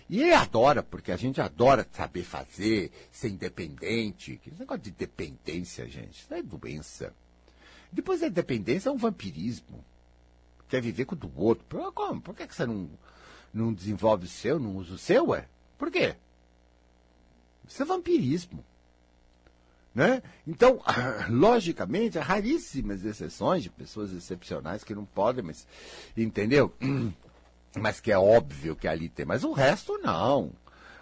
E, 0.09 0.21
ele 0.21 0.35
adora, 0.35 0.83
porque 0.83 1.11
a 1.11 1.17
gente 1.17 1.41
adora 1.41 1.87
saber 1.93 2.23
fazer, 2.23 2.93
ser 3.11 3.31
independente. 3.31 4.37
Que 4.37 4.51
negócio 4.51 4.83
de 4.83 4.91
dependência, 4.93 5.89
gente, 5.89 6.21
isso 6.21 6.35
é 6.35 6.43
doença. 6.43 7.13
Depois 7.91 8.23
a 8.23 8.29
dependência 8.29 8.91
é 8.91 8.93
um 8.93 8.99
vampirismo. 8.99 9.83
Quer 10.69 10.83
viver 10.83 11.07
com 11.07 11.15
o 11.15 11.19
do 11.19 11.33
outro. 11.37 11.65
Por, 11.69 11.93
como? 11.93 12.21
Por 12.21 12.35
que, 12.35 12.47
que 12.47 12.55
você 12.55 12.67
não, 12.67 12.89
não 13.53 13.73
desenvolve 13.73 14.27
o 14.27 14.29
seu, 14.29 14.59
não 14.59 14.77
usa 14.77 14.95
o 14.95 14.99
seu, 14.99 15.29
ué? 15.29 15.49
Por 15.79 15.91
quê? 15.91 16.17
Isso 17.67 17.83
é 17.83 17.87
vampirismo. 17.87 18.65
Né? 19.95 20.23
Então, 20.47 20.81
logicamente, 21.31 22.19
há 22.19 22.23
raríssimas 22.23 23.05
exceções 23.05 23.63
de 23.63 23.71
pessoas 23.71 24.13
excepcionais 24.13 24.83
que 24.83 24.95
não 24.95 25.05
podem, 25.05 25.45
mas. 25.45 25.67
Entendeu? 26.17 26.75
Mas 27.77 27.99
que 27.99 28.13
é 28.13 28.17
óbvio 28.17 28.77
que 28.77 28.87
ali 28.87 29.09
tem. 29.09 29.27
Mas 29.27 29.43
o 29.43 29.51
resto 29.51 29.99
não. 29.99 30.53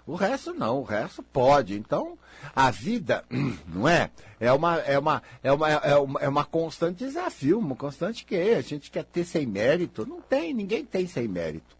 O 0.07 0.15
resto 0.15 0.55
não, 0.55 0.79
o 0.79 0.85
resto 0.85 1.23
pode. 1.23 1.77
Então, 1.77 2.19
a 2.57 2.71
vida, 2.71 3.25
não 3.69 3.87
é? 3.87 4.11
É 4.41 4.51
uma, 4.51 4.79
é 4.79 4.99
uma, 4.99 5.23
é 5.43 5.53
uma, 5.53 5.71
é 5.71 5.97
uma, 5.97 6.21
é 6.21 6.29
uma 6.29 6.45
constante 6.47 7.05
desafio, 7.05 7.59
uma 7.59 7.77
constante 7.77 8.25
que 8.25 8.35
a 8.35 8.63
gente 8.63 8.91
quer 8.91 9.05
ter 9.05 9.25
sem 9.25 9.47
mérito. 9.47 10.07
Não 10.07 10.23
tem, 10.23 10.55
ninguém 10.55 10.83
tem 10.83 11.07
sem 11.07 11.29
mérito. 11.29 11.77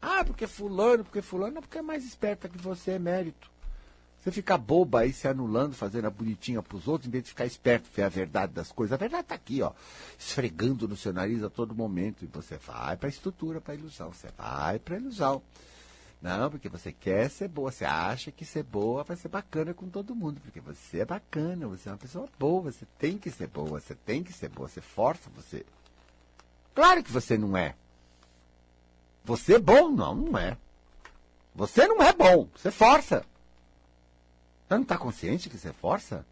Ah, 0.00 0.22
porque 0.24 0.46
fulano, 0.46 1.04
porque 1.04 1.22
fulano, 1.22 1.54
não, 1.54 1.62
porque 1.62 1.78
é 1.78 1.82
mais 1.82 2.04
esperta 2.04 2.48
que 2.48 2.58
você 2.58 2.92
é 2.92 2.98
mérito. 2.98 3.50
Você 4.28 4.32
fica 4.32 4.58
boba 4.58 5.00
aí 5.00 5.12
se 5.12 5.26
anulando, 5.26 5.74
fazendo 5.74 6.04
a 6.04 6.10
bonitinha 6.10 6.62
pros 6.62 6.86
outros, 6.86 7.08
em 7.08 7.10
vez 7.10 7.24
de 7.24 7.30
ficar 7.30 7.46
esperto, 7.46 7.88
ver 7.94 8.02
a 8.02 8.10
verdade 8.10 8.52
das 8.52 8.70
coisas. 8.70 8.92
A 8.92 8.98
verdade 8.98 9.26
tá 9.26 9.34
aqui, 9.34 9.62
ó, 9.62 9.72
esfregando 10.18 10.86
no 10.86 10.98
seu 10.98 11.14
nariz 11.14 11.42
a 11.42 11.48
todo 11.48 11.74
momento. 11.74 12.26
E 12.26 12.26
você 12.26 12.58
vai 12.58 12.94
para 12.94 13.08
a 13.08 13.10
estrutura, 13.10 13.58
para 13.58 13.72
a 13.72 13.76
ilusão. 13.76 14.12
Você 14.12 14.28
vai 14.36 14.78
para 14.78 14.96
a 14.96 14.98
ilusão. 14.98 15.42
Não, 16.20 16.50
porque 16.50 16.68
você 16.68 16.92
quer 16.92 17.30
ser 17.30 17.48
boa, 17.48 17.72
você 17.72 17.86
acha 17.86 18.30
que 18.30 18.44
ser 18.44 18.64
boa 18.64 19.02
vai 19.02 19.16
ser 19.16 19.28
bacana 19.28 19.72
com 19.72 19.88
todo 19.88 20.14
mundo, 20.14 20.42
porque 20.42 20.60
você 20.60 20.98
é 20.98 21.04
bacana, 21.06 21.66
você 21.66 21.88
é 21.88 21.92
uma 21.92 21.98
pessoa 21.98 22.28
boa, 22.38 22.70
você 22.70 22.84
tem 22.98 23.16
que 23.16 23.30
ser 23.30 23.46
boa, 23.46 23.80
você 23.80 23.94
tem 23.94 24.22
que 24.22 24.32
ser 24.32 24.50
boa, 24.50 24.68
você 24.68 24.82
força 24.82 25.30
você. 25.34 25.64
Claro 26.74 27.02
que 27.02 27.10
você 27.10 27.38
não 27.38 27.56
é. 27.56 27.74
Você 29.24 29.54
é 29.54 29.58
bom? 29.58 29.90
Não, 29.90 30.14
não 30.14 30.38
é. 30.38 30.58
Você 31.54 31.86
não 31.86 32.02
é 32.02 32.12
bom, 32.12 32.46
você 32.54 32.70
força. 32.70 33.24
Você 34.68 34.74
não 34.74 34.82
está 34.82 34.98
consciente 34.98 35.48
que 35.48 35.56
você 35.56 35.72
força? 35.72 36.26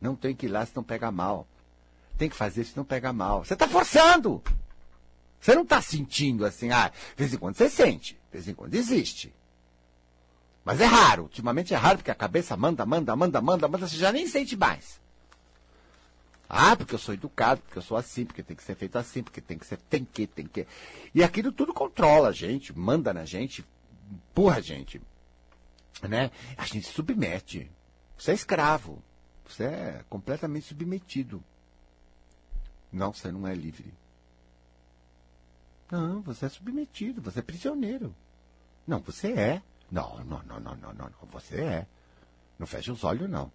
Não 0.00 0.16
tem 0.16 0.34
que 0.34 0.46
ir 0.46 0.48
lá 0.48 0.64
se 0.64 0.74
não 0.74 0.82
pega 0.82 1.10
mal. 1.10 1.46
Tem 2.16 2.28
que 2.28 2.34
fazer 2.34 2.64
se 2.64 2.74
não 2.74 2.84
pega 2.84 3.12
mal. 3.12 3.44
Você 3.44 3.52
está 3.52 3.68
forçando! 3.68 4.42
Você 5.38 5.54
não 5.54 5.62
está 5.62 5.82
sentindo 5.82 6.46
assim, 6.46 6.70
ah, 6.70 6.88
de 6.88 7.16
vez 7.16 7.34
em 7.34 7.36
quando 7.36 7.56
você 7.56 7.68
sente, 7.68 8.14
de 8.14 8.32
vez 8.32 8.48
em 8.48 8.54
quando 8.54 8.74
existe. 8.74 9.34
Mas 10.64 10.80
é 10.80 10.84
raro, 10.84 11.24
ultimamente 11.24 11.74
é 11.74 11.76
raro, 11.76 11.98
porque 11.98 12.12
a 12.12 12.14
cabeça 12.14 12.56
manda, 12.56 12.86
manda, 12.86 13.14
manda, 13.16 13.40
manda, 13.42 13.68
manda, 13.68 13.88
você 13.88 13.96
já 13.96 14.12
nem 14.12 14.26
sente 14.26 14.56
mais. 14.56 15.00
Ah, 16.48 16.76
porque 16.76 16.94
eu 16.94 16.98
sou 16.98 17.12
educado, 17.12 17.60
porque 17.62 17.78
eu 17.78 17.82
sou 17.82 17.96
assim, 17.96 18.24
porque 18.24 18.42
tem 18.42 18.56
que 18.56 18.62
ser 18.62 18.76
feito 18.76 18.96
assim, 18.96 19.22
porque 19.22 19.40
tem 19.40 19.58
que 19.58 19.66
ser, 19.66 19.78
tem 19.78 20.04
que, 20.04 20.26
tem 20.26 20.46
que. 20.46 20.66
E 21.12 21.24
aquilo 21.24 21.50
tudo 21.50 21.74
controla 21.74 22.28
a 22.28 22.32
gente, 22.32 22.76
manda 22.78 23.12
na 23.12 23.24
gente, 23.24 23.64
empurra 24.10 24.58
a 24.58 24.60
gente. 24.60 25.00
Né? 26.02 26.30
A 26.56 26.64
gente 26.64 26.86
submete. 26.86 27.70
Você 28.22 28.30
é 28.30 28.34
escravo. 28.34 29.02
Você 29.44 29.64
é 29.64 30.04
completamente 30.08 30.66
submetido. 30.66 31.42
Não, 32.92 33.12
você 33.12 33.32
não 33.32 33.48
é 33.48 33.52
livre. 33.52 33.92
Não, 35.90 36.22
você 36.22 36.46
é 36.46 36.48
submetido, 36.48 37.20
você 37.20 37.40
é 37.40 37.42
prisioneiro. 37.42 38.14
Não, 38.86 39.00
você 39.00 39.32
é. 39.32 39.60
Não, 39.90 40.22
não, 40.22 40.40
não, 40.44 40.60
não, 40.60 40.76
não, 40.76 40.92
não, 40.92 41.10
não. 41.10 41.28
Você 41.32 41.62
é. 41.62 41.86
Não 42.60 42.64
feche 42.64 42.92
os 42.92 43.02
olhos, 43.02 43.28
não. 43.28 43.50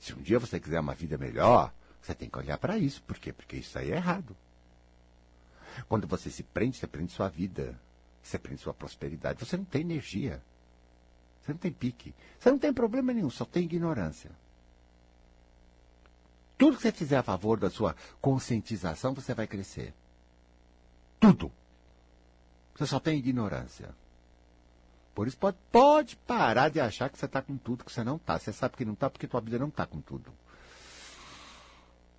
Se 0.00 0.14
um 0.14 0.22
dia 0.22 0.38
você 0.38 0.58
quiser 0.58 0.80
uma 0.80 0.94
vida 0.94 1.18
melhor, 1.18 1.70
você 2.00 2.14
tem 2.14 2.30
que 2.30 2.38
olhar 2.38 2.56
para 2.56 2.78
isso. 2.78 3.02
Por 3.02 3.18
quê? 3.18 3.30
Porque 3.30 3.58
isso 3.58 3.78
aí 3.78 3.92
é 3.92 3.96
errado. 3.96 4.34
Quando 5.86 6.06
você 6.06 6.30
se 6.30 6.42
prende, 6.42 6.78
você 6.78 6.86
prende 6.86 7.12
sua 7.12 7.28
vida. 7.28 7.78
Você 8.22 8.38
prende 8.38 8.62
sua 8.62 8.72
prosperidade. 8.72 9.44
Você 9.44 9.54
não 9.54 9.66
tem 9.66 9.82
energia. 9.82 10.42
Você 11.42 11.52
não 11.52 11.58
tem 11.58 11.72
pique. 11.72 12.14
Você 12.38 12.50
não 12.50 12.58
tem 12.58 12.72
problema 12.72 13.12
nenhum, 13.12 13.30
só 13.30 13.44
tem 13.44 13.64
ignorância. 13.64 14.30
Tudo 16.56 16.76
que 16.76 16.82
você 16.82 16.92
fizer 16.92 17.16
a 17.16 17.22
favor 17.22 17.58
da 17.58 17.68
sua 17.68 17.96
conscientização, 18.20 19.12
você 19.12 19.34
vai 19.34 19.46
crescer. 19.46 19.92
Tudo. 21.18 21.50
Você 22.74 22.86
só 22.86 23.00
tem 23.00 23.18
ignorância. 23.18 23.94
Por 25.14 25.26
isso 25.26 25.36
pode, 25.36 25.56
pode 25.70 26.16
parar 26.16 26.68
de 26.68 26.80
achar 26.80 27.10
que 27.10 27.18
você 27.18 27.26
está 27.26 27.42
com 27.42 27.56
tudo 27.56 27.84
que 27.84 27.92
você 27.92 28.02
não 28.02 28.16
está. 28.16 28.38
Você 28.38 28.52
sabe 28.52 28.76
que 28.76 28.84
não 28.84 28.94
está 28.94 29.10
porque 29.10 29.26
tua 29.26 29.40
vida 29.40 29.58
não 29.58 29.68
está 29.68 29.84
com 29.84 30.00
tudo. 30.00 30.32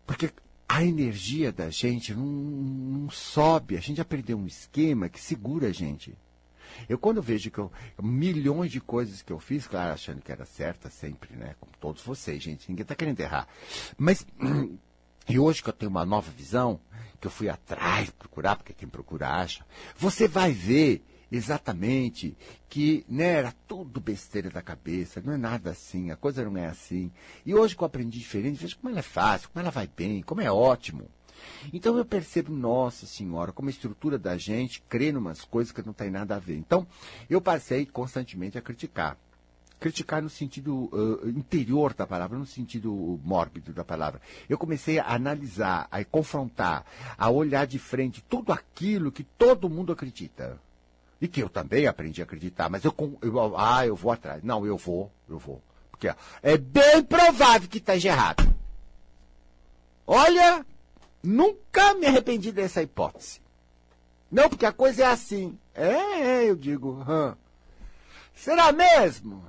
Porque 0.06 0.32
a 0.68 0.84
energia 0.84 1.52
da 1.52 1.70
gente 1.70 2.14
não, 2.14 2.26
não, 2.26 3.10
sobe. 3.10 3.78
A 3.78 3.80
gente 3.80 4.02
aprendeu 4.02 4.38
um 4.38 4.46
esquema 4.46 5.10
que 5.10 5.20
segura 5.20 5.68
a 5.68 5.72
gente. 5.72 6.16
Eu 6.88 6.98
quando 6.98 7.22
vejo 7.22 7.50
que 7.52 7.60
eu, 7.60 7.72
milhões 8.02 8.72
de 8.72 8.82
coisas 8.82 9.22
que 9.22 9.32
eu 9.32 9.40
fiz, 9.40 9.68
claro, 9.68 9.94
achando 9.94 10.22
que 10.22 10.32
era 10.32 10.46
certa 10.46 10.90
sempre, 10.90 11.36
né? 11.36 11.56
Como 11.60 11.72
todos 11.80 12.02
vocês, 12.04 12.42
gente, 12.42 12.70
ninguém 12.70 12.84
está 12.84 12.96
querendo 12.96 13.20
errar. 13.20 13.48
Mas 13.98 14.26
e 15.28 15.40
hoje 15.40 15.64
que 15.64 15.70
eu 15.70 15.74
tenho 15.74 15.90
uma 15.90 16.06
nova 16.06 16.32
visão, 16.32 16.80
que 17.20 17.28
eu 17.28 17.32
fui 17.32 17.50
atrás 17.50 18.10
procurar, 18.12 18.56
porque 18.56 18.74
quem 18.74 18.88
procura 18.88 19.30
acha, 19.30 19.66
você 19.98 20.28
vai 20.28 20.52
ver 20.52 21.04
exatamente 21.32 22.38
que 22.70 23.04
né, 23.10 23.34
era 23.34 23.54
tudo 23.68 24.00
besteira 24.00 24.50
da 24.52 24.62
cabeça, 24.62 25.22
não 25.26 25.34
é 25.34 25.38
nada 25.38 25.72
assim, 25.72 26.12
a 26.12 26.16
coisa 26.16 26.44
não 26.46 26.58
é 26.58 26.68
assim. 26.68 27.12
E 27.46 27.56
hoje 27.56 27.76
que 27.76 27.82
eu 27.82 27.88
aprendi 27.88 28.20
diferente, 28.20 28.60
vejo 28.60 28.78
como 28.78 28.90
ela 28.90 29.00
é 29.00 29.04
fácil, 29.04 29.50
como 29.50 29.62
ela 29.62 29.72
vai 29.72 29.88
bem, 29.88 30.22
como 30.22 30.42
é 30.42 30.52
ótimo. 30.52 31.10
Então 31.72 31.98
eu 31.98 32.06
percebo, 32.06 32.52
nossa 32.54 33.06
senhora, 33.06 33.52
como 33.52 33.70
a 33.70 33.72
estrutura 33.72 34.18
da 34.18 34.38
gente 34.38 34.82
crê 34.88 35.10
em 35.10 35.18
umas 35.18 35.44
coisas 35.44 35.72
que 35.72 35.86
não 35.86 35.94
tem 35.94 36.10
nada 36.10 36.36
a 36.36 36.40
ver. 36.40 36.58
Então 36.58 36.86
eu 37.30 37.42
passei 37.42 37.86
constantemente 37.86 38.58
a 38.58 38.62
criticar. 38.62 39.18
Criticar 39.80 40.22
no 40.22 40.30
sentido 40.30 40.90
uh, 40.94 41.28
interior 41.28 41.94
da 41.94 42.08
palavra, 42.08 42.38
no 42.38 42.46
sentido 42.46 43.20
mórbido 43.24 43.74
da 43.74 43.84
palavra. 43.84 44.22
Eu 44.48 44.58
comecei 44.58 44.98
a 44.98 45.14
analisar, 45.14 45.88
a 45.92 46.04
confrontar, 46.06 46.86
a 47.18 47.30
olhar 47.30 47.68
de 47.68 47.78
frente 47.80 48.24
tudo 48.30 48.54
aquilo 48.54 49.12
que 49.12 49.24
todo 49.24 49.70
mundo 49.70 49.92
acredita. 49.92 50.60
E 51.20 51.28
que 51.28 51.42
eu 51.42 51.50
também 51.50 51.88
aprendi 51.88 52.22
a 52.22 52.26
acreditar, 52.26 52.70
mas 52.70 52.84
eu, 52.84 52.94
eu 53.22 53.58
ah, 53.58 53.86
eu 53.86 53.96
vou 53.96 54.12
atrás. 54.12 54.44
Não, 54.44 54.66
eu 54.66 54.78
vou, 54.78 55.12
eu 55.28 55.38
vou. 55.38 55.62
Porque 55.92 56.10
ó, 56.10 56.16
é 56.42 56.58
bem 56.58 57.04
provável 57.04 57.70
que 57.70 57.78
esteja 57.78 58.10
errado. 58.10 58.54
Olha, 60.06 60.66
Nunca 61.24 61.94
me 61.94 62.06
arrependi 62.06 62.52
dessa 62.52 62.84
hipótese. 62.84 63.40
Não, 64.30 64.50
porque 64.50 64.66
a 64.66 64.74
coisa 64.74 65.04
é 65.04 65.06
assim. 65.06 65.58
É, 65.74 65.88
é 65.88 66.50
eu 66.50 66.56
digo. 66.56 67.06
Será 68.36 68.72
mesmo? 68.72 69.44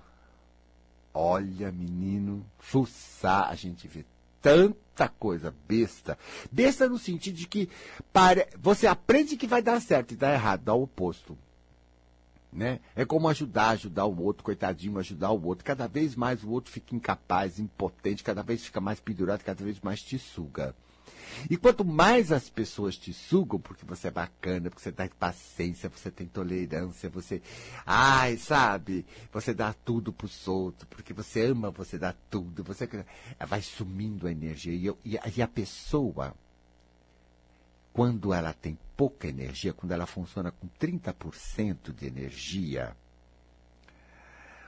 Olha, 1.12 1.72
menino, 1.72 2.44
fuçar, 2.58 3.48
a 3.48 3.54
gente 3.54 3.88
vê 3.88 4.04
tanta 4.42 5.08
coisa 5.08 5.54
besta. 5.66 6.18
Besta 6.50 6.88
no 6.88 6.98
sentido 6.98 7.36
de 7.36 7.46
que 7.46 7.68
pare... 8.12 8.46
você 8.58 8.86
aprende 8.86 9.36
que 9.36 9.46
vai 9.46 9.62
dar 9.62 9.80
certo 9.80 10.12
e 10.12 10.16
dá 10.16 10.32
errado, 10.32 10.64
dá 10.64 10.74
o 10.74 10.82
oposto. 10.82 11.36
Né? 12.52 12.78
É 12.94 13.04
como 13.04 13.28
ajudar, 13.28 13.70
ajudar 13.70 14.04
o 14.04 14.22
outro, 14.22 14.44
coitadinho, 14.44 14.98
ajudar 14.98 15.30
o 15.30 15.44
outro. 15.44 15.64
Cada 15.64 15.88
vez 15.88 16.14
mais 16.14 16.44
o 16.44 16.50
outro 16.50 16.70
fica 16.70 16.94
incapaz, 16.94 17.58
impotente, 17.58 18.22
cada 18.22 18.42
vez 18.42 18.62
fica 18.64 18.80
mais 18.80 19.00
pendurado, 19.00 19.42
cada 19.42 19.64
vez 19.64 19.80
mais 19.80 20.02
te 20.02 20.18
suga. 20.18 20.74
E 21.50 21.56
quanto 21.56 21.84
mais 21.84 22.32
as 22.32 22.48
pessoas 22.48 22.96
te 22.96 23.12
sugam, 23.12 23.60
porque 23.60 23.84
você 23.84 24.08
é 24.08 24.10
bacana, 24.10 24.70
porque 24.70 24.82
você 24.82 24.90
dá 24.90 25.08
paciência, 25.18 25.88
você 25.88 26.10
tem 26.10 26.26
tolerância, 26.26 27.08
você. 27.10 27.42
Ai, 27.84 28.36
sabe? 28.36 29.04
Você 29.32 29.52
dá 29.52 29.72
tudo 29.72 30.12
pros 30.12 30.46
outros, 30.48 30.88
porque 30.88 31.12
você 31.12 31.46
ama, 31.46 31.70
você 31.70 31.98
dá 31.98 32.14
tudo, 32.30 32.62
você. 32.64 32.88
Vai 33.46 33.62
sumindo 33.62 34.26
a 34.26 34.32
energia. 34.32 34.74
E, 34.74 34.86
eu, 34.86 34.98
e, 35.04 35.18
a, 35.18 35.22
e 35.36 35.42
a 35.42 35.48
pessoa, 35.48 36.34
quando 37.92 38.32
ela 38.32 38.52
tem 38.52 38.78
pouca 38.96 39.28
energia, 39.28 39.72
quando 39.72 39.92
ela 39.92 40.06
funciona 40.06 40.50
com 40.50 40.68
30% 40.80 41.92
de 41.94 42.06
energia, 42.06 42.96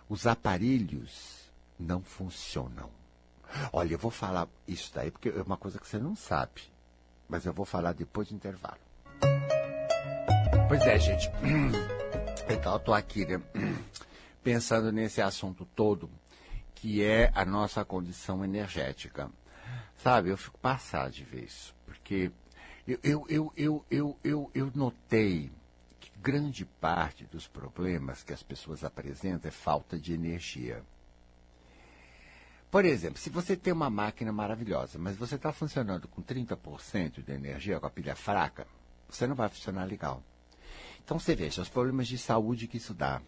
os 0.09 0.27
aparelhos 0.27 1.51
não 1.79 2.03
funcionam. 2.03 2.91
Olha, 3.73 3.95
eu 3.95 3.99
vou 3.99 4.11
falar 4.11 4.49
isso 4.67 4.91
daí 4.95 5.11
porque 5.11 5.29
é 5.29 5.43
uma 5.43 5.57
coisa 5.57 5.79
que 5.79 5.87
você 5.87 5.99
não 5.99 6.15
sabe. 6.15 6.63
Mas 7.29 7.45
eu 7.45 7.53
vou 7.53 7.65
falar 7.67 7.93
depois 7.93 8.29
do 8.29 8.35
intervalo. 8.35 8.79
Pois 10.69 10.83
é, 10.83 10.99
gente. 10.99 11.31
Então, 12.49 12.75
eu 12.75 12.79
tô 12.79 12.95
aqui, 12.95 13.27
né? 13.27 13.43
Pensando 14.41 14.93
nesse 14.93 15.21
assunto 15.21 15.67
todo, 15.75 16.09
que 16.77 17.03
é 17.03 17.33
a 17.35 17.45
nossa 17.45 17.85
condição 17.85 18.45
energética. 18.45 19.29
Sabe, 19.97 20.31
eu 20.31 20.37
fico 20.37 20.57
passado 20.61 21.11
de 21.11 21.25
ver 21.25 21.43
isso. 21.43 21.75
Porque 21.85 22.31
eu, 22.87 22.99
eu, 23.03 23.27
eu, 23.29 23.53
eu, 23.57 23.85
eu, 23.91 24.17
eu, 24.23 24.51
eu 24.55 24.73
notei 24.77 25.51
que 25.99 26.13
grande 26.21 26.65
parte 26.65 27.25
dos 27.25 27.49
problemas 27.49 28.23
que 28.23 28.33
as 28.33 28.45
pessoas 28.45 28.85
apresentam 28.85 29.49
é 29.49 29.53
falta 29.53 29.99
de 29.99 30.13
energia. 30.13 30.85
Por 32.77 32.85
exemplo, 32.85 33.19
se 33.19 33.31
você 33.31 33.57
tem 33.57 33.73
uma 33.73 33.89
máquina 33.89 34.31
maravilhosa, 34.31 34.99
mas 34.99 35.17
você 35.17 35.37
está 35.37 35.51
funcionando 35.51 36.07
com 36.09 36.21
30% 36.21 37.25
de 37.25 37.33
energia, 37.33 37.81
com 37.81 37.87
a 37.87 37.91
pilha 37.91 38.15
fraca, 38.15 38.67
você 39.09 39.27
não 39.27 39.35
vai 39.35 39.49
funcionar 39.49 39.87
legal. 39.87 40.23
Então 41.03 41.19
você 41.19 41.35
veja 41.35 41.63
os 41.63 41.71
problemas 41.71 42.07
de 42.07 42.19
saúde 42.19 42.67
que 42.67 42.77
isso 42.77 42.93
dá. 42.93 43.23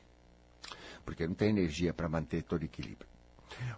Porque 1.03 1.27
não 1.27 1.33
tem 1.33 1.49
energia 1.49 1.95
para 1.95 2.11
manter 2.11 2.43
todo 2.43 2.61
o 2.61 2.65
equilíbrio. 2.67 3.09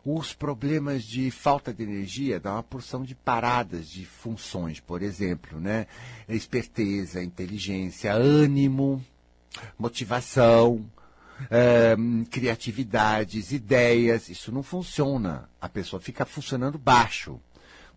Os 0.04 0.34
problemas 0.34 1.04
de 1.04 1.30
falta 1.30 1.72
de 1.72 1.84
energia 1.84 2.40
dão 2.40 2.54
uma 2.54 2.64
porção 2.64 3.04
de 3.04 3.14
paradas 3.14 3.88
de 3.88 4.04
funções, 4.04 4.80
por 4.80 5.02
exemplo, 5.02 5.60
né? 5.60 5.86
Esperteza, 6.28 7.22
inteligência, 7.22 8.12
ânimo, 8.12 9.00
motivação, 9.78 10.84
é, 11.48 11.96
criatividades, 12.30 13.52
ideias. 13.52 14.28
Isso 14.28 14.52
não 14.52 14.62
funciona. 14.62 15.48
A 15.60 15.68
pessoa 15.68 16.00
fica 16.00 16.24
funcionando 16.24 16.78
baixo 16.78 17.40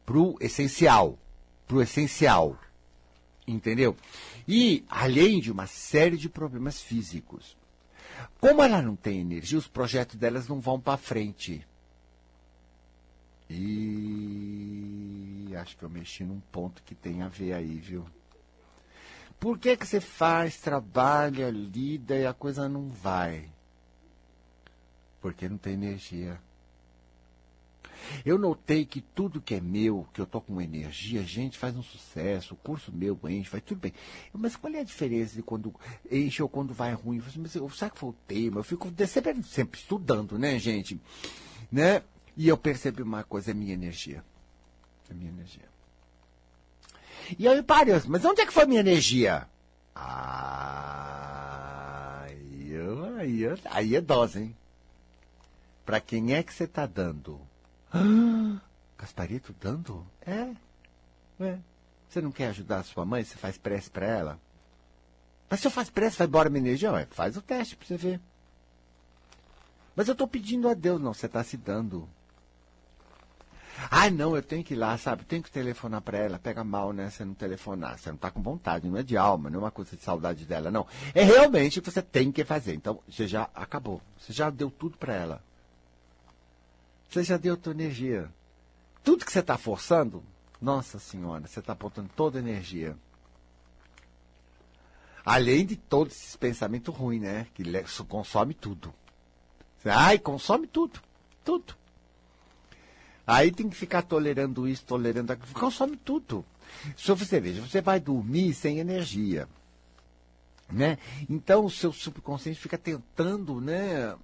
pro 0.06 0.36
essencial, 0.40 1.18
pro 1.68 1.82
essencial. 1.82 2.58
Entendeu? 3.48 3.96
E 4.48 4.86
além 4.90 5.40
de 5.40 5.52
uma 5.52 5.68
série 5.68 6.18
de 6.18 6.30
problemas 6.30 6.82
físicos. 6.82 7.58
Como 8.40 8.64
ela 8.64 8.82
não 8.82 8.96
tem 8.96 9.20
energia, 9.20 9.58
os 9.58 9.68
projetos 9.68 10.16
delas 10.16 10.48
não 10.48 10.62
vão 10.62 10.80
para 10.80 10.98
frente. 10.98 11.66
E 13.50 15.54
acho 15.56 15.78
que 15.78 15.84
eu 15.84 15.90
mexi 15.90 16.24
num 16.24 16.40
ponto 16.52 16.82
que 16.84 16.96
tem 16.96 17.22
a 17.22 17.28
ver 17.28 17.54
aí, 17.54 17.80
viu? 17.80 18.06
Por 19.44 19.58
que, 19.58 19.76
que 19.76 19.86
você 19.86 20.00
faz, 20.00 20.56
trabalha, 20.56 21.50
lida 21.50 22.16
e 22.16 22.26
a 22.26 22.34
coisa 22.34 22.70
não 22.70 22.88
vai? 22.88 23.50
Porque 25.20 25.50
não 25.50 25.58
tem 25.58 25.74
energia. 25.74 26.40
Eu 28.26 28.38
notei 28.38 28.86
que 28.86 29.02
tudo 29.02 29.42
que 29.42 29.56
é 29.56 29.60
meu, 29.60 30.08
que 30.14 30.22
eu 30.22 30.26
tô 30.26 30.40
com 30.40 30.62
energia, 30.62 31.22
gente, 31.24 31.58
faz 31.58 31.76
um 31.76 31.84
sucesso, 31.84 32.54
o 32.54 32.58
curso 32.58 32.90
meu 32.94 33.20
enche, 33.26 33.50
faz 33.50 33.62
tudo 33.66 33.82
bem. 33.82 33.94
Mas 34.32 34.56
qual 34.56 34.74
é 34.76 34.80
a 34.80 34.84
diferença 34.86 35.36
de 35.36 35.44
quando 35.44 35.76
enche 36.10 36.42
ou 36.42 36.48
quando 36.48 36.74
vai 36.74 36.94
ruim? 36.94 37.22
Mas 37.36 37.54
eu, 37.54 37.70
sabe 37.70 37.92
que 37.92 38.00
foi 38.00 38.12
o 38.12 38.16
tema? 38.26 38.60
Eu 38.60 38.64
fico 38.64 38.90
sempre, 39.06 39.44
sempre 39.44 39.78
estudando, 39.78 40.40
né, 40.40 40.58
gente? 40.58 41.02
Né? 41.70 42.02
E 42.38 42.48
eu 42.48 42.58
percebi 42.58 43.02
uma 43.02 43.26
coisa, 43.26 43.52
é 43.52 43.54
minha 43.54 43.74
energia. 43.74 44.24
É 45.12 45.14
minha 45.14 45.32
energia. 45.32 45.73
E 47.38 47.48
aí 47.48 47.62
parei, 47.64 47.96
mas 48.08 48.26
onde 48.26 48.42
é 48.42 48.46
que 48.46 48.54
foi 48.54 48.66
minha 48.66 48.82
energia? 48.82 49.48
Ah, 49.96 51.06
aí, 52.24 52.74
aí, 53.20 53.46
aí 53.66 53.96
é 53.96 54.02
dose, 54.02 54.40
hein? 54.40 54.56
Pra 55.86 56.00
quem 56.00 56.34
é 56.34 56.42
que 56.44 56.54
você 56.54 56.66
tá 56.68 56.86
dando? 56.86 57.40
Ah, 57.92 58.60
Gasparito 58.98 59.54
dando? 59.60 60.06
É. 60.26 60.50
É. 61.40 61.58
Você 62.08 62.22
não 62.22 62.32
quer 62.32 62.48
ajudar 62.48 62.78
a 62.80 62.84
sua 62.84 63.06
mãe? 63.06 63.24
Você 63.24 63.36
faz 63.38 63.58
prece 63.58 63.90
pra 63.90 64.06
ela? 64.06 64.40
Mas 65.50 65.60
se 65.60 65.68
eu 65.68 65.72
faço 65.72 65.92
prece, 65.92 66.18
vai 66.18 66.28
embora 66.28 66.50
minha 66.50 66.62
energia? 66.62 66.92
Ué, 66.92 67.06
faz 67.12 67.36
o 67.36 67.42
teste 67.42 67.76
pra 67.76 67.86
você 67.88 67.98
ver. 67.98 68.22
Mas 69.96 70.08
eu 70.08 70.16
tô 70.16 70.28
pedindo 70.28 70.70
a 70.70 70.74
Deus, 70.74 71.02
não, 71.02 71.14
você 71.14 71.28
tá 71.28 71.44
se 71.44 71.58
dando. 71.58 72.08
Ah, 73.90 74.10
não, 74.10 74.36
eu 74.36 74.42
tenho 74.42 74.64
que 74.64 74.74
ir 74.74 74.78
lá, 74.78 74.98
sabe? 74.98 75.24
Tenho 75.24 75.44
que 75.44 75.52
telefonar 75.52 76.02
para 76.02 76.18
ela. 76.18 76.40
Pega 76.40 76.64
mal, 76.64 76.94
né? 76.94 77.10
Você 77.10 77.26
não 77.26 77.34
telefonar. 77.34 77.98
Você 77.98 78.10
não 78.10 78.18
tá 78.18 78.30
com 78.30 78.42
vontade, 78.42 78.88
não 78.88 78.98
é 78.98 79.04
de 79.04 79.18
alma, 79.18 79.50
não 79.50 79.60
é 79.60 79.64
uma 79.64 79.72
coisa 79.72 79.96
de 79.96 80.04
saudade 80.04 80.46
dela, 80.46 80.72
não. 80.72 80.86
É 81.14 81.24
realmente 81.24 81.82
que 81.82 81.92
você 81.92 82.02
tem 82.02 82.32
que 82.32 82.46
fazer. 82.46 82.74
Então, 82.76 83.00
você 83.10 83.28
já 83.28 83.50
acabou. 83.54 84.02
Você 84.18 84.32
já 84.32 84.50
deu 84.50 84.70
tudo 84.70 84.98
para 84.98 85.14
ela. 85.14 85.44
Você 87.10 87.24
já 87.24 87.38
deu 87.38 87.58
tua 87.58 87.74
energia. 87.74 88.30
Tudo 89.04 89.26
que 89.26 89.32
você 89.32 89.40
está 89.40 89.58
forçando, 89.58 90.24
nossa 90.62 90.98
senhora, 90.98 91.46
você 91.46 91.60
está 91.60 91.76
botando 91.76 92.10
toda 92.16 92.40
a 92.40 92.42
energia. 92.42 92.96
Além 95.26 95.66
de 95.66 95.76
todos 95.76 96.16
esses 96.16 96.36
pensamentos 96.36 96.94
ruins, 96.94 97.22
né? 97.22 97.48
Que 97.54 97.64
consome 98.08 98.54
tudo. 98.54 98.94
Ai, 99.86 100.18
consome 100.18 100.68
tudo. 100.68 101.00
Tudo. 101.44 101.76
Aí 103.26 103.52
tem 103.52 103.70
que 103.70 103.76
ficar 103.76 104.02
tolerando 104.02 104.68
isso, 104.68 104.84
tolerando 104.86 105.32
aquilo. 105.32 105.54
Consome 105.54 105.96
tudo. 105.98 106.46
Se 106.98 107.12
você 107.14 107.40
veja, 107.40 107.62
você 107.62 107.82
vai 107.82 108.00
dormir 108.00 108.54
sem 108.54 108.80
energia. 108.80 109.48
Né? 110.70 110.98
Então 111.30 111.66
o 111.66 111.70
seu 111.70 111.94
subconsciente 111.94 112.60
fica 112.60 112.78
tentando 112.78 113.62
né, 113.62 114.16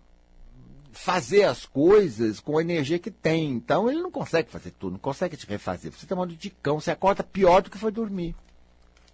fazer 0.91 1.43
as 1.43 1.65
coisas 1.65 2.39
com 2.39 2.57
a 2.57 2.61
energia 2.61 2.99
que 2.99 3.11
tem. 3.11 3.51
Então 3.51 3.89
ele 3.89 4.01
não 4.01 4.11
consegue 4.11 4.49
fazer 4.49 4.71
tudo, 4.71 4.93
não 4.93 4.99
consegue 4.99 5.37
te 5.37 5.45
refazer. 5.45 5.91
Você 5.91 6.05
tem 6.05 6.17
uma 6.17 6.27
de 6.27 6.49
cão, 6.49 6.79
você 6.79 6.91
acorda 6.91 7.23
pior 7.23 7.61
do 7.61 7.69
que 7.69 7.77
foi 7.77 7.91
dormir. 7.91 8.35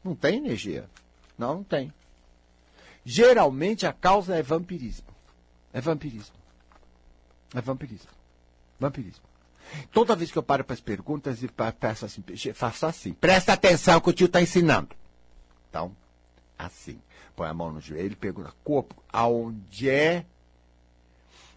Não 0.04 0.16
tem 0.16 0.38
energia. 0.38 0.90
Não, 1.38 1.56
não 1.56 1.64
tem. 1.64 1.94
Geralmente 3.04 3.86
a 3.86 3.94
causa 3.94 4.36
é 4.36 4.42
vampirismo. 4.42 5.08
É 5.72 5.82
vampirismo. 5.82 6.36
É 7.54 7.62
vampirismo. 7.62 8.10
Vampirismo. 8.80 9.35
Toda 9.92 10.16
vez 10.16 10.32
que 10.32 10.38
eu 10.38 10.44
paro 10.44 10.64
para 10.64 10.74
as 10.74 10.82
perguntas 10.82 11.42
e 11.42 11.50
assim, 12.04 12.24
faço 12.54 12.86
assim, 12.86 13.14
presta 13.14 13.54
atenção 13.54 14.00
que 14.00 14.10
o 14.10 14.14
tio 14.14 14.26
está 14.26 14.42
ensinando. 14.42 14.96
Então, 15.70 15.96
assim, 16.58 17.00
põe 17.36 17.48
a 17.48 17.54
mão 17.54 17.72
no 17.72 17.82
joelho 17.82 18.14
e 18.14 18.16
pergunta, 18.16 18.54
corpo, 18.64 18.96
aonde 19.12 19.90
é, 19.90 20.26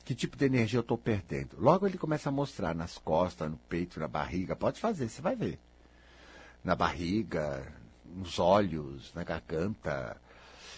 que 0.04 0.14
tipo 0.14 0.36
de 0.36 0.46
energia 0.46 0.78
eu 0.78 0.82
estou 0.82 0.98
perdendo? 0.98 1.56
Logo 1.58 1.86
ele 1.86 1.98
começa 1.98 2.28
a 2.28 2.32
mostrar 2.32 2.74
nas 2.74 2.98
costas, 2.98 3.50
no 3.50 3.56
peito, 3.56 4.00
na 4.00 4.08
barriga, 4.08 4.56
pode 4.56 4.80
fazer, 4.80 5.08
você 5.08 5.20
vai 5.20 5.36
ver. 5.36 5.58
Na 6.64 6.74
barriga, 6.74 7.72
nos 8.04 8.38
olhos, 8.38 9.12
na 9.14 9.22
garganta. 9.22 10.16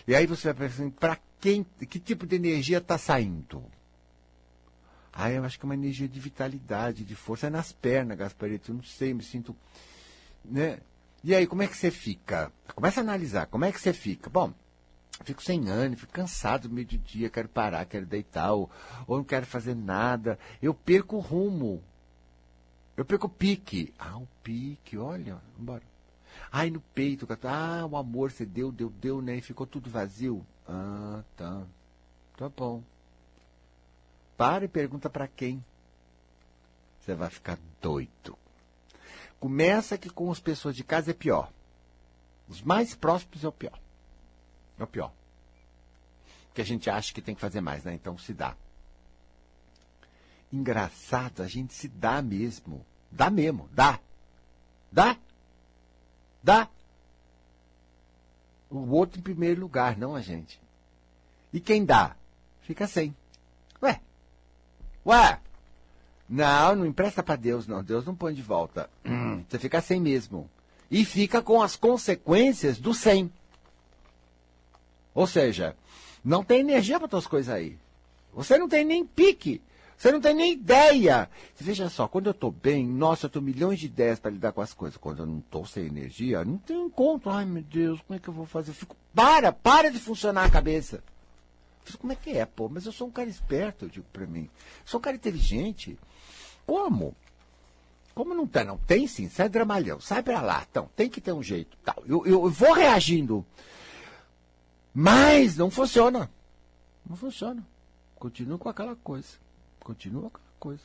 E 0.06 0.14
aí 0.14 0.26
você 0.26 0.52
vai 0.52 0.68
pensando, 0.68 0.90
para 0.92 1.18
quem, 1.40 1.64
que 1.88 1.98
tipo 1.98 2.26
de 2.26 2.36
energia 2.36 2.78
está 2.78 2.98
saindo? 2.98 3.64
Ah, 5.12 5.30
eu 5.30 5.44
acho 5.44 5.58
que 5.58 5.64
é 5.64 5.68
uma 5.68 5.74
energia 5.74 6.08
de 6.08 6.20
vitalidade, 6.20 7.04
de 7.04 7.14
força. 7.14 7.48
É 7.48 7.50
nas 7.50 7.72
pernas, 7.72 8.16
Gasparito. 8.16 8.70
Eu 8.70 8.76
não 8.76 8.84
sei, 8.84 9.12
me 9.12 9.22
sinto. 9.22 9.56
Né? 10.44 10.78
E 11.22 11.34
aí, 11.34 11.46
como 11.46 11.62
é 11.62 11.66
que 11.66 11.76
você 11.76 11.90
fica? 11.90 12.52
Começa 12.74 13.00
a 13.00 13.02
analisar. 13.02 13.46
Como 13.46 13.64
é 13.64 13.72
que 13.72 13.80
você 13.80 13.92
fica? 13.92 14.30
Bom, 14.30 14.54
fico 15.24 15.42
sem 15.42 15.68
ânimo, 15.68 15.96
fico 15.96 16.12
cansado 16.12 16.68
no 16.68 16.74
meio 16.74 16.86
do 16.86 16.98
dia, 16.98 17.28
quero 17.28 17.48
parar, 17.48 17.84
quero 17.84 18.06
deitar, 18.06 18.52
ou, 18.52 18.70
ou 19.06 19.18
não 19.18 19.24
quero 19.24 19.44
fazer 19.46 19.74
nada. 19.74 20.38
Eu 20.62 20.72
perco 20.72 21.16
o 21.16 21.20
rumo. 21.20 21.82
Eu 22.96 23.04
perco 23.04 23.26
o 23.26 23.30
pique. 23.30 23.92
Ah, 23.98 24.16
o 24.16 24.28
pique, 24.42 24.96
olha, 24.96 25.38
embora. 25.58 25.82
Ai, 26.50 26.70
no 26.70 26.80
peito, 26.80 27.26
ah, 27.44 27.86
o 27.90 27.96
amor 27.96 28.30
você 28.30 28.46
deu, 28.46 28.72
deu, 28.72 28.90
deu, 28.90 29.20
né? 29.20 29.36
E 29.36 29.40
ficou 29.40 29.66
tudo 29.66 29.90
vazio. 29.90 30.44
Ah, 30.66 31.22
tá. 31.36 31.62
Tá 32.36 32.48
bom. 32.48 32.82
Para 34.40 34.64
e 34.64 34.68
pergunta 34.68 35.10
para 35.10 35.28
quem. 35.28 35.62
Você 36.98 37.14
vai 37.14 37.28
ficar 37.28 37.58
doido. 37.78 38.38
Começa 39.38 39.98
que 39.98 40.08
com 40.08 40.32
as 40.32 40.40
pessoas 40.40 40.74
de 40.74 40.82
casa 40.82 41.10
é 41.10 41.12
pior. 41.12 41.52
Os 42.48 42.62
mais 42.62 42.94
próximos 42.94 43.44
é 43.44 43.48
o 43.48 43.52
pior. 43.52 43.78
É 44.78 44.82
o 44.82 44.86
pior. 44.86 45.12
Porque 46.46 46.62
a 46.62 46.64
gente 46.64 46.88
acha 46.88 47.12
que 47.12 47.20
tem 47.20 47.34
que 47.34 47.40
fazer 47.42 47.60
mais, 47.60 47.84
né? 47.84 47.92
Então 47.92 48.16
se 48.16 48.32
dá. 48.32 48.56
Engraçado, 50.50 51.42
a 51.42 51.46
gente 51.46 51.74
se 51.74 51.86
dá 51.86 52.22
mesmo. 52.22 52.82
Dá 53.10 53.28
mesmo, 53.28 53.68
dá. 53.74 54.00
Dá. 54.90 55.18
Dá. 56.42 56.66
O 58.70 58.88
outro 58.92 59.20
em 59.20 59.22
primeiro 59.22 59.60
lugar, 59.60 59.98
não 59.98 60.16
a 60.16 60.22
gente. 60.22 60.58
E 61.52 61.60
quem 61.60 61.84
dá? 61.84 62.16
Fica 62.62 62.86
sem. 62.86 63.14
Ué, 63.82 64.00
Ué, 65.06 65.40
não, 66.28 66.76
não 66.76 66.86
empresta 66.86 67.22
para 67.22 67.36
Deus, 67.36 67.66
não. 67.66 67.82
Deus 67.82 68.04
não 68.04 68.14
põe 68.14 68.32
de 68.32 68.42
volta. 68.42 68.88
Você 69.48 69.58
fica 69.58 69.80
sem 69.80 70.00
mesmo. 70.00 70.48
E 70.90 71.04
fica 71.04 71.42
com 71.42 71.62
as 71.62 71.76
consequências 71.76 72.78
do 72.78 72.94
sem. 72.94 73.32
Ou 75.14 75.26
seja, 75.26 75.76
não 76.24 76.44
tem 76.44 76.60
energia 76.60 77.00
para 77.00 77.18
as 77.18 77.26
coisas 77.26 77.52
aí. 77.52 77.76
Você 78.32 78.58
não 78.58 78.68
tem 78.68 78.84
nem 78.84 79.04
pique. 79.04 79.60
Você 79.96 80.10
não 80.10 80.20
tem 80.20 80.34
nem 80.34 80.52
ideia. 80.52 81.28
Veja 81.58 81.90
só, 81.90 82.08
quando 82.08 82.26
eu 82.26 82.30
estou 82.30 82.50
bem, 82.50 82.86
nossa, 82.86 83.26
eu 83.26 83.30
tenho 83.30 83.44
milhões 83.44 83.78
de 83.78 83.86
ideias 83.86 84.18
para 84.18 84.30
lidar 84.30 84.52
com 84.52 84.62
as 84.62 84.72
coisas. 84.72 84.96
Quando 84.96 85.18
eu 85.18 85.26
não 85.26 85.40
estou 85.40 85.66
sem 85.66 85.84
energia, 85.86 86.44
não 86.44 86.56
tenho 86.56 86.86
encontro. 86.86 87.30
Ai, 87.30 87.44
meu 87.44 87.62
Deus, 87.62 88.00
como 88.00 88.16
é 88.16 88.20
que 88.20 88.28
eu 88.28 88.32
vou 88.32 88.46
fazer? 88.46 88.70
Eu 88.70 88.74
fico, 88.74 88.96
para, 89.14 89.52
para 89.52 89.90
de 89.90 89.98
funcionar 89.98 90.44
a 90.44 90.50
cabeça. 90.50 91.04
Falei, 91.84 92.00
como 92.00 92.12
é 92.12 92.16
que 92.16 92.30
é, 92.30 92.44
pô? 92.44 92.68
Mas 92.68 92.86
eu 92.86 92.92
sou 92.92 93.08
um 93.08 93.10
cara 93.10 93.28
esperto, 93.28 93.84
eu 93.84 93.88
digo 93.88 94.06
para 94.12 94.26
mim. 94.26 94.48
Sou 94.84 94.98
um 94.98 95.02
cara 95.02 95.16
inteligente. 95.16 95.98
Como? 96.66 97.16
Como 98.14 98.34
não 98.34 98.46
tem? 98.46 98.64
Não 98.64 98.76
tem 98.76 99.06
sim, 99.06 99.28
sai 99.28 99.48
dramalhão, 99.48 100.00
sai 100.00 100.22
para 100.22 100.40
lá. 100.40 100.66
Então, 100.70 100.90
tem 100.94 101.08
que 101.08 101.20
ter 101.20 101.32
um 101.32 101.42
jeito. 101.42 101.76
Tal. 101.84 102.02
Eu, 102.06 102.26
eu, 102.26 102.44
eu 102.44 102.50
vou 102.50 102.72
reagindo. 102.72 103.44
Mas 104.92 105.56
não 105.56 105.70
funciona. 105.70 106.30
Não 107.08 107.16
funciona. 107.16 107.66
Continuo 108.16 108.58
com 108.58 108.68
aquela 108.68 108.96
coisa. 108.96 109.38
Continua 109.80 110.30
com 110.30 110.36
aquela 110.36 110.54
coisa. 110.58 110.82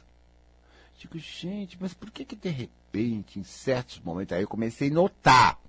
Digo, 0.97 1.19
gente, 1.19 1.77
mas 1.79 1.93
por 1.93 2.09
que 2.09 2.23
que 2.23 2.35
de 2.35 2.49
repente, 2.49 3.39
em 3.39 3.43
certos 3.43 3.99
momentos, 3.99 4.35
aí 4.35 4.43
eu 4.43 4.47
comecei 4.47 4.89
a 4.89 4.93
notar. 4.93 5.59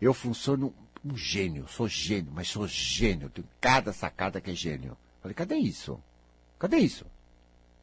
Eu 0.00 0.14
funciono 0.14 0.74
um 1.04 1.16
gênio, 1.16 1.66
sou 1.68 1.88
gênio, 1.88 2.32
mas 2.32 2.48
sou 2.48 2.66
gênio, 2.68 3.30
tenho 3.30 3.48
cada 3.60 3.92
sacada 3.92 4.40
que 4.40 4.50
é 4.50 4.54
gênio. 4.54 4.96
Falei, 5.20 5.34
cadê 5.34 5.56
isso? 5.56 6.00
Cadê 6.58 6.78
isso? 6.78 7.06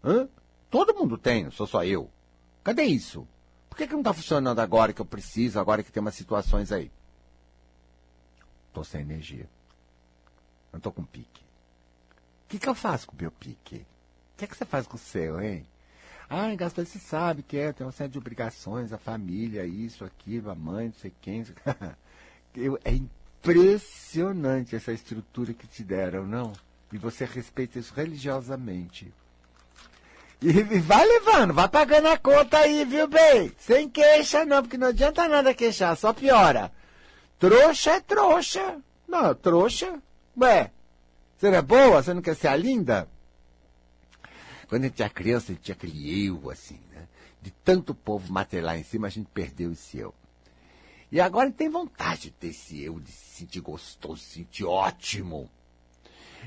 Hã? 0.04 0.28
Todo 0.70 0.94
mundo 0.94 1.18
tem, 1.18 1.44
não 1.44 1.52
sou 1.52 1.68
só 1.68 1.84
eu. 1.84 2.10
Cadê 2.64 2.84
isso? 2.84 3.28
Por 3.70 3.78
que, 3.78 3.88
que 3.88 3.94
não 3.94 4.02
está 4.02 4.14
funcionando 4.14 4.60
agora 4.60 4.94
que 4.94 5.02
eu 5.02 5.06
preciso, 5.06 5.60
agora 5.60 5.84
que 5.84 5.92
tem 5.92 6.02
umas 6.02 6.16
situações 6.16 6.72
aí? 6.72 6.92
Estou 8.68 8.84
sem 8.84 9.02
energia. 9.02 9.50
Não 10.72 10.78
estou 10.78 10.92
com 10.92 11.04
pique. 11.04 11.42
O 11.42 12.50
que, 12.50 12.60
que 12.60 12.70
eu 12.70 12.76
faço 12.76 13.08
com 13.08 13.16
o 13.16 13.22
meu 13.22 13.32
pique? 13.32 13.86
O 14.34 14.38
que, 14.38 14.46
é 14.46 14.48
que 14.48 14.56
você 14.56 14.66
faz 14.66 14.88
com 14.88 14.96
o 14.96 15.00
seu, 15.00 15.42
hein? 15.42 15.66
Ah, 16.30 16.54
Gaspar, 16.56 16.86
você 16.86 17.00
sabe 17.00 17.42
que 17.42 17.58
é, 17.58 17.74
tem 17.74 17.86
uma 17.86 17.92
série 17.92 18.12
de 18.12 18.18
obrigações, 18.18 18.94
a 18.94 18.98
família, 18.98 19.66
isso, 19.66 20.06
aquilo, 20.06 20.52
a 20.52 20.56
mãe, 20.56 20.88
não 20.88 20.94
sei 20.94 21.12
quem. 21.22 21.44
Eu, 22.60 22.80
é 22.84 22.92
impressionante 22.92 24.76
essa 24.76 24.92
estrutura 24.92 25.54
que 25.54 25.68
te 25.68 25.84
deram, 25.84 26.26
não? 26.26 26.54
E 26.92 26.98
você 26.98 27.26
respeita 27.26 27.80
isso 27.80 27.94
religiosamente. 27.94 29.14
E, 30.42 30.50
e 30.50 30.80
vai 30.80 31.06
levando, 31.06 31.54
vai 31.54 31.68
pagando 31.68 32.08
a 32.08 32.18
conta 32.18 32.60
aí, 32.60 32.86
viu, 32.86 33.08
bem? 33.08 33.52
Sem 33.60 33.90
queixa 33.90 34.46
não, 34.46 34.62
porque 34.62 34.78
não 34.78 34.88
adianta 34.88 35.28
nada 35.28 35.54
queixar, 35.54 35.96
só 35.98 36.14
piora. 36.14 36.72
Trouxa 37.38 37.92
é 37.92 38.00
trouxa. 38.00 38.78
Não, 39.08 39.34
trouxa. 39.36 40.02
Ué, 40.40 40.72
você 41.38 41.50
não 41.50 41.58
é 41.58 41.62
boa? 41.62 42.04
Você 42.04 42.14
não 42.14 42.22
quer 42.22 42.36
ser 42.36 42.48
a 42.50 42.56
linda? 42.56 43.08
Quando 44.68 44.84
a 44.84 44.86
gente 44.86 44.96
tinha 44.96 45.10
criança, 45.10 45.52
a 45.52 45.56
gente 45.56 45.64
tinha 45.64 45.76
aquele 45.76 46.28
eu, 46.28 46.50
assim, 46.50 46.80
né? 46.94 47.08
De 47.42 47.52
tanto 47.64 47.96
povo 47.96 48.32
lá 48.34 48.78
em 48.78 48.84
cima, 48.84 49.08
a 49.08 49.10
gente 49.10 49.28
perdeu 49.34 49.72
esse 49.72 49.98
eu. 49.98 50.14
E 51.12 51.20
agora 51.20 51.50
tem 51.52 51.70
vontade 51.70 52.24
de 52.24 52.32
ter 52.32 52.48
esse 52.48 52.84
eu, 52.84 53.00
de 53.00 53.12
se 53.12 53.40
sentir 53.40 53.62
gostoso, 53.62 54.22
se 54.22 54.36
sentir 54.36 54.66
ótimo. 54.66 55.50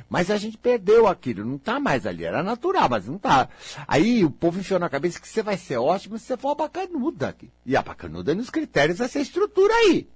Mas 0.09 0.31
a 0.31 0.37
gente 0.37 0.57
perdeu 0.57 1.07
aquilo, 1.07 1.45
não 1.45 1.57
está 1.57 1.79
mais 1.81 2.07
ali. 2.07 2.25
Era 2.25 2.43
natural, 2.43 2.89
mas 2.89 3.07
não 3.07 3.17
está. 3.17 3.49
Aí 3.87 4.25
o 4.25 4.31
povo 4.31 4.59
enfiou 4.61 4.81
na 4.81 4.89
cabeça 4.89 5.21
que 5.21 5.29
você 5.29 5.43
vai 5.43 5.59
ser 5.59 5.77
ótimo 5.79 6.19
se 6.19 6.27
você 6.27 6.37
for 6.37 6.51
a 6.51 6.55
bacanuda. 6.55 7.37
E 7.67 7.77
a 7.77 7.83
bacanuda 7.83 8.35
nos 8.35 8.51
critérios 8.51 8.99
dessa 8.99 9.19
estrutura 9.21 9.75
aí. 9.75 10.09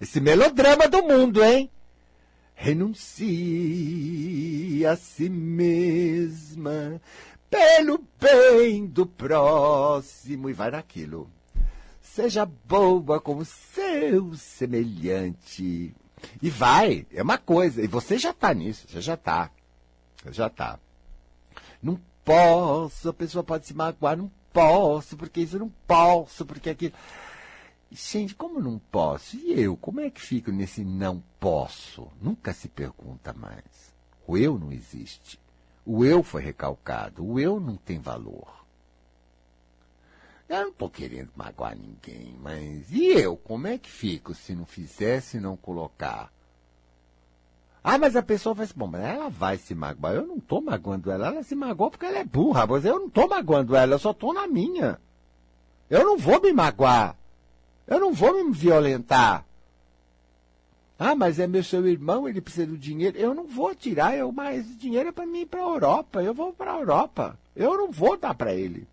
Esse 0.00 0.20
melodrama 0.20 0.86
do 0.88 1.02
mundo, 1.02 1.42
hein? 1.42 1.70
Renuncie 2.54 3.26
a 4.86 4.96
si 4.96 5.28
mesma 5.28 7.00
pelo 7.48 8.04
bem 8.20 8.86
do 8.86 9.06
próximo 9.06 10.50
e 10.50 10.52
vai 10.52 10.70
naquilo. 10.70 11.30
Seja 12.18 12.44
boa 12.44 13.20
como 13.20 13.44
seu 13.44 14.34
semelhante. 14.34 15.94
E 16.42 16.50
vai, 16.50 17.06
é 17.12 17.22
uma 17.22 17.38
coisa. 17.38 17.80
E 17.80 17.86
você 17.86 18.18
já 18.18 18.30
está 18.30 18.52
nisso, 18.52 18.88
você 18.88 19.00
já 19.00 19.14
está. 19.14 19.48
Você 20.24 20.32
já 20.32 20.48
está. 20.48 20.80
Não 21.80 21.96
posso, 22.24 23.08
a 23.08 23.12
pessoa 23.12 23.44
pode 23.44 23.68
se 23.68 23.72
magoar, 23.72 24.16
não 24.16 24.28
posso, 24.52 25.16
porque 25.16 25.42
isso 25.42 25.60
não 25.60 25.72
posso, 25.86 26.44
porque 26.44 26.70
aquilo. 26.70 26.92
Gente, 27.88 28.34
como 28.34 28.60
não 28.60 28.80
posso? 28.80 29.36
E 29.36 29.52
eu? 29.52 29.76
Como 29.76 30.00
é 30.00 30.10
que 30.10 30.20
fico 30.20 30.50
nesse 30.50 30.84
não 30.84 31.22
posso? 31.38 32.08
Nunca 32.20 32.52
se 32.52 32.68
pergunta 32.68 33.32
mais. 33.32 33.94
O 34.26 34.36
eu 34.36 34.58
não 34.58 34.72
existe. 34.72 35.38
O 35.86 36.04
eu 36.04 36.24
foi 36.24 36.42
recalcado. 36.42 37.24
O 37.24 37.38
eu 37.38 37.60
não 37.60 37.76
tem 37.76 38.00
valor. 38.00 38.57
Eu 40.48 40.62
não 40.62 40.68
estou 40.68 40.88
querendo 40.88 41.30
magoar 41.36 41.76
ninguém, 41.76 42.36
mas 42.40 42.90
e 42.90 43.06
eu? 43.06 43.36
Como 43.36 43.66
é 43.66 43.76
que 43.76 43.90
fico 43.90 44.34
se 44.34 44.54
não 44.54 44.64
fizer, 44.64 45.20
se 45.20 45.38
não 45.38 45.56
colocar? 45.56 46.32
Ah, 47.84 47.98
mas 47.98 48.16
a 48.16 48.22
pessoa 48.22 48.54
vai 48.54 48.66
se. 48.66 48.74
Bom, 48.74 48.86
mas 48.86 49.02
ela 49.02 49.28
vai 49.28 49.56
se 49.56 49.74
magoar. 49.74 50.14
Eu 50.14 50.26
não 50.26 50.36
estou 50.36 50.60
magoando 50.60 51.10
ela. 51.10 51.28
Ela 51.28 51.42
se 51.42 51.54
magoou 51.54 51.90
porque 51.90 52.06
ela 52.06 52.18
é 52.18 52.24
burra. 52.24 52.66
Mas 52.66 52.84
eu 52.84 52.98
não 52.98 53.06
estou 53.06 53.28
magoando 53.28 53.76
ela, 53.76 53.94
eu 53.94 53.98
só 53.98 54.10
estou 54.10 54.32
na 54.32 54.46
minha. 54.46 54.98
Eu 55.88 56.04
não 56.04 56.18
vou 56.18 56.40
me 56.40 56.52
magoar. 56.52 57.16
Eu 57.86 58.00
não 58.00 58.12
vou 58.12 58.44
me 58.44 58.52
violentar. 58.52 59.44
Ah, 60.98 61.14
mas 61.14 61.38
é 61.38 61.46
meu 61.46 61.62
seu 61.62 61.86
irmão, 61.86 62.28
ele 62.28 62.40
precisa 62.40 62.66
do 62.66 62.76
dinheiro. 62.76 63.16
Eu 63.16 63.32
não 63.32 63.46
vou 63.46 63.74
tirar, 63.74 64.16
eu, 64.16 64.32
mas 64.32 64.66
dinheiro 64.78 65.10
é 65.10 65.12
para 65.12 65.24
mim 65.26 65.40
ir 65.40 65.46
para 65.46 65.60
a 65.60 65.68
Europa. 65.68 66.22
Eu 66.22 66.34
vou 66.34 66.52
para 66.52 66.72
a 66.72 66.78
Europa. 66.78 67.38
Eu 67.54 67.76
não 67.76 67.90
vou 67.90 68.16
dar 68.16 68.34
para 68.34 68.54
ele. 68.54 68.86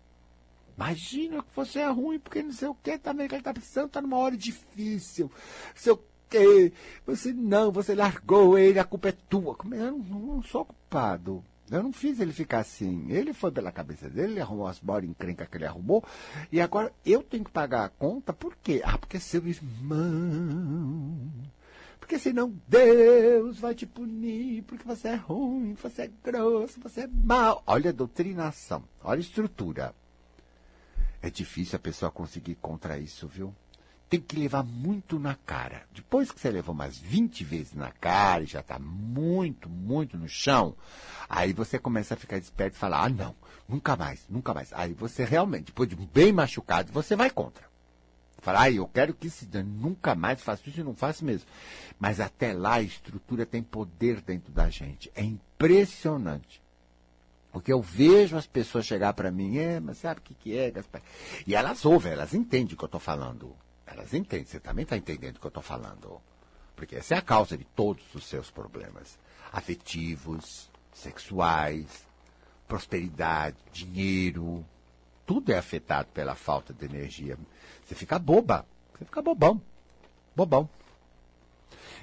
Imagina 0.76 1.42
que 1.42 1.56
você 1.56 1.78
é 1.80 1.88
ruim, 1.88 2.18
porque 2.18 2.42
não 2.42 2.52
sei 2.52 2.68
o 2.68 2.74
que 2.74 2.98
também, 2.98 3.26
que 3.26 3.34
ele 3.34 3.40
está 3.40 3.52
precisando, 3.52 3.86
está 3.86 4.02
numa 4.02 4.18
hora 4.18 4.36
difícil. 4.36 5.30
Não 5.30 5.74
sei 5.74 5.92
o 5.92 6.00
que. 6.28 6.72
Você 7.06 7.32
não, 7.32 7.72
você 7.72 7.94
largou 7.94 8.58
ele, 8.58 8.78
a 8.78 8.84
culpa 8.84 9.08
é 9.08 9.12
tua. 9.12 9.56
Eu 9.72 9.92
não, 9.92 9.98
não 9.98 10.42
sou 10.42 10.66
culpado. 10.66 11.42
Eu 11.70 11.82
não 11.82 11.92
fiz 11.92 12.20
ele 12.20 12.32
ficar 12.32 12.58
assim. 12.58 13.10
Ele 13.10 13.32
foi 13.32 13.50
pela 13.50 13.72
cabeça 13.72 14.08
dele, 14.08 14.32
ele 14.32 14.40
arrumou 14.40 14.68
as 14.68 14.78
bolas 14.78 15.04
encrenca 15.04 15.46
que 15.46 15.56
ele 15.56 15.66
arrumou. 15.66 16.04
E 16.52 16.60
agora 16.60 16.92
eu 17.04 17.22
tenho 17.22 17.44
que 17.44 17.50
pagar 17.50 17.84
a 17.84 17.88
conta, 17.88 18.32
por 18.32 18.54
quê? 18.56 18.82
Ah, 18.84 18.98
porque 18.98 19.16
é 19.16 19.20
seu 19.20 19.44
irmão. 19.46 21.30
Porque 21.98 22.18
senão 22.20 22.54
Deus 22.68 23.58
vai 23.58 23.74
te 23.74 23.84
punir, 23.84 24.62
porque 24.62 24.86
você 24.86 25.08
é 25.08 25.14
ruim, 25.16 25.74
você 25.74 26.02
é 26.02 26.10
grosso, 26.22 26.78
você 26.80 27.00
é 27.00 27.08
mau. 27.08 27.64
Olha 27.66 27.90
a 27.90 27.92
doutrinação, 27.92 28.84
olha 29.02 29.18
a 29.18 29.20
estrutura. 29.20 29.92
É 31.26 31.30
difícil 31.30 31.74
a 31.74 31.80
pessoa 31.80 32.08
conseguir 32.08 32.54
contra 32.54 32.96
isso, 33.00 33.26
viu? 33.26 33.52
Tem 34.08 34.20
que 34.20 34.36
levar 34.36 34.62
muito 34.62 35.18
na 35.18 35.34
cara. 35.34 35.82
Depois 35.92 36.30
que 36.30 36.38
você 36.38 36.48
levou 36.52 36.72
umas 36.72 36.96
20 36.96 37.42
vezes 37.42 37.74
na 37.74 37.90
cara 37.90 38.44
e 38.44 38.46
já 38.46 38.60
está 38.60 38.78
muito, 38.78 39.68
muito 39.68 40.16
no 40.16 40.28
chão, 40.28 40.76
aí 41.28 41.52
você 41.52 41.80
começa 41.80 42.14
a 42.14 42.16
ficar 42.16 42.38
esperto 42.38 42.76
e 42.76 42.78
falar, 42.78 43.06
ah, 43.06 43.08
não, 43.08 43.34
nunca 43.68 43.96
mais, 43.96 44.24
nunca 44.28 44.54
mais. 44.54 44.72
Aí 44.72 44.92
você 44.94 45.24
realmente, 45.24 45.64
depois 45.64 45.88
de 45.88 45.96
bem 45.96 46.32
machucado, 46.32 46.92
você 46.92 47.16
vai 47.16 47.28
contra. 47.28 47.66
Fala, 48.38 48.62
ah, 48.62 48.70
eu 48.70 48.86
quero 48.86 49.12
que 49.12 49.28
se 49.28 49.48
nunca 49.64 50.14
mais 50.14 50.40
faço 50.40 50.68
isso 50.68 50.78
e 50.78 50.84
não 50.84 50.94
faço 50.94 51.24
mesmo. 51.24 51.48
Mas 51.98 52.20
até 52.20 52.52
lá 52.52 52.74
a 52.74 52.82
estrutura 52.82 53.44
tem 53.44 53.64
poder 53.64 54.20
dentro 54.20 54.52
da 54.52 54.70
gente. 54.70 55.10
É 55.12 55.24
impressionante. 55.24 56.62
Porque 57.56 57.72
eu 57.72 57.80
vejo 57.80 58.36
as 58.36 58.46
pessoas 58.46 58.84
chegar 58.84 59.14
para 59.14 59.30
mim, 59.30 59.56
é, 59.56 59.80
mas 59.80 59.96
sabe 59.96 60.20
o 60.20 60.22
que, 60.22 60.34
que 60.34 60.58
é, 60.58 60.70
Gaspar? 60.70 61.00
E 61.46 61.54
elas 61.54 61.86
ouvem, 61.86 62.12
elas 62.12 62.34
entendem 62.34 62.74
o 62.74 62.76
que 62.76 62.84
eu 62.84 62.86
estou 62.86 63.00
falando. 63.00 63.56
Elas 63.86 64.12
entendem, 64.12 64.44
você 64.44 64.60
também 64.60 64.82
está 64.82 64.94
entendendo 64.94 65.36
o 65.36 65.40
que 65.40 65.46
eu 65.46 65.48
estou 65.48 65.62
falando. 65.62 66.20
Porque 66.76 66.96
essa 66.96 67.14
é 67.14 67.16
a 67.16 67.22
causa 67.22 67.56
de 67.56 67.64
todos 67.64 68.04
os 68.14 68.26
seus 68.26 68.50
problemas. 68.50 69.18
Afetivos, 69.50 70.68
sexuais, 70.92 71.86
prosperidade, 72.68 73.56
dinheiro. 73.72 74.62
Tudo 75.24 75.50
é 75.50 75.56
afetado 75.56 76.10
pela 76.12 76.34
falta 76.34 76.74
de 76.74 76.84
energia. 76.84 77.38
Você 77.86 77.94
fica 77.94 78.18
boba, 78.18 78.66
você 78.92 79.06
fica 79.06 79.22
bobão. 79.22 79.62
Bobão. 80.36 80.68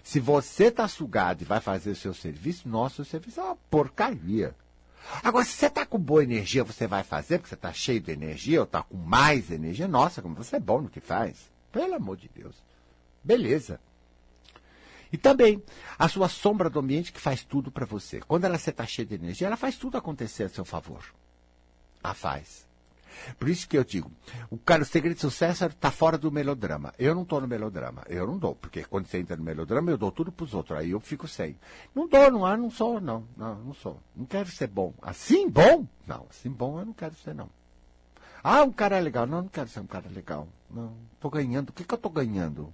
Se 0.02 0.20
você 0.20 0.70
está 0.70 0.88
sugado 0.88 1.44
e 1.44 1.46
vai 1.46 1.60
fazer 1.60 1.92
o 1.92 1.96
seu 1.96 2.16
serviço, 2.16 2.68
nosso 2.68 3.06
serviço 3.06 3.40
é 3.40 3.44
uma 3.44 3.56
porcaria. 3.70 4.56
Agora, 5.24 5.46
se 5.46 5.52
você 5.52 5.68
está 5.68 5.86
com 5.86 6.00
boa 6.00 6.24
energia, 6.24 6.64
você 6.64 6.88
vai 6.88 7.04
fazer, 7.04 7.38
porque 7.38 7.50
você 7.50 7.56
está 7.56 7.74
cheio 7.74 8.00
de 8.00 8.12
energia, 8.12 8.60
ou 8.60 8.66
está 8.66 8.84
com 8.84 8.98
mais 8.98 9.52
energia, 9.52 9.88
nossa, 9.88 10.22
como 10.22 10.36
você 10.36 10.56
é 10.56 10.60
bom 10.60 10.82
no 10.82 10.90
que 10.90 11.00
faz. 11.00 11.52
Pelo 11.72 11.96
amor 11.96 12.18
de 12.18 12.30
Deus. 12.30 12.56
Beleza. 13.24 13.80
E 15.12 15.18
também, 15.18 15.62
a 15.98 16.08
sua 16.10 16.28
sombra 16.28 16.70
do 16.70 16.80
ambiente 16.80 17.14
que 17.14 17.22
faz 17.22 17.44
tudo 17.44 17.72
para 17.72 17.86
você. 17.86 18.20
Quando 18.22 18.46
ela 18.46 18.56
está 18.56 18.86
cheia 18.86 19.06
de 19.06 19.16
energia, 19.16 19.48
ela 19.48 19.58
faz 19.58 19.78
tudo 19.78 19.98
acontecer 19.98 20.44
a 20.44 20.50
seu 20.50 20.66
favor. 20.66 21.04
A 22.04 22.14
faz. 22.14 22.68
Por 23.38 23.50
isso 23.50 23.68
que 23.68 23.78
eu 23.78 23.84
digo, 23.84 24.12
o 24.50 24.58
cara, 24.58 24.84
o 24.84 24.86
segredo 24.86 25.16
de 25.16 25.22
sucesso 25.22 25.66
está 25.66 25.92
fora 25.92 26.18
do 26.18 26.32
melodrama. 26.32 26.94
Eu 26.98 27.16
não 27.16 27.24
estou 27.24 27.42
no 27.42 27.48
melodrama, 27.48 28.04
eu 28.08 28.26
não 28.28 28.38
dou, 28.38 28.56
porque 28.56 28.84
quando 28.84 29.08
você 29.08 29.20
entra 29.20 29.36
no 29.36 29.44
melodrama, 29.44 29.92
eu 29.92 29.98
dou 29.98 30.12
tudo 30.12 30.32
para 30.32 30.44
os 30.44 30.54
outros, 30.54 30.78
aí 30.78 30.92
eu 30.92 31.00
fico 31.00 31.28
sem. 31.28 31.58
Não 31.94 32.08
dou, 32.08 32.32
não, 32.32 32.46
ah, 32.46 32.58
não 32.58 32.70
sou, 32.70 33.00
não, 33.00 33.26
não, 33.36 33.56
não 33.56 33.74
sou. 33.74 34.00
Não 34.16 34.26
quero 34.26 34.50
ser 34.50 34.68
bom. 34.68 34.94
Assim 35.02 35.50
bom? 35.50 35.88
Não, 36.08 36.26
assim 36.30 36.50
bom 36.50 36.80
eu 36.80 36.86
não 36.86 36.94
quero 36.94 37.16
ser, 37.16 37.34
não. 37.34 37.50
Ah, 38.44 38.64
um 38.64 38.72
cara 38.72 38.98
é 38.98 39.00
legal. 39.00 39.26
Não, 39.26 39.44
não 39.44 39.48
quero 39.48 39.70
ser 39.70 39.80
um 39.80 39.88
cara 39.88 40.10
legal. 40.10 40.48
Não, 40.70 40.94
estou 41.14 41.32
ganhando. 41.32 41.70
O 41.70 41.74
que, 41.74 41.86
que 41.86 41.94
eu 41.94 41.96
estou 41.96 42.12
ganhando? 42.12 42.74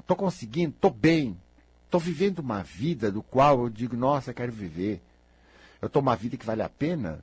Estou 0.00 0.16
conseguindo, 0.16 0.70
estou 0.74 0.90
bem. 0.90 1.40
Estou 1.84 2.00
vivendo 2.00 2.40
uma 2.40 2.62
vida 2.64 3.12
do 3.12 3.22
qual 3.22 3.60
eu 3.60 3.70
digo, 3.70 3.96
nossa, 3.96 4.34
quero 4.34 4.50
viver. 4.50 5.00
Eu 5.80 5.86
estou 5.86 6.02
uma 6.02 6.16
vida 6.16 6.36
que 6.36 6.44
vale 6.44 6.62
a 6.62 6.68
pena. 6.68 7.20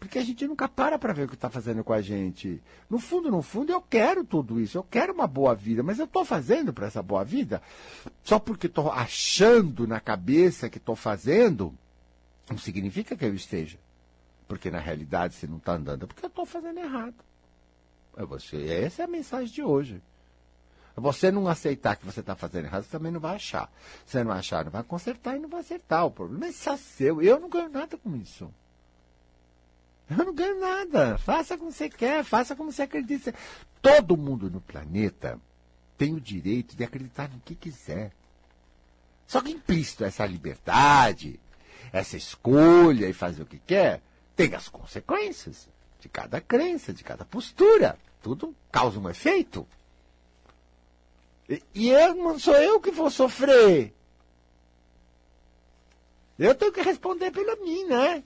Porque 0.00 0.18
a 0.18 0.24
gente 0.24 0.48
nunca 0.48 0.66
para 0.66 0.98
para 0.98 1.12
ver 1.12 1.24
o 1.24 1.28
que 1.28 1.34
está 1.34 1.50
fazendo 1.50 1.84
com 1.84 1.92
a 1.92 2.00
gente. 2.00 2.60
No 2.88 2.98
fundo, 2.98 3.30
no 3.30 3.42
fundo, 3.42 3.70
eu 3.70 3.82
quero 3.82 4.24
tudo 4.24 4.58
isso. 4.58 4.78
Eu 4.78 4.82
quero 4.82 5.12
uma 5.12 5.26
boa 5.26 5.54
vida, 5.54 5.82
mas 5.82 5.98
eu 5.98 6.06
estou 6.06 6.24
fazendo 6.24 6.72
para 6.72 6.86
essa 6.86 7.02
boa 7.02 7.22
vida 7.22 7.60
só 8.24 8.38
porque 8.38 8.66
estou 8.66 8.90
achando 8.90 9.86
na 9.86 10.00
cabeça 10.00 10.70
que 10.70 10.78
estou 10.78 10.96
fazendo, 10.96 11.74
não 12.48 12.56
significa 12.56 13.14
que 13.14 13.26
eu 13.26 13.34
esteja. 13.34 13.78
Porque 14.48 14.70
na 14.70 14.78
realidade, 14.78 15.34
se 15.34 15.46
não 15.46 15.58
está 15.58 15.74
andando, 15.74 16.04
é 16.04 16.06
porque 16.06 16.24
eu 16.24 16.28
estou 16.28 16.46
fazendo 16.46 16.80
errado. 16.80 17.14
É 18.16 18.24
você, 18.24 18.56
essa 18.68 19.02
é 19.02 19.04
a 19.04 19.08
mensagem 19.08 19.52
de 19.52 19.62
hoje. 19.62 20.02
Você 20.96 21.30
não 21.30 21.46
aceitar 21.46 21.96
que 21.96 22.06
você 22.06 22.20
está 22.20 22.34
fazendo 22.34 22.64
errado, 22.64 22.84
você 22.84 22.90
também 22.90 23.12
não 23.12 23.20
vai 23.20 23.36
achar. 23.36 23.70
Você 24.04 24.24
não 24.24 24.32
achar, 24.32 24.64
não 24.64 24.72
vai 24.72 24.82
consertar 24.82 25.36
e 25.36 25.38
não 25.38 25.48
vai 25.48 25.60
acertar. 25.60 26.06
O 26.06 26.10
problema 26.10 26.46
é 26.46 26.52
só 26.52 26.76
seu. 26.76 27.22
Eu 27.22 27.38
não 27.38 27.48
ganho 27.48 27.68
nada 27.68 27.96
com 27.96 28.16
isso. 28.16 28.52
Eu 30.10 30.24
não 30.24 30.34
ganho 30.34 30.58
nada. 30.58 31.16
Faça 31.18 31.56
como 31.56 31.70
você 31.70 31.88
quer, 31.88 32.24
faça 32.24 32.56
como 32.56 32.72
você 32.72 32.82
acredita. 32.82 33.32
Todo 33.80 34.16
mundo 34.16 34.50
no 34.50 34.60
planeta 34.60 35.40
tem 35.96 36.14
o 36.14 36.20
direito 36.20 36.76
de 36.76 36.82
acreditar 36.82 37.28
no 37.28 37.38
que 37.40 37.54
quiser. 37.54 38.10
Só 39.26 39.40
que 39.40 39.52
implícito 39.52 40.04
essa 40.04 40.26
liberdade, 40.26 41.38
essa 41.92 42.16
escolha 42.16 43.08
e 43.08 43.12
fazer 43.12 43.42
o 43.42 43.46
que 43.46 43.60
quer, 43.60 44.02
tem 44.34 44.52
as 44.54 44.68
consequências 44.68 45.68
de 46.00 46.08
cada 46.08 46.40
crença, 46.40 46.92
de 46.92 47.04
cada 47.04 47.24
postura. 47.24 47.96
Tudo 48.20 48.54
causa 48.72 48.98
um 48.98 49.08
efeito. 49.08 49.66
E, 51.48 51.62
e 51.72 51.88
eu 51.90 52.14
não 52.16 52.38
sou 52.38 52.56
eu 52.56 52.80
que 52.80 52.90
vou 52.90 53.10
sofrer. 53.10 53.94
Eu 56.36 56.54
tenho 56.54 56.72
que 56.72 56.82
responder 56.82 57.30
pela 57.30 57.54
mim, 57.56 57.84
né? 57.84 58.24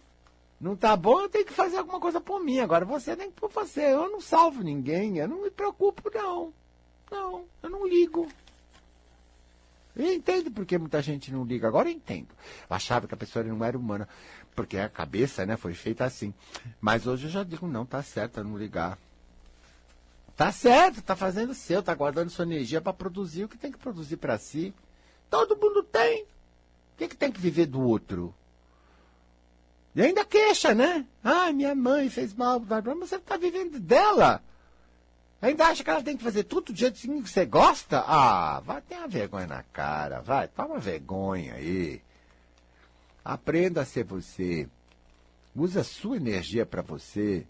Não 0.60 0.76
tá 0.76 0.96
bom, 0.96 1.20
eu 1.20 1.28
tenho 1.28 1.44
que 1.44 1.52
fazer 1.52 1.78
alguma 1.78 2.00
coisa 2.00 2.20
por 2.20 2.40
mim. 2.40 2.60
Agora 2.60 2.84
você 2.84 3.16
tem 3.16 3.30
que 3.30 3.40
por 3.40 3.50
você. 3.50 3.92
Eu 3.92 4.10
não 4.10 4.20
salvo 4.20 4.62
ninguém, 4.62 5.18
eu 5.18 5.28
não 5.28 5.42
me 5.42 5.50
preocupo, 5.50 6.10
não. 6.12 6.52
Não, 7.10 7.44
eu 7.62 7.70
não 7.70 7.86
ligo. 7.86 8.28
Eu 9.96 10.12
entendo 10.12 10.50
porque 10.50 10.76
muita 10.76 11.00
gente 11.00 11.32
não 11.32 11.44
liga. 11.44 11.68
Agora 11.68 11.88
eu 11.88 11.92
entendo. 11.92 12.28
Eu 12.68 12.74
achava 12.74 13.06
que 13.06 13.14
a 13.14 13.16
pessoa 13.16 13.44
não 13.44 13.64
era 13.64 13.78
humana, 13.78 14.08
porque 14.54 14.76
a 14.78 14.88
cabeça 14.88 15.46
né, 15.46 15.56
foi 15.56 15.74
feita 15.74 16.04
assim. 16.04 16.34
Mas 16.80 17.06
hoje 17.06 17.26
eu 17.26 17.30
já 17.30 17.44
digo, 17.44 17.66
não, 17.66 17.86
tá 17.86 18.02
certo 18.02 18.38
eu 18.38 18.44
não 18.44 18.58
ligar. 18.58 18.98
Tá 20.36 20.50
certo, 20.50 21.00
tá 21.00 21.14
fazendo 21.14 21.50
o 21.50 21.54
seu, 21.54 21.80
tá 21.80 21.94
guardando 21.94 22.28
sua 22.28 22.44
energia 22.44 22.80
para 22.80 22.92
produzir 22.92 23.44
o 23.44 23.48
que 23.48 23.56
tem 23.56 23.70
que 23.70 23.78
produzir 23.78 24.16
para 24.16 24.36
si. 24.36 24.74
Todo 25.30 25.56
mundo 25.56 25.82
tem. 25.82 26.22
O 26.22 26.96
que, 26.96 27.08
que 27.08 27.16
tem 27.16 27.30
que 27.30 27.40
viver 27.40 27.66
do 27.66 27.80
outro? 27.80 28.34
E 29.94 30.02
ainda 30.02 30.24
queixa, 30.24 30.74
né? 30.74 31.06
Ah, 31.22 31.52
minha 31.52 31.74
mãe 31.74 32.10
fez 32.10 32.34
mal, 32.34 32.60
mas 32.60 32.84
você 33.08 33.16
está 33.16 33.36
vivendo 33.36 33.78
dela. 33.78 34.42
Ainda 35.40 35.66
acha 35.66 35.84
que 35.84 35.90
ela 35.90 36.02
tem 36.02 36.16
que 36.16 36.24
fazer 36.24 36.44
tudo 36.44 36.72
do 36.72 36.78
jeito 36.78 36.98
que 36.98 37.06
você 37.06 37.44
gosta? 37.44 38.02
Ah, 38.06 38.60
vai 38.64 38.80
ter 38.80 38.96
uma 38.96 39.06
vergonha 39.06 39.46
na 39.46 39.62
cara, 39.62 40.20
vai, 40.20 40.48
toma 40.48 40.78
vergonha 40.78 41.54
aí. 41.54 42.00
Aprenda 43.24 43.82
a 43.82 43.84
ser 43.84 44.04
você. 44.04 44.68
Use 45.54 45.78
a 45.78 45.84
sua 45.84 46.16
energia 46.16 46.66
para 46.66 46.82
você. 46.82 47.46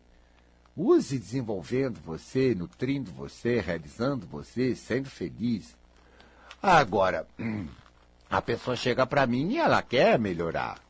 Use 0.77 1.19
desenvolvendo 1.19 2.01
você, 2.01 2.55
nutrindo 2.55 3.11
você, 3.13 3.61
realizando 3.61 4.27
você, 4.27 4.75
sendo 4.75 5.09
feliz. 5.09 5.77
Agora, 6.61 7.27
a 8.29 8.43
pessoa 8.43 8.77
chega 8.77 9.07
para 9.07 9.27
mim 9.27 9.53
e 9.53 9.59
ela 9.59 9.81
quer 9.83 10.19
melhorar. 10.19 10.84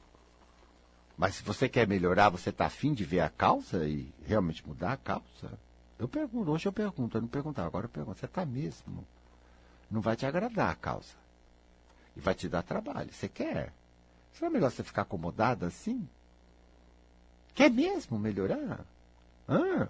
Mas 1.17 1.37
se 1.37 1.43
você 1.43 1.69
quer 1.69 1.87
melhorar, 1.87 2.29
você 2.29 2.51
está 2.51 2.67
afim 2.67 2.93
de 2.93 3.05
ver 3.05 3.21
a 3.21 3.31
causa 3.31 3.87
e 3.87 4.12
realmente 4.27 4.67
mudar 4.67 4.93
a 4.93 4.97
causa? 4.97 5.59
Eu 5.99 6.09
pergunto, 6.09 6.51
hoje 6.51 6.67
eu 6.67 6.73
pergunto, 6.73 7.17
eu 7.17 7.23
não 7.23 7.29
perguntava, 7.29 7.69
agora 7.69 7.87
eu 7.87 7.91
pergunto, 7.91 8.19
você 8.19 8.27
está 8.27 8.45
mesmo? 8.45 9.07
Não 9.91 10.01
vai 10.01 10.17
te 10.17 10.27
agradar 10.27 10.71
a 10.71 10.75
causa. 10.75 11.15
E 12.17 12.21
vai 12.21 12.35
te 12.35 12.49
dar 12.49 12.62
trabalho. 12.62 13.12
Você 13.12 13.29
quer? 13.29 13.73
Será 14.33 14.51
melhor 14.51 14.71
você 14.71 14.83
ficar 14.83 15.03
acomodado 15.03 15.65
assim? 15.65 16.09
Quer 17.55 17.71
mesmo 17.71 18.19
melhorar? 18.19 18.85
Hã? 19.49 19.89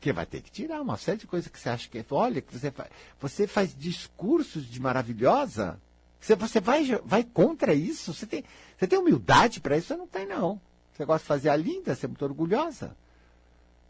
Que 0.00 0.12
vai 0.12 0.26
ter 0.26 0.42
que 0.42 0.50
tirar 0.50 0.82
uma 0.82 0.98
série 0.98 1.18
de 1.18 1.26
coisas 1.26 1.50
que 1.50 1.58
você 1.58 1.70
acha 1.70 1.88
que. 1.88 1.98
É, 1.98 2.04
olha, 2.10 2.42
que 2.42 2.52
você 2.52 2.70
faz, 2.70 2.90
você 3.18 3.46
faz 3.46 3.74
discursos 3.74 4.66
de 4.66 4.78
maravilhosa. 4.78 5.80
Você, 6.24 6.36
você 6.36 6.60
vai, 6.60 6.84
vai 7.04 7.24
contra 7.24 7.74
isso? 7.74 8.14
Você 8.14 8.26
tem, 8.26 8.44
você 8.78 8.86
tem 8.86 8.98
humildade 8.98 9.60
para 9.60 9.76
isso? 9.76 9.88
Você 9.88 9.96
não 9.96 10.06
tem, 10.06 10.26
não. 10.26 10.60
Você 10.92 11.04
gosta 11.04 11.22
de 11.22 11.28
fazer 11.28 11.48
a 11.48 11.56
linda, 11.56 11.94
ser 11.94 12.06
muito 12.06 12.24
orgulhosa 12.24 12.96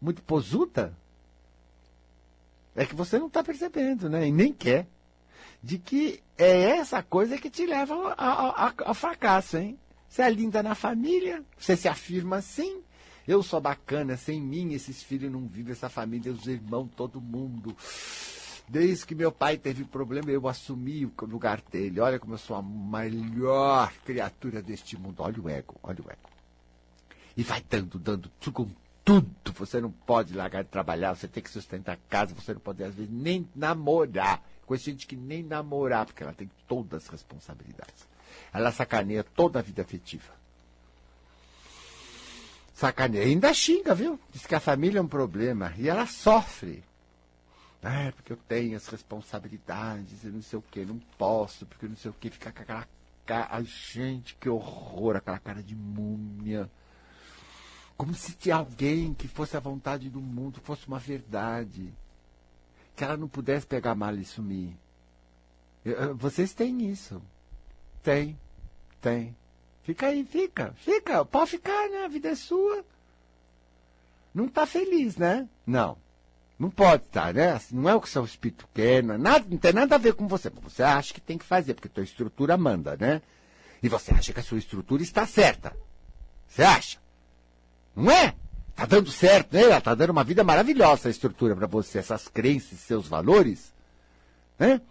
muito 0.01 0.21
posuda, 0.21 0.95
é 2.75 2.85
que 2.85 2.95
você 2.95 3.17
não 3.17 3.27
está 3.27 3.43
percebendo, 3.43 4.09
né? 4.09 4.27
E 4.27 4.31
nem 4.31 4.53
quer. 4.53 4.87
De 5.63 5.79
que 5.79 6.21
é 6.37 6.77
essa 6.77 7.01
coisa 7.01 7.37
que 7.37 7.49
te 7.49 7.65
leva 7.65 7.95
ao 8.85 8.93
fracasso, 8.93 9.57
hein? 9.57 9.79
Você 10.07 10.21
é 10.21 10.29
linda 10.29 10.61
na 10.61 10.75
família, 10.75 11.43
você 11.57 11.75
se 11.75 11.87
afirma 11.87 12.37
assim. 12.37 12.81
Eu 13.27 13.41
sou 13.41 13.59
bacana, 13.59 14.15
sem 14.15 14.39
mim 14.39 14.73
esses 14.73 15.01
filhos 15.01 15.31
não 15.31 15.47
vivem, 15.47 15.71
essa 15.71 15.89
família, 15.89 16.31
os 16.31 16.45
irmãos, 16.45 16.89
todo 16.95 17.19
mundo. 17.19 17.75
Desde 18.67 19.05
que 19.05 19.13
meu 19.13 19.31
pai 19.31 19.57
teve 19.57 19.83
problema, 19.83 20.31
eu 20.31 20.47
assumi 20.47 21.05
o 21.05 21.13
lugar 21.21 21.61
dele. 21.71 21.99
Olha 21.99 22.19
como 22.19 22.33
eu 22.33 22.37
sou 22.37 22.55
a 22.55 22.63
melhor 22.63 23.93
criatura 24.03 24.61
deste 24.61 24.97
mundo. 24.97 25.19
Olha 25.19 25.39
o 25.39 25.49
ego, 25.49 25.75
olha 25.83 25.99
o 26.01 26.11
ego. 26.11 26.29
E 27.37 27.43
vai 27.43 27.63
dando, 27.69 27.99
dando, 27.99 28.31
com 28.51 28.67
tudo. 29.03 29.53
Você 29.53 29.79
não 29.79 29.91
pode 29.91 30.33
largar 30.33 30.63
de 30.63 30.69
trabalhar, 30.69 31.15
você 31.15 31.27
tem 31.27 31.43
que 31.43 31.49
sustentar 31.49 31.93
a 31.93 32.09
casa, 32.09 32.33
você 32.33 32.53
não 32.53 32.59
pode, 32.59 32.83
às 32.83 32.95
vezes, 32.95 33.11
nem 33.11 33.47
namorar. 33.55 34.43
Conheço 34.65 34.85
gente 34.85 35.05
que 35.05 35.15
nem 35.15 35.43
namorar, 35.43 36.07
porque 36.07 36.23
ela 36.23 36.33
tem 36.33 36.49
todas 36.67 37.03
as 37.03 37.09
responsabilidades. 37.09 38.07
Ela 38.51 38.71
sacaneia 38.71 39.23
toda 39.23 39.59
a 39.59 39.61
vida 39.61 39.83
afetiva. 39.83 40.33
Sacaneia. 42.73 43.25
Ainda 43.25 43.53
xinga, 43.53 43.93
viu? 43.93 44.19
Diz 44.33 44.45
que 44.45 44.55
a 44.55 44.59
família 44.59 44.99
é 44.99 45.01
um 45.01 45.07
problema. 45.07 45.73
E 45.77 45.87
ela 45.87 46.07
sofre. 46.07 46.83
É, 47.85 48.09
porque 48.09 48.33
eu 48.33 48.37
tenho 48.47 48.75
as 48.75 48.87
responsabilidades 48.87 50.23
e 50.23 50.27
não 50.29 50.41
sei 50.41 50.57
o 50.57 50.61
que, 50.63 50.83
não 50.83 50.97
posso, 51.19 51.67
porque 51.67 51.87
não 51.87 51.95
sei 51.95 52.09
o 52.09 52.15
que, 52.15 52.31
ficar 52.31 52.51
com 52.51 52.63
aquela 52.63 52.87
cara. 53.23 53.47
Ai, 53.51 53.63
gente, 53.63 54.35
que 54.37 54.49
horror, 54.49 55.15
aquela 55.15 55.37
cara 55.37 55.61
de 55.61 55.75
múmia. 55.75 56.67
Como 57.95 58.15
se 58.15 58.51
alguém 58.51 59.13
que 59.13 59.27
fosse 59.27 59.55
a 59.55 59.59
vontade 59.59 60.09
do 60.09 60.19
mundo 60.19 60.59
fosse 60.63 60.87
uma 60.87 60.97
verdade. 60.97 61.93
Que 62.95 63.03
ela 63.03 63.15
não 63.15 63.27
pudesse 63.27 63.67
pegar 63.67 63.91
a 63.91 63.95
mala 63.95 64.19
e 64.19 64.25
sumir. 64.25 64.75
Vocês 66.15 66.55
têm 66.55 66.89
isso. 66.89 67.21
Tem. 68.01 68.35
Tem. 68.99 69.35
Fica 69.83 70.07
aí, 70.07 70.25
fica. 70.25 70.73
Fica. 70.77 71.23
Pode 71.23 71.51
ficar, 71.51 71.87
né? 71.89 72.05
A 72.05 72.07
vida 72.07 72.29
é 72.29 72.35
sua. 72.35 72.83
Não 74.33 74.45
está 74.45 74.65
feliz, 74.65 75.17
né? 75.17 75.47
Não. 75.67 76.03
Não 76.57 76.69
pode 76.69 77.03
estar, 77.03 77.27
tá, 77.27 77.33
né? 77.33 77.59
Não 77.71 77.89
é 77.89 77.95
o 77.95 78.01
que 78.01 78.09
seu 78.09 78.23
espírito 78.23 78.67
quer, 78.73 79.03
não, 79.03 79.15
é 79.15 79.17
nada, 79.17 79.45
não 79.49 79.57
tem 79.57 79.73
nada 79.73 79.95
a 79.95 79.97
ver 79.97 80.13
com 80.13 80.27
você. 80.27 80.49
Você 80.63 80.83
acha 80.83 81.13
que 81.13 81.19
tem 81.19 81.37
que 81.37 81.43
fazer, 81.43 81.73
porque 81.73 81.89
tua 81.89 82.03
estrutura 82.03 82.57
manda, 82.57 82.95
né? 82.95 83.21
E 83.83 83.89
você 83.89 84.13
acha 84.13 84.31
que 84.31 84.39
a 84.39 84.43
sua 84.43 84.57
estrutura 84.57 85.03
está 85.03 85.27
certa. 85.27 85.75
Você 86.47 86.63
acha? 86.63 86.97
Não 87.95 88.09
é? 88.09 88.33
Tá 88.75 88.85
dando 88.85 89.11
certo, 89.11 89.53
né? 89.53 89.79
Tá 89.81 89.93
dando 89.93 90.09
uma 90.11 90.23
vida 90.23 90.43
maravilhosa 90.43 91.07
a 91.07 91.11
estrutura 91.11 91.55
para 91.55 91.67
você, 91.67 91.99
essas 91.99 92.27
crenças, 92.27 92.79
seus 92.79 93.07
valores, 93.07 93.73
né? 94.57 94.81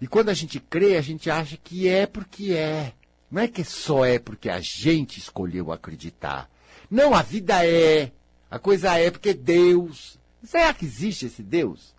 E 0.00 0.06
quando 0.06 0.30
a 0.30 0.34
gente 0.34 0.58
crê, 0.58 0.96
a 0.96 1.02
gente 1.02 1.30
acha 1.30 1.56
que 1.56 1.88
é 1.88 2.06
porque 2.06 2.52
é. 2.54 2.92
Não 3.30 3.42
é 3.42 3.48
que 3.48 3.62
só 3.62 4.04
é 4.04 4.18
porque 4.18 4.48
a 4.48 4.60
gente 4.60 5.18
escolheu 5.18 5.70
acreditar. 5.70 6.50
Não, 6.90 7.14
a 7.14 7.22
vida 7.22 7.64
é. 7.64 8.10
A 8.50 8.58
coisa 8.58 8.98
é 8.98 9.10
porque 9.10 9.34
Deus. 9.34 10.18
Será 10.42 10.72
que 10.72 10.84
existe 10.84 11.26
esse 11.26 11.42
Deus? 11.42 11.94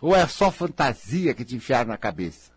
Ou 0.00 0.14
é 0.14 0.26
só 0.26 0.50
fantasia 0.50 1.34
que 1.34 1.44
te 1.44 1.56
enfiaram 1.56 1.88
na 1.88 1.96
cabeça? 1.96 2.50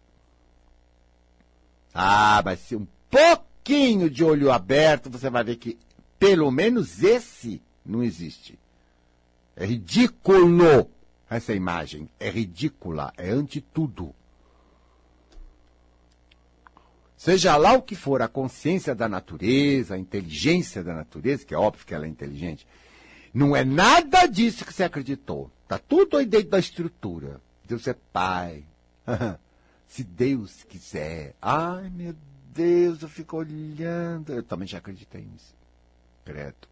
Ah, 1.93 2.41
mas 2.43 2.59
se 2.59 2.75
um 2.75 2.87
pouquinho 3.09 4.09
de 4.09 4.23
olho 4.23 4.51
aberto, 4.51 5.09
você 5.09 5.29
vai 5.29 5.43
ver 5.43 5.55
que 5.55 5.77
pelo 6.19 6.51
menos 6.51 7.03
esse 7.03 7.61
não 7.85 8.03
existe. 8.03 8.59
É 9.55 9.65
ridículo 9.65 10.89
essa 11.29 11.53
imagem. 11.53 12.09
É 12.19 12.29
ridícula, 12.29 13.13
é 13.17 13.29
ante 13.29 13.61
tudo. 13.61 14.13
Seja 17.15 17.57
lá 17.57 17.73
o 17.73 17.81
que 17.81 17.95
for 17.95 18.21
a 18.21 18.27
consciência 18.27 18.93
da 18.93 19.09
natureza, 19.09 19.95
a 19.95 19.97
inteligência 19.97 20.83
da 20.83 20.93
natureza, 20.93 21.43
que 21.43 21.53
é 21.53 21.57
óbvio 21.57 21.85
que 21.85 21.93
ela 21.93 22.05
é 22.05 22.09
inteligente, 22.09 22.67
não 23.37 23.55
é 23.55 23.63
nada 23.63 24.25
disso 24.25 24.65
que 24.65 24.73
você 24.73 24.83
acreditou. 24.83 25.51
Está 25.61 25.77
tudo 25.77 26.17
aí 26.17 26.25
dentro 26.25 26.49
da 26.49 26.57
estrutura. 26.57 27.39
Deus 27.65 27.87
é 27.87 27.93
pai. 27.93 28.63
Se 29.87 30.03
Deus 30.03 30.63
quiser. 30.63 31.35
Ai, 31.39 31.87
meu 31.91 32.15
Deus, 32.51 33.03
eu 33.03 33.07
fico 33.07 33.37
olhando. 33.37 34.33
Eu 34.33 34.41
também 34.41 34.67
já 34.67 34.79
acreditei 34.79 35.21
nisso. 35.21 35.53
Credo. 36.25 36.67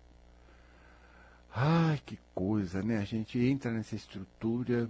Ai, 1.53 2.01
que 2.03 2.18
coisa, 2.34 2.82
né? 2.82 2.97
A 2.97 3.05
gente 3.05 3.38
entra 3.38 3.70
nessa 3.72 3.95
estrutura. 3.95 4.89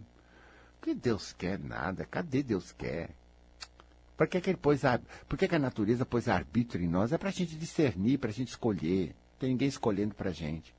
Que 0.82 0.96
Deus 0.96 1.34
quer? 1.34 1.60
Nada. 1.60 2.06
Cadê 2.06 2.42
Deus 2.42 2.72
quer? 2.72 3.10
Por 4.16 4.28
que, 4.28 4.40
que 4.40 4.50
ele 4.50 4.58
pôs 4.58 4.86
a, 4.86 4.98
por 5.28 5.38
que, 5.38 5.46
que 5.46 5.56
a 5.56 5.60
natureza 5.60 6.06
pôs 6.06 6.30
arbítrio 6.30 6.86
em 6.86 6.88
nós? 6.88 7.12
É 7.12 7.18
para 7.18 7.28
a 7.28 7.34
gente 7.34 7.58
discernir, 7.58 8.18
para 8.18 8.30
a 8.30 8.34
gente 8.34 8.48
escolher. 8.48 9.08
Não 9.08 9.40
tem 9.40 9.50
ninguém 9.50 9.68
escolhendo 9.68 10.16
para 10.16 10.30
a 10.30 10.34
gente. 10.34 10.74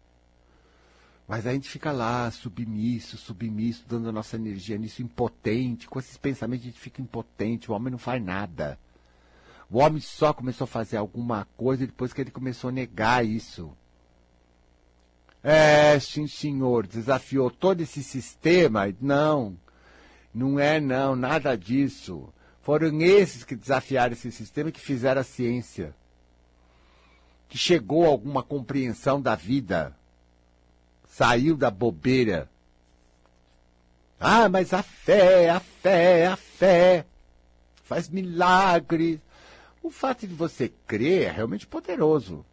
Mas 1.29 1.47
a 1.47 1.53
gente 1.53 1.69
fica 1.69 1.91
lá, 1.91 2.31
submisso, 2.31 3.17
submisso, 3.17 3.85
dando 3.89 4.09
a 4.09 4.13
nossa 4.13 4.37
energia 4.37 4.79
nisso, 4.79 5.03
impotente. 5.03 5.89
Com 5.89 5.99
esses 5.99 6.17
pensamentos 6.17 6.67
a 6.67 6.71
gente 6.71 6.81
fica 6.81 7.03
impotente, 7.03 7.71
o 7.71 7.75
homem 7.75 7.91
não 7.91 7.99
faz 7.99 8.23
nada. 8.23 8.79
O 9.69 9.79
homem 9.79 10.01
só 10.01 10.33
começou 10.33 10.65
a 10.65 10.69
fazer 10.69 10.97
alguma 10.97 11.47
coisa 11.57 11.85
depois 11.85 12.13
que 12.13 12.21
ele 12.21 12.31
começou 12.31 12.69
a 12.69 12.73
negar 12.73 13.27
isso. 13.27 13.77
É, 15.43 15.99
sim, 15.99 16.29
senhor, 16.29 16.87
desafiou 16.87 17.51
todo 17.51 17.81
esse 17.81 18.05
sistema. 18.05 18.85
Não, 19.01 19.57
não 20.33 20.61
é 20.61 20.81
não, 20.81 21.17
nada 21.17 21.57
disso. 21.57 22.33
Foram 22.63 23.01
esses 23.01 23.43
que 23.43 23.57
desafiaram 23.57 24.13
esse 24.13 24.31
sistema 24.31 24.71
que 24.71 24.81
fizeram 24.81 25.21
a 25.21 25.25
ciência. 25.25 25.95
Que 27.49 27.59
chegou 27.59 28.05
a 28.05 28.09
alguma 28.09 28.45
compreensão 28.45 29.21
da 29.21 29.35
vida. 29.35 29.97
Saiu 31.17 31.57
da 31.57 31.71
bobeira. 31.71 32.47
Ah, 34.21 34.51
mas 34.51 34.75
a 34.75 34.83
fé, 34.83 35.49
a 35.49 35.61
fé, 35.61 36.27
a 36.27 36.37
fé 36.37 37.07
faz 37.85 38.11
milagres. 38.11 39.19
O 39.83 39.89
fato 39.89 40.27
de 40.27 40.35
você 40.35 40.71
crer 40.87 41.23
é 41.23 41.31
realmente 41.31 41.67
poderoso. 41.67 42.45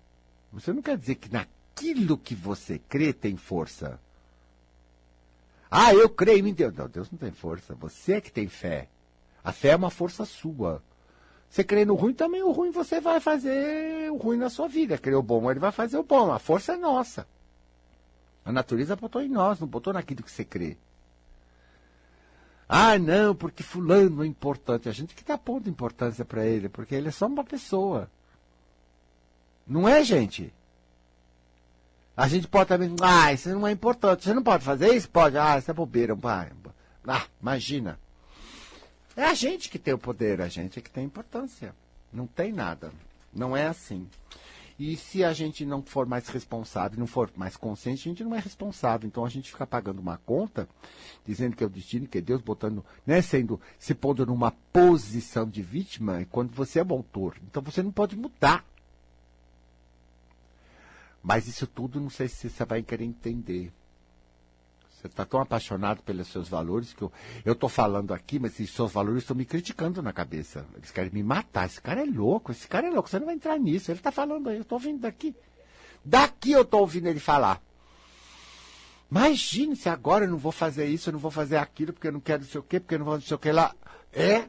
Você 0.53 0.71
não 0.71 0.81
quer 0.81 0.97
dizer 0.97 1.15
que 1.15 1.29
naquilo 1.29 2.17
que 2.17 2.33
você 2.33 2.79
crê 2.79 3.11
tem 3.11 3.35
força. 3.35 3.99
Ah, 5.69 5.93
eu 5.93 6.07
creio 6.07 6.47
em 6.47 6.53
Deus. 6.53 6.73
Não, 6.73 6.87
Deus 6.87 7.11
não 7.11 7.19
tem 7.19 7.31
força. 7.31 7.75
Você 7.75 8.13
é 8.13 8.21
que 8.21 8.31
tem 8.31 8.47
fé. 8.47 8.87
A 9.43 9.51
fé 9.51 9.71
é 9.71 9.75
uma 9.75 9.89
força 9.89 10.23
sua. 10.23 10.81
Você 11.49 11.65
crê 11.65 11.83
no 11.83 11.95
ruim, 11.95 12.13
também 12.13 12.41
o 12.41 12.51
ruim 12.51 12.71
você 12.71 13.01
vai 13.01 13.19
fazer 13.19 14.09
o 14.09 14.15
ruim 14.15 14.37
na 14.37 14.49
sua 14.49 14.69
vida. 14.69 14.97
Crê 14.97 15.15
o 15.15 15.21
bom, 15.21 15.51
ele 15.51 15.59
vai 15.59 15.73
fazer 15.73 15.97
o 15.97 16.03
bom. 16.03 16.31
A 16.31 16.39
força 16.39 16.75
é 16.75 16.77
nossa. 16.77 17.27
A 18.45 18.51
natureza 18.51 18.95
botou 18.95 19.21
em 19.21 19.29
nós, 19.29 19.59
não 19.59 19.67
botou 19.67 19.93
naquilo 19.93 20.23
que 20.23 20.31
você 20.31 20.43
crê. 20.43 20.77
Ah, 22.67 22.97
não, 22.97 23.35
porque 23.35 23.63
fulano 23.63 24.23
é 24.23 24.27
importante. 24.27 24.89
A 24.89 24.91
gente 24.91 25.13
que 25.13 25.23
dá 25.23 25.37
ponto 25.37 25.65
de 25.65 25.69
importância 25.69 26.25
para 26.25 26.45
ele, 26.45 26.69
porque 26.69 26.95
ele 26.95 27.09
é 27.09 27.11
só 27.11 27.27
uma 27.27 27.43
pessoa. 27.43 28.09
Não 29.65 29.87
é, 29.87 30.03
gente? 30.03 30.53
A 32.15 32.27
gente 32.27 32.47
pode 32.47 32.67
também. 32.67 32.95
Ah, 33.01 33.33
isso 33.33 33.49
não 33.49 33.67
é 33.67 33.71
importante. 33.71 34.23
Você 34.23 34.33
não 34.33 34.43
pode 34.43 34.63
fazer 34.63 34.93
isso? 34.93 35.09
Pode. 35.09 35.37
Ah, 35.37 35.57
isso 35.57 35.71
é 35.71 35.73
bobeira. 35.73 36.17
Ah, 37.07 37.25
imagina. 37.41 37.99
É 39.15 39.25
a 39.25 39.33
gente 39.33 39.69
que 39.69 39.77
tem 39.79 39.93
o 39.93 39.97
poder, 39.97 40.41
a 40.41 40.47
gente 40.47 40.79
é 40.79 40.81
que 40.81 40.89
tem 40.89 41.05
importância. 41.05 41.75
Não 42.11 42.25
tem 42.25 42.51
nada. 42.51 42.91
Não 43.33 43.55
é 43.55 43.67
assim. 43.67 44.07
E 44.77 44.95
se 44.95 45.23
a 45.23 45.33
gente 45.33 45.65
não 45.65 45.83
for 45.83 46.05
mais 46.05 46.27
responsável, 46.27 46.99
não 46.99 47.05
for 47.05 47.31
mais 47.35 47.55
consciente, 47.55 48.07
a 48.07 48.11
gente 48.11 48.23
não 48.23 48.35
é 48.35 48.39
responsável. 48.39 49.07
Então 49.07 49.23
a 49.23 49.29
gente 49.29 49.51
fica 49.51 49.67
pagando 49.67 49.99
uma 49.99 50.17
conta, 50.17 50.67
dizendo 51.25 51.55
que 51.55 51.63
é 51.63 51.67
o 51.67 51.69
destino, 51.69 52.07
que 52.07 52.17
é 52.17 52.21
Deus 52.21 52.41
botando, 52.41 52.83
né, 53.05 53.21
sendo, 53.21 53.61
se 53.77 53.93
pondo 53.93 54.25
numa 54.25 54.51
posição 54.71 55.47
de 55.47 55.61
vítima, 55.61 56.25
quando 56.31 56.51
você 56.51 56.79
é 56.79 56.83
o 56.83 56.93
autor. 56.93 57.37
Então 57.49 57.61
você 57.61 57.83
não 57.83 57.91
pode 57.91 58.15
mudar. 58.15 58.65
Mas 61.21 61.47
isso 61.47 61.65
tudo 61.67 62.01
não 62.01 62.09
sei 62.09 62.27
se 62.27 62.49
você 62.49 62.65
vai 62.65 62.81
querer 62.81 63.05
entender. 63.05 63.71
Você 65.03 65.07
está 65.07 65.25
tão 65.25 65.41
apaixonado 65.41 66.01
pelos 66.01 66.29
seus 66.29 66.47
valores 66.47 66.93
que 66.93 67.01
eu 67.01 67.11
estou 67.45 67.67
falando 67.67 68.13
aqui, 68.13 68.39
mas 68.39 68.53
esses 68.53 68.73
seus 68.73 68.93
valores 68.93 69.23
estão 69.23 69.35
me 69.35 69.43
criticando 69.43 70.01
na 70.01 70.13
cabeça. 70.13 70.65
Eles 70.77 70.91
querem 70.91 71.11
me 71.11 71.21
matar. 71.21 71.65
Esse 71.65 71.81
cara 71.81 72.01
é 72.01 72.05
louco, 72.05 72.53
esse 72.53 72.65
cara 72.69 72.87
é 72.87 72.89
louco. 72.89 73.09
Você 73.09 73.19
não 73.19 73.25
vai 73.25 73.35
entrar 73.35 73.59
nisso. 73.59 73.91
Ele 73.91 73.99
está 73.99 74.13
falando 74.13 74.47
aí, 74.47 74.55
eu 74.55 74.61
estou 74.61 74.77
ouvindo 74.77 75.01
daqui. 75.01 75.35
Daqui 76.05 76.53
eu 76.53 76.61
estou 76.61 76.79
ouvindo 76.79 77.07
ele 77.07 77.19
falar. 77.19 77.61
Imagine 79.11 79.75
se 79.75 79.89
agora 79.89 80.23
eu 80.23 80.31
não 80.31 80.37
vou 80.37 80.53
fazer 80.53 80.85
isso, 80.85 81.09
eu 81.09 81.13
não 81.13 81.19
vou 81.19 81.31
fazer 81.31 81.57
aquilo, 81.57 81.91
porque 81.91 82.07
eu 82.07 82.13
não 82.13 82.21
quero 82.21 82.43
não 82.43 82.49
sei 82.49 82.61
o 82.61 82.63
quê, 82.63 82.79
porque 82.79 82.95
eu 82.95 82.99
não 82.99 83.05
vou 83.05 83.15
não 83.15 83.21
sei 83.21 83.35
o 83.35 83.39
quê 83.39 83.51
lá. 83.51 83.75
É? 84.13 84.47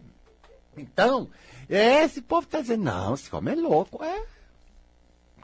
Então, 0.76 1.30
é, 1.68 2.04
esse 2.04 2.22
povo 2.22 2.44
está 2.44 2.60
dizendo, 2.60 2.84
não, 2.84 3.14
esse 3.14 3.34
homem 3.34 3.54
é 3.54 3.60
louco. 3.60 4.04
É. 4.04 4.24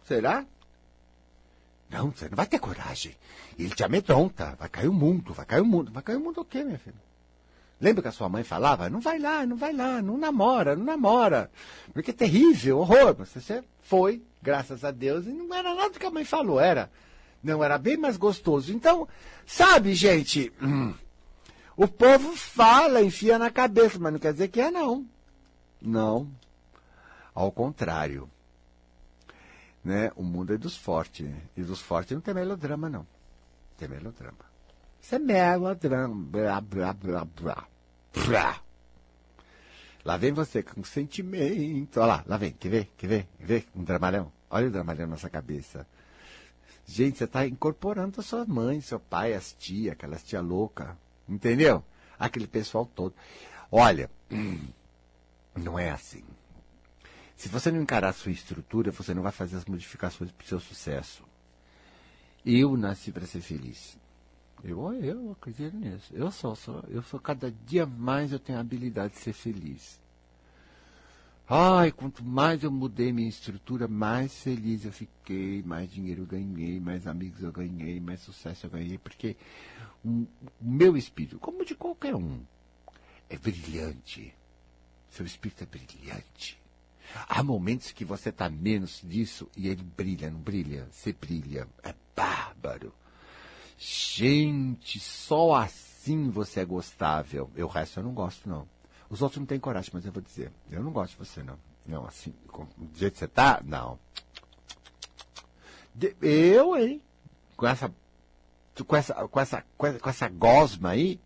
Será? 0.05 0.47
Não, 1.91 2.11
você 2.11 2.29
não 2.29 2.37
vai 2.37 2.47
ter 2.47 2.59
coragem. 2.59 3.17
Ele 3.59 3.75
te 3.75 3.83
amedronta. 3.83 4.57
Vai 4.59 4.69
cair 4.69 4.89
o 4.89 4.93
mundo, 4.93 5.33
vai 5.33 5.45
cair 5.45 5.61
o 5.61 5.67
mundo. 5.67 5.91
Vai 5.91 6.03
cair 6.03 6.17
o 6.17 6.21
mundo 6.21 6.41
o 6.41 6.45
quê, 6.45 6.63
minha 6.63 6.79
filha? 6.79 6.95
Lembra 7.81 8.03
que 8.03 8.09
a 8.09 8.13
sua 8.13 8.29
mãe 8.29 8.45
falava? 8.45 8.91
Não 8.91 9.01
vai 9.01 9.19
lá, 9.19 9.45
não 9.47 9.57
vai 9.57 9.73
lá, 9.73 10.03
não 10.03 10.19
namora, 10.19 10.77
não 10.77 10.85
namora. 10.85 11.51
Porque 11.93 12.11
é 12.11 12.15
terrível, 12.15 12.79
horror. 12.79 13.15
Você 13.15 13.65
foi, 13.83 14.23
graças 14.43 14.85
a 14.85 14.91
Deus, 14.91 15.27
e 15.27 15.31
não 15.31 15.53
era 15.55 15.75
nada 15.75 15.99
que 15.99 16.07
a 16.07 16.11
mãe 16.11 16.25
falou, 16.25 16.61
era. 16.61 16.91
Não, 17.43 17.65
era 17.65 17.79
bem 17.79 17.97
mais 17.97 18.19
gostoso. 18.19 18.73
Então, 18.73 19.09
sabe, 19.47 19.95
gente, 19.95 20.53
hum, 20.63 20.93
o 21.75 21.89
povo 21.89 22.37
fala, 22.37 23.03
enfia 23.03 23.39
na 23.39 23.51
cabeça, 23.51 23.99
mas 23.99 24.13
não 24.13 24.21
quer 24.21 24.35
dizer 24.35 24.49
que 24.49 24.61
é 24.61 24.71
não. 24.71 25.07
Não. 25.81 26.29
Ao 27.35 27.51
contrário. 27.51 28.29
Né? 29.83 30.11
O 30.15 30.23
mundo 30.23 30.55
é 30.55 30.59
dos 30.59 30.77
fortes. 30.77 31.29
E 31.57 31.63
dos 31.63 31.81
fortes 31.81 32.13
não 32.13 32.21
tem 32.21 32.35
melodrama, 32.35 32.89
não. 32.89 33.07
Tem 33.77 33.89
melodrama. 33.89 34.39
Isso 35.01 35.15
é 35.15 35.19
melodrama. 35.19 36.15
Blá, 36.15 36.61
blá, 36.61 36.93
blá, 36.93 37.25
blá. 37.25 37.67
blá. 38.13 38.61
Lá 40.05 40.17
vem 40.17 40.33
você 40.33 40.63
com 40.63 40.83
sentimento. 40.85 41.99
Olha 41.99 42.07
lá, 42.07 42.25
lá 42.27 42.37
vem. 42.37 42.53
Quer 42.53 42.69
ver? 42.69 42.93
Quer 42.97 43.07
ver? 43.07 43.29
Quer 43.39 43.47
ver? 43.47 43.69
Um 43.75 43.85
dramalhão. 43.85 44.33
Olha 44.51 44.69
o 44.69 44.71
dramalhão 44.71 45.07
na 45.07 45.13
nossa 45.13 45.31
cabeça. 45.31 45.87
Gente, 46.87 47.19
você 47.19 47.25
está 47.25 47.47
incorporando 47.47 48.21
a 48.21 48.23
sua 48.23 48.45
mãe, 48.45 48.81
seu 48.81 48.99
pai, 48.99 49.35
as 49.35 49.53
tias, 49.53 49.93
aquelas 49.93 50.23
tia 50.25 50.41
louca. 50.41 50.97
Entendeu? 51.29 51.85
Aquele 52.19 52.47
pessoal 52.47 52.85
todo. 52.85 53.15
Olha, 53.71 54.11
não 55.55 55.79
é 55.79 55.91
assim. 55.91 56.25
Se 57.41 57.49
você 57.49 57.71
não 57.71 57.81
encarar 57.81 58.11
a 58.11 58.13
sua 58.13 58.33
estrutura, 58.33 58.91
você 58.91 59.15
não 59.15 59.23
vai 59.23 59.33
fazer 59.33 59.57
as 59.57 59.65
modificações 59.65 60.31
para 60.31 60.45
o 60.45 60.47
seu 60.47 60.61
sucesso. 60.61 61.25
Eu 62.45 62.77
nasci 62.77 63.11
para 63.11 63.25
ser 63.25 63.41
feliz. 63.41 63.97
Eu, 64.63 64.93
eu 65.03 65.33
acredito 65.33 65.75
nisso. 65.75 66.13
Eu 66.15 66.31
sou, 66.31 66.55
sou, 66.55 66.85
eu 66.91 67.03
sou 67.03 67.19
cada 67.19 67.51
dia 67.51 67.87
mais 67.87 68.31
eu 68.31 68.39
tenho 68.39 68.59
a 68.59 68.61
habilidade 68.61 69.15
de 69.15 69.21
ser 69.21 69.33
feliz. 69.33 69.99
Ai, 71.49 71.91
quanto 71.91 72.23
mais 72.23 72.63
eu 72.63 72.71
mudei 72.71 73.11
minha 73.11 73.31
estrutura, 73.31 73.89
mais 73.89 74.43
feliz 74.43 74.85
eu 74.85 74.93
fiquei, 74.93 75.63
mais 75.63 75.91
dinheiro 75.91 76.25
eu 76.25 76.27
ganhei, 76.27 76.79
mais 76.79 77.07
amigos 77.07 77.43
eu 77.43 77.51
ganhei, 77.51 78.01
mais 78.01 78.21
sucesso 78.21 78.67
eu 78.67 78.71
ganhei, 78.71 78.99
porque 78.99 79.35
o 80.05 80.27
meu 80.61 80.95
espírito, 80.95 81.39
como 81.39 81.65
de 81.65 81.75
qualquer 81.75 82.15
um, 82.15 82.43
é 83.31 83.39
brilhante. 83.39 84.35
Seu 85.09 85.25
espírito 85.25 85.65
é 85.65 85.67
brilhante. 85.67 86.61
Há 87.29 87.43
momentos 87.43 87.93
que 87.93 88.05
você 88.05 88.31
está 88.31 88.49
menos 88.49 89.03
disso 89.05 89.49
e 89.57 89.69
ele 89.69 89.83
brilha, 89.83 90.31
não 90.31 90.41
brilha? 90.41 90.89
Você 90.91 91.13
brilha. 91.13 91.69
É 91.83 91.95
bárbaro. 92.15 92.93
Gente, 93.79 95.01
só 95.01 95.55
assim 95.55 96.31
você 96.31 96.61
é 96.61 96.65
gostável. 96.65 97.51
Eu, 97.55 97.67
o 97.67 97.71
resto 97.71 98.01
eu 98.01 98.05
não 98.05 98.13
gosto, 98.13 98.49
não. 98.49 98.69
Os 99.09 99.23
outros 99.23 99.39
não 99.39 99.47
têm 99.47 99.59
coragem, 99.59 99.91
mas 99.93 100.05
eu 100.05 100.13
vou 100.13 100.23
dizer. 100.23 100.53
Eu 100.71 100.83
não 100.83 100.93
gosto 100.93 101.13
de 101.13 101.19
você, 101.19 101.43
não. 101.43 101.59
Não, 101.87 102.07
assim, 102.07 102.33
do 102.77 102.99
jeito 102.99 103.15
que 103.15 103.19
você 103.19 103.27
tá, 103.27 103.61
não. 103.65 103.99
De, 105.95 106.15
eu, 106.21 106.77
hein? 106.77 107.03
Com 107.57 107.67
com 107.67 107.67
essa, 107.67 107.93
com 108.85 108.97
essa, 108.97 109.15
com 109.31 109.41
essa, 109.41 109.65
com 109.99 110.09
essa 110.09 110.29
gosma 110.29 110.91
aí, 110.91 111.21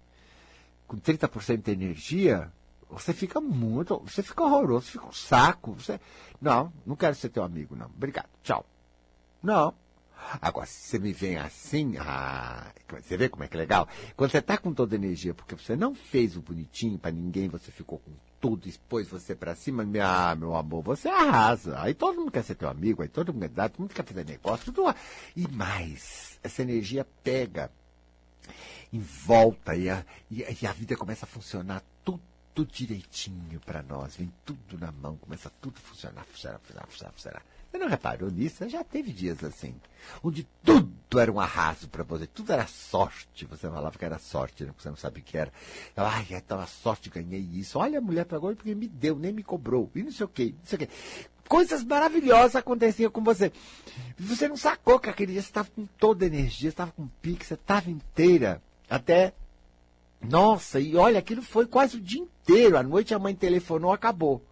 com 0.86 0.96
30% 0.96 1.62
de 1.62 1.70
energia, 1.70 2.50
você 2.90 3.12
fica 3.12 3.40
muito. 3.40 3.98
Você 4.00 4.22
fica 4.22 4.42
horroroso, 4.42 4.90
fica 4.90 5.06
um 5.06 5.12
saco. 5.12 5.72
Você, 5.74 6.00
não, 6.40 6.72
não 6.86 6.96
quero 6.96 7.14
ser 7.14 7.28
teu 7.28 7.42
amigo, 7.42 7.74
não. 7.76 7.86
Obrigado. 7.86 8.28
Tchau. 8.42 8.64
Não. 9.42 9.74
Agora, 10.40 10.66
se 10.66 10.88
você 10.88 10.98
me 10.98 11.12
vem 11.12 11.36
assim, 11.36 11.96
ah, 11.98 12.72
você 12.88 13.16
vê 13.16 13.28
como 13.28 13.44
é 13.44 13.48
que 13.48 13.56
é 13.56 13.60
legal? 13.60 13.86
Quando 14.16 14.30
você 14.30 14.38
está 14.38 14.56
com 14.56 14.72
toda 14.72 14.94
a 14.94 14.96
energia, 14.96 15.34
porque 15.34 15.54
você 15.54 15.76
não 15.76 15.94
fez 15.94 16.36
o 16.36 16.42
bonitinho 16.42 16.98
para 16.98 17.10
ninguém, 17.10 17.48
você 17.48 17.70
ficou 17.70 17.98
com 17.98 18.12
tudo, 18.40 18.68
expôs 18.68 19.08
você 19.08 19.34
para 19.34 19.54
cima, 19.54 19.86
ah, 20.02 20.34
meu 20.34 20.54
amor, 20.54 20.82
você 20.82 21.08
arrasa. 21.08 21.80
Aí 21.80 21.94
todo 21.94 22.18
mundo 22.18 22.30
quer 22.30 22.42
ser 22.42 22.54
teu 22.54 22.68
amigo, 22.68 23.02
aí 23.02 23.08
todo 23.08 23.32
mundo, 23.32 23.48
todo 23.48 23.78
mundo 23.78 23.94
quer 23.94 24.04
fazer 24.04 24.24
negócio, 24.24 24.72
tudo. 24.72 24.94
E 25.36 25.46
mais, 25.48 26.38
essa 26.42 26.62
energia 26.62 27.06
pega 27.22 27.70
em 28.92 29.00
volta 29.00 29.74
e 29.74 29.90
a, 29.90 30.04
e, 30.30 30.44
e 30.62 30.66
a 30.66 30.72
vida 30.72 30.96
começa 30.96 31.26
a 31.26 31.28
funcionar 31.28 31.82
tudo 32.54 32.70
direitinho 32.70 33.60
para 33.66 33.82
nós, 33.82 34.16
vem 34.16 34.32
tudo 34.44 34.78
na 34.78 34.92
mão, 34.92 35.16
começa 35.16 35.50
tudo 35.60 35.74
a 35.76 35.88
funcionar, 35.88 36.24
funcionar, 36.24 36.58
funcionar, 36.60 36.86
funcionar, 36.86 37.12
funcionar. 37.12 37.42
Você 37.74 37.78
não 37.78 37.88
reparou 37.88 38.30
nisso? 38.30 38.68
Já 38.68 38.84
teve 38.84 39.12
dias 39.12 39.42
assim, 39.42 39.74
onde 40.22 40.46
tudo 40.62 41.18
era 41.18 41.32
um 41.32 41.40
arraso 41.40 41.88
para 41.88 42.04
você, 42.04 42.24
tudo 42.24 42.52
era 42.52 42.68
sorte. 42.68 43.44
Você 43.46 43.68
falava 43.68 43.98
que 43.98 44.04
era 44.04 44.16
sorte, 44.16 44.64
né? 44.64 44.72
você 44.78 44.88
não 44.88 44.96
sabe 44.96 45.18
o 45.18 45.22
que 45.24 45.36
era. 45.36 45.52
Ai, 45.96 46.24
então 46.30 46.60
a 46.60 46.66
sorte, 46.66 47.10
ganhei 47.10 47.40
isso. 47.40 47.76
Olha, 47.76 47.98
a 47.98 48.00
mulher 48.00 48.26
pagou 48.26 48.54
porque 48.54 48.76
me 48.76 48.86
deu, 48.86 49.16
nem 49.16 49.32
me 49.32 49.42
cobrou, 49.42 49.90
e 49.92 50.04
não 50.04 50.12
sei 50.12 50.24
o 50.24 50.28
quê, 50.28 50.54
não 50.56 50.64
sei 50.64 50.76
o 50.76 50.78
quê. 50.78 50.88
Coisas 51.48 51.82
maravilhosas 51.82 52.54
aconteciam 52.54 53.10
com 53.10 53.24
você. 53.24 53.52
Você 54.16 54.46
não 54.46 54.56
sacou 54.56 55.00
que 55.00 55.10
aquele 55.10 55.32
dia 55.32 55.42
você 55.42 55.48
estava 55.48 55.68
com 55.68 55.84
toda 55.98 56.24
a 56.24 56.28
energia, 56.28 56.68
estava 56.68 56.92
com 56.92 57.08
pique, 57.20 57.44
você 57.44 57.54
estava 57.54 57.90
inteira. 57.90 58.62
Até 58.88 59.34
nossa, 60.28 60.80
e 60.80 60.96
olha, 60.96 61.18
aquilo 61.18 61.42
foi 61.42 61.66
quase 61.66 61.96
o 61.96 62.00
dia 62.00 62.20
inteiro. 62.20 62.76
À 62.76 62.82
noite 62.82 63.14
a 63.14 63.18
mãe 63.18 63.34
telefonou, 63.34 63.92
acabou. 63.92 64.42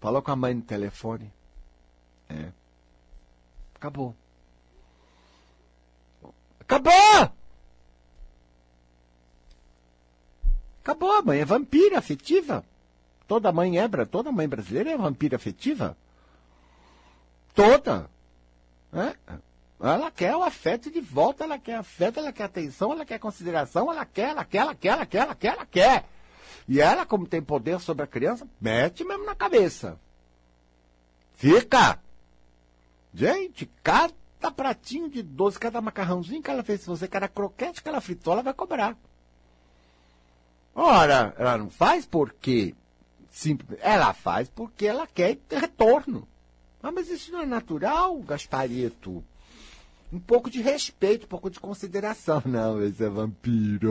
Falou 0.00 0.22
com 0.22 0.30
a 0.30 0.36
mãe 0.36 0.54
no 0.54 0.62
telefone. 0.62 1.32
É. 2.28 2.50
Acabou. 3.74 4.14
Acabou! 6.60 7.32
Acabou, 10.82 11.12
a 11.12 11.22
mãe 11.22 11.40
é 11.40 11.44
vampira 11.44 11.98
afetiva. 11.98 12.64
Toda 13.26 13.52
mãe 13.52 13.78
é, 13.78 13.88
toda 14.06 14.32
mãe 14.32 14.48
brasileira 14.48 14.90
é 14.90 14.96
vampira 14.96 15.36
afetiva. 15.36 15.96
Toda. 17.54 18.10
É. 18.92 19.14
Ela 19.80 20.10
quer 20.10 20.36
o 20.36 20.42
afeto 20.42 20.90
de 20.90 21.00
volta, 21.00 21.44
ela 21.44 21.58
quer 21.58 21.76
afeto, 21.76 22.20
ela 22.20 22.32
quer 22.32 22.44
atenção, 22.44 22.92
ela 22.92 23.06
quer 23.06 23.18
consideração, 23.18 23.90
ela 23.90 24.04
quer, 24.04 24.30
ela 24.30 24.44
quer, 24.44 24.58
ela 24.58 24.74
quer, 24.74 24.88
ela 24.88 25.06
quer, 25.06 25.18
ela 25.18 25.34
quer, 25.34 25.52
ela 25.54 25.66
quer. 25.66 26.04
E 26.68 26.80
ela, 26.80 27.06
como 27.06 27.26
tem 27.26 27.40
poder 27.40 27.80
sobre 27.80 28.04
a 28.04 28.06
criança, 28.06 28.46
mete 28.60 29.02
mesmo 29.04 29.24
na 29.24 29.34
cabeça. 29.34 29.98
Fica! 31.34 31.98
Gente, 33.14 33.68
cada 33.82 34.12
pratinho 34.54 35.08
de 35.08 35.22
doce, 35.22 35.58
cada 35.58 35.80
macarrãozinho 35.80 36.42
que 36.42 36.50
ela 36.50 36.62
fez, 36.62 36.82
se 36.82 36.86
você 36.86 37.08
cada 37.08 37.26
croquete 37.26 37.82
que 37.82 37.88
ela 37.88 38.00
fritou, 38.02 38.34
ela 38.34 38.42
vai 38.42 38.52
cobrar. 38.52 38.96
Ora, 40.74 41.34
ela 41.38 41.56
não 41.56 41.70
faz 41.70 42.04
porque 42.04 42.74
simples, 43.30 43.78
ela 43.82 44.12
faz 44.12 44.48
porque 44.50 44.86
ela 44.86 45.06
quer 45.06 45.38
retorno. 45.50 46.28
Ah, 46.82 46.92
mas 46.92 47.08
isso 47.08 47.32
não 47.32 47.40
é 47.40 47.46
natural, 47.46 48.18
Gasparito? 48.20 49.24
Um 50.12 50.18
pouco 50.18 50.50
de 50.50 50.60
respeito, 50.60 51.24
um 51.24 51.28
pouco 51.28 51.48
de 51.48 51.60
consideração. 51.60 52.42
Não, 52.46 52.82
esse 52.82 53.04
é 53.04 53.08
vampirona. 53.08 53.90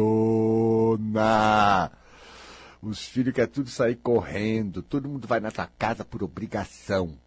Os 2.82 3.06
filhos 3.06 3.34
querem 3.34 3.52
tudo 3.52 3.70
sair 3.70 3.96
correndo. 3.96 4.82
Todo 4.82 5.08
mundo 5.08 5.28
vai 5.28 5.40
na 5.40 5.52
tua 5.52 5.68
casa 5.78 6.04
por 6.04 6.22
obrigação. 6.24 7.18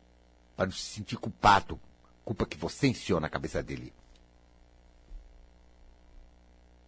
Para 0.57 0.67
não 0.67 0.73
se 0.73 0.81
sentir 0.81 1.17
culpado. 1.17 1.81
Culpa 2.25 2.47
que 2.47 2.57
você 2.57 2.89
ensinou 2.89 3.21
na 3.21 3.29
cabeça 3.29 3.63
dele. 3.63 3.93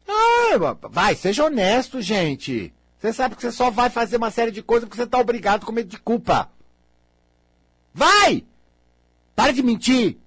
Ah, 0.06 0.76
vai, 0.88 1.14
seja 1.14 1.44
honesto, 1.44 2.00
gente. 2.00 2.72
Você 2.98 3.12
sabe 3.12 3.36
que 3.36 3.42
você 3.42 3.52
só 3.52 3.70
vai 3.70 3.90
fazer 3.90 4.16
uma 4.16 4.30
série 4.30 4.50
de 4.50 4.62
coisas 4.62 4.88
porque 4.88 4.96
você 4.96 5.04
está 5.04 5.18
obrigado 5.18 5.66
com 5.66 5.72
medo 5.72 5.88
de 5.88 5.98
culpa. 5.98 6.50
Vai! 7.92 8.44
Para 9.34 9.52
de 9.52 9.62
mentir. 9.62 10.18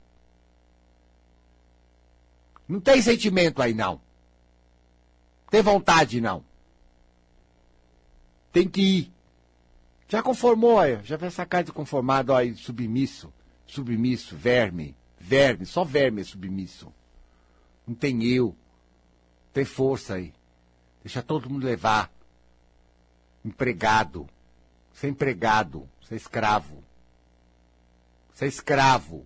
Não 2.68 2.80
tem 2.80 3.01
sentimento 3.01 3.61
aí, 3.61 3.74
não. 3.74 4.01
Tem 5.49 5.61
vontade, 5.61 6.20
não. 6.20 6.43
Tem 8.51 8.68
que 8.68 8.82
ir. 8.82 9.13
Já 10.09 10.22
conformou, 10.22 10.80
aí. 10.80 10.99
já 11.03 11.18
vê 11.18 11.28
essa 11.28 11.45
cara 11.45 11.63
de 11.63 11.72
conformado 11.72 12.34
aí, 12.34 12.55
submisso. 12.55 13.34
Submisso, 13.65 14.36
verme. 14.36 14.95
Verme, 15.20 15.65
só 15.65 15.84
verme 15.84 16.22
é 16.22 16.24
submisso. 16.24 16.93
Não 17.86 17.95
tem 17.95 18.24
eu. 18.24 18.55
Tem 19.53 19.65
força 19.65 20.15
aí. 20.15 20.34
Deixa 21.03 21.22
todo 21.22 21.49
mundo 21.49 21.65
levar. 21.65 22.11
Empregado. 23.43 24.28
Ser 24.93 25.09
empregado. 25.09 25.88
Ser 26.07 26.15
escravo. 26.15 26.84
Ser 28.34 28.47
escravo. 28.47 29.26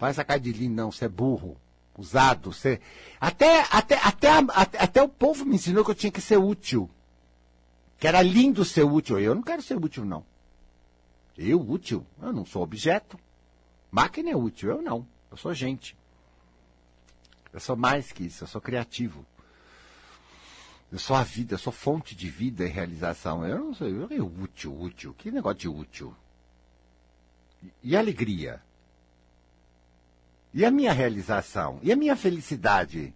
Faz 0.00 0.16
essa 0.16 0.24
cara 0.24 0.40
de 0.40 0.50
lindo, 0.50 0.74
não. 0.74 0.90
Você 0.90 1.04
é 1.04 1.08
burro. 1.08 1.60
Usado. 1.94 2.54
Você... 2.54 2.80
Até, 3.20 3.66
até, 3.70 3.96
até, 4.02 4.30
até, 4.30 4.78
até 4.82 5.02
o 5.02 5.08
povo 5.10 5.44
me 5.44 5.56
ensinou 5.56 5.84
que 5.84 5.90
eu 5.90 5.94
tinha 5.94 6.10
que 6.10 6.22
ser 6.22 6.38
útil. 6.38 6.90
Que 7.98 8.08
era 8.08 8.22
lindo 8.22 8.64
ser 8.64 8.82
útil. 8.82 9.20
Eu 9.20 9.34
não 9.34 9.42
quero 9.42 9.60
ser 9.60 9.76
útil, 9.76 10.06
não. 10.06 10.24
Eu, 11.36 11.60
útil? 11.60 12.06
Eu 12.22 12.32
não 12.32 12.46
sou 12.46 12.62
objeto. 12.62 13.20
Máquina 13.90 14.30
é 14.30 14.34
útil. 14.34 14.70
Eu 14.70 14.80
não. 14.80 15.06
Eu 15.30 15.36
sou 15.36 15.52
gente. 15.52 15.94
Eu 17.52 17.60
sou 17.60 17.76
mais 17.76 18.10
que 18.10 18.24
isso. 18.24 18.44
Eu 18.44 18.48
sou 18.48 18.60
criativo. 18.60 19.26
Eu 20.90 20.98
sou 20.98 21.14
a 21.14 21.22
vida, 21.22 21.54
eu 21.54 21.58
sou 21.58 21.72
fonte 21.72 22.16
de 22.16 22.30
vida 22.30 22.64
e 22.64 22.68
realização. 22.68 23.46
Eu 23.46 23.58
não 23.58 23.74
sou 23.74 23.86
eu, 23.86 24.08
eu 24.10 24.26
útil, 24.26 24.80
útil. 24.80 25.14
Que 25.18 25.30
negócio 25.30 25.58
de 25.58 25.68
útil? 25.68 26.16
E, 27.62 27.90
e 27.90 27.96
alegria? 27.96 28.62
E 30.52 30.64
a 30.64 30.70
minha 30.70 30.92
realização? 30.92 31.78
E 31.82 31.92
a 31.92 31.96
minha 31.96 32.16
felicidade? 32.16 33.14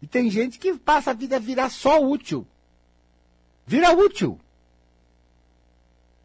E 0.00 0.06
tem 0.06 0.30
gente 0.30 0.58
que 0.58 0.76
passa 0.76 1.10
a 1.10 1.14
vida 1.14 1.36
a 1.36 1.40
virar 1.40 1.70
só 1.70 2.00
útil. 2.02 2.46
Vira 3.66 3.92
útil. 3.92 4.40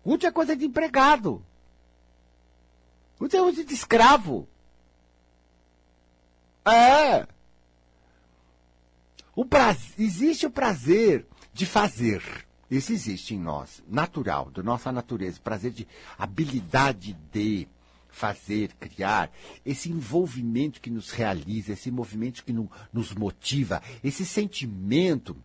Útil 0.03 0.30
é 0.30 0.32
coisa 0.32 0.55
de 0.55 0.65
empregado. 0.65 1.43
Útil 3.19 3.39
é 3.39 3.43
coisa 3.43 3.63
de 3.63 3.73
escravo. 3.73 4.47
É. 6.65 7.28
O 9.36 9.45
prazer, 9.45 9.93
existe 9.99 10.45
o 10.45 10.51
prazer 10.51 11.25
de 11.53 11.65
fazer. 11.65 12.23
Esse 12.69 12.93
existe 12.93 13.34
em 13.34 13.39
nós, 13.39 13.82
natural, 13.88 14.51
da 14.51 14.61
nossa 14.61 14.91
natureza. 14.91 15.39
Prazer 15.39 15.71
de 15.71 15.88
habilidade 16.17 17.13
de 17.32 17.67
fazer, 18.18 18.74
criar, 18.80 19.32
esse 19.63 19.91
envolvimento 19.91 20.82
que 20.82 20.89
nos 20.89 21.11
realiza, 21.11 21.74
esse 21.74 21.91
movimento 21.91 22.43
que 22.43 22.51
no, 22.51 22.70
nos 22.91 23.13
motiva, 23.13 23.82
esse 24.03 24.26
sentimento 24.26 25.38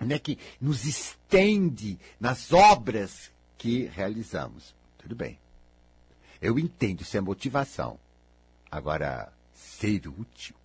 né, 0.00 0.18
que 0.18 0.38
nos 0.58 0.86
estende 0.86 1.98
nas 2.18 2.50
obras 2.50 3.30
que 3.58 3.84
realizamos. 3.86 4.74
Tudo 4.96 5.14
bem. 5.14 5.38
Eu 6.40 6.58
entendo, 6.58 7.02
isso 7.02 7.16
é 7.16 7.20
motivação. 7.20 7.98
Agora, 8.70 9.30
ser 9.52 10.08
útil. 10.08 10.56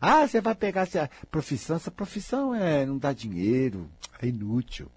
Ah, 0.00 0.26
você 0.26 0.40
vai 0.40 0.54
pegar 0.54 0.82
essa 0.82 1.10
profissão, 1.30 1.76
essa 1.76 1.90
profissão 1.90 2.54
é, 2.54 2.86
não 2.86 2.96
dá 2.96 3.12
dinheiro, 3.12 3.90
é 4.20 4.26
inútil. 4.26 4.90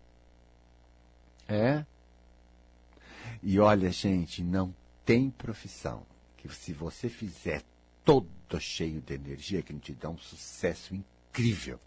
É. 1.47 1.85
E 3.41 3.59
olha, 3.59 3.91
gente, 3.91 4.43
não 4.43 4.73
tem 5.05 5.29
profissão 5.29 6.05
que 6.37 6.49
se 6.53 6.73
você 6.73 7.09
fizer 7.09 7.63
todo 8.03 8.27
cheio 8.59 9.01
de 9.01 9.13
energia, 9.13 9.61
que 9.61 9.73
não 9.73 9.79
te 9.79 9.93
dá 9.93 10.09
um 10.09 10.17
sucesso 10.17 10.95
incrível. 10.95 11.79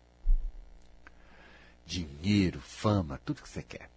Dinheiro, 1.86 2.60
fama, 2.60 3.20
tudo 3.24 3.42
que 3.42 3.48
você 3.48 3.62
quer. 3.62 3.90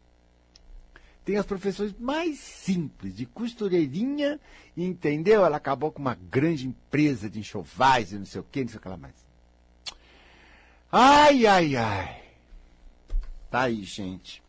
Tem 1.26 1.38
as 1.38 1.45
profissões 1.45 1.93
mais 1.97 2.39
simples, 2.39 3.16
de 3.16 3.26
costureirinha, 3.26 4.39
entendeu? 4.76 5.45
Ela 5.45 5.58
acabou 5.58 5.91
com 5.91 6.01
uma 6.01 6.16
grande 6.16 6.68
empresa 6.68 7.30
de 7.30 7.39
enxovais 7.39 8.12
e 8.12 8.18
não 8.18 8.26
sei 8.26 8.41
o 8.41 8.43
que, 8.43 8.62
não 8.62 8.70
sei 8.70 8.78
o 8.78 8.82
que 8.82 8.89
lá 8.89 8.97
mais. 8.97 9.16
Ai, 10.91 11.45
ai, 11.45 11.76
ai. 11.76 12.24
Tá 13.49 13.62
aí, 13.64 13.84
gente. 13.84 14.43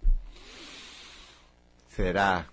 Será 1.88 2.46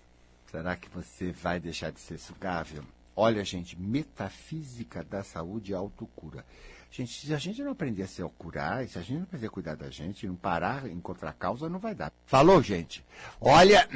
Será 0.51 0.75
que 0.75 0.89
você 0.89 1.31
vai 1.31 1.61
deixar 1.61 1.91
de 1.91 1.99
ser 2.01 2.17
sugável? 2.17 2.83
Olha, 3.15 3.41
gente, 3.43 3.79
metafísica 3.79 5.01
da 5.01 5.23
saúde 5.23 5.71
e 5.71 5.75
autocura. 5.75 6.45
Gente, 6.91 7.25
se 7.25 7.33
a 7.33 7.37
gente 7.37 7.63
não 7.63 7.71
aprender 7.71 8.03
a 8.03 8.07
se 8.07 8.21
curar, 8.37 8.85
se 8.85 8.99
a 8.99 9.01
gente 9.01 9.13
não 9.13 9.23
aprender 9.23 9.47
a 9.47 9.49
cuidar 9.49 9.75
da 9.75 9.89
gente, 9.89 10.27
não 10.27 10.35
parar, 10.35 10.89
encontrar 10.89 11.31
causa, 11.31 11.69
não 11.69 11.79
vai 11.79 11.95
dar. 11.95 12.11
Falou, 12.25 12.61
gente? 12.61 13.01
Olha, 13.39 13.87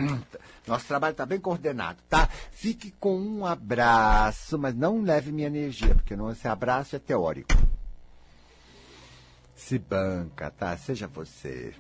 nosso 0.66 0.88
trabalho 0.88 1.12
está 1.12 1.26
bem 1.26 1.42
coordenado, 1.42 2.02
tá? 2.08 2.30
Fique 2.52 2.90
com 2.92 3.20
um 3.20 3.46
abraço, 3.46 4.58
mas 4.58 4.74
não 4.74 5.02
leve 5.02 5.34
minha 5.34 5.48
energia, 5.48 5.94
porque 5.94 6.16
não, 6.16 6.32
esse 6.32 6.48
abraço 6.48 6.96
é 6.96 7.00
teórico. 7.00 7.52
Se 9.54 9.78
banca, 9.78 10.50
tá? 10.52 10.78
Seja 10.78 11.06
você. 11.06 11.74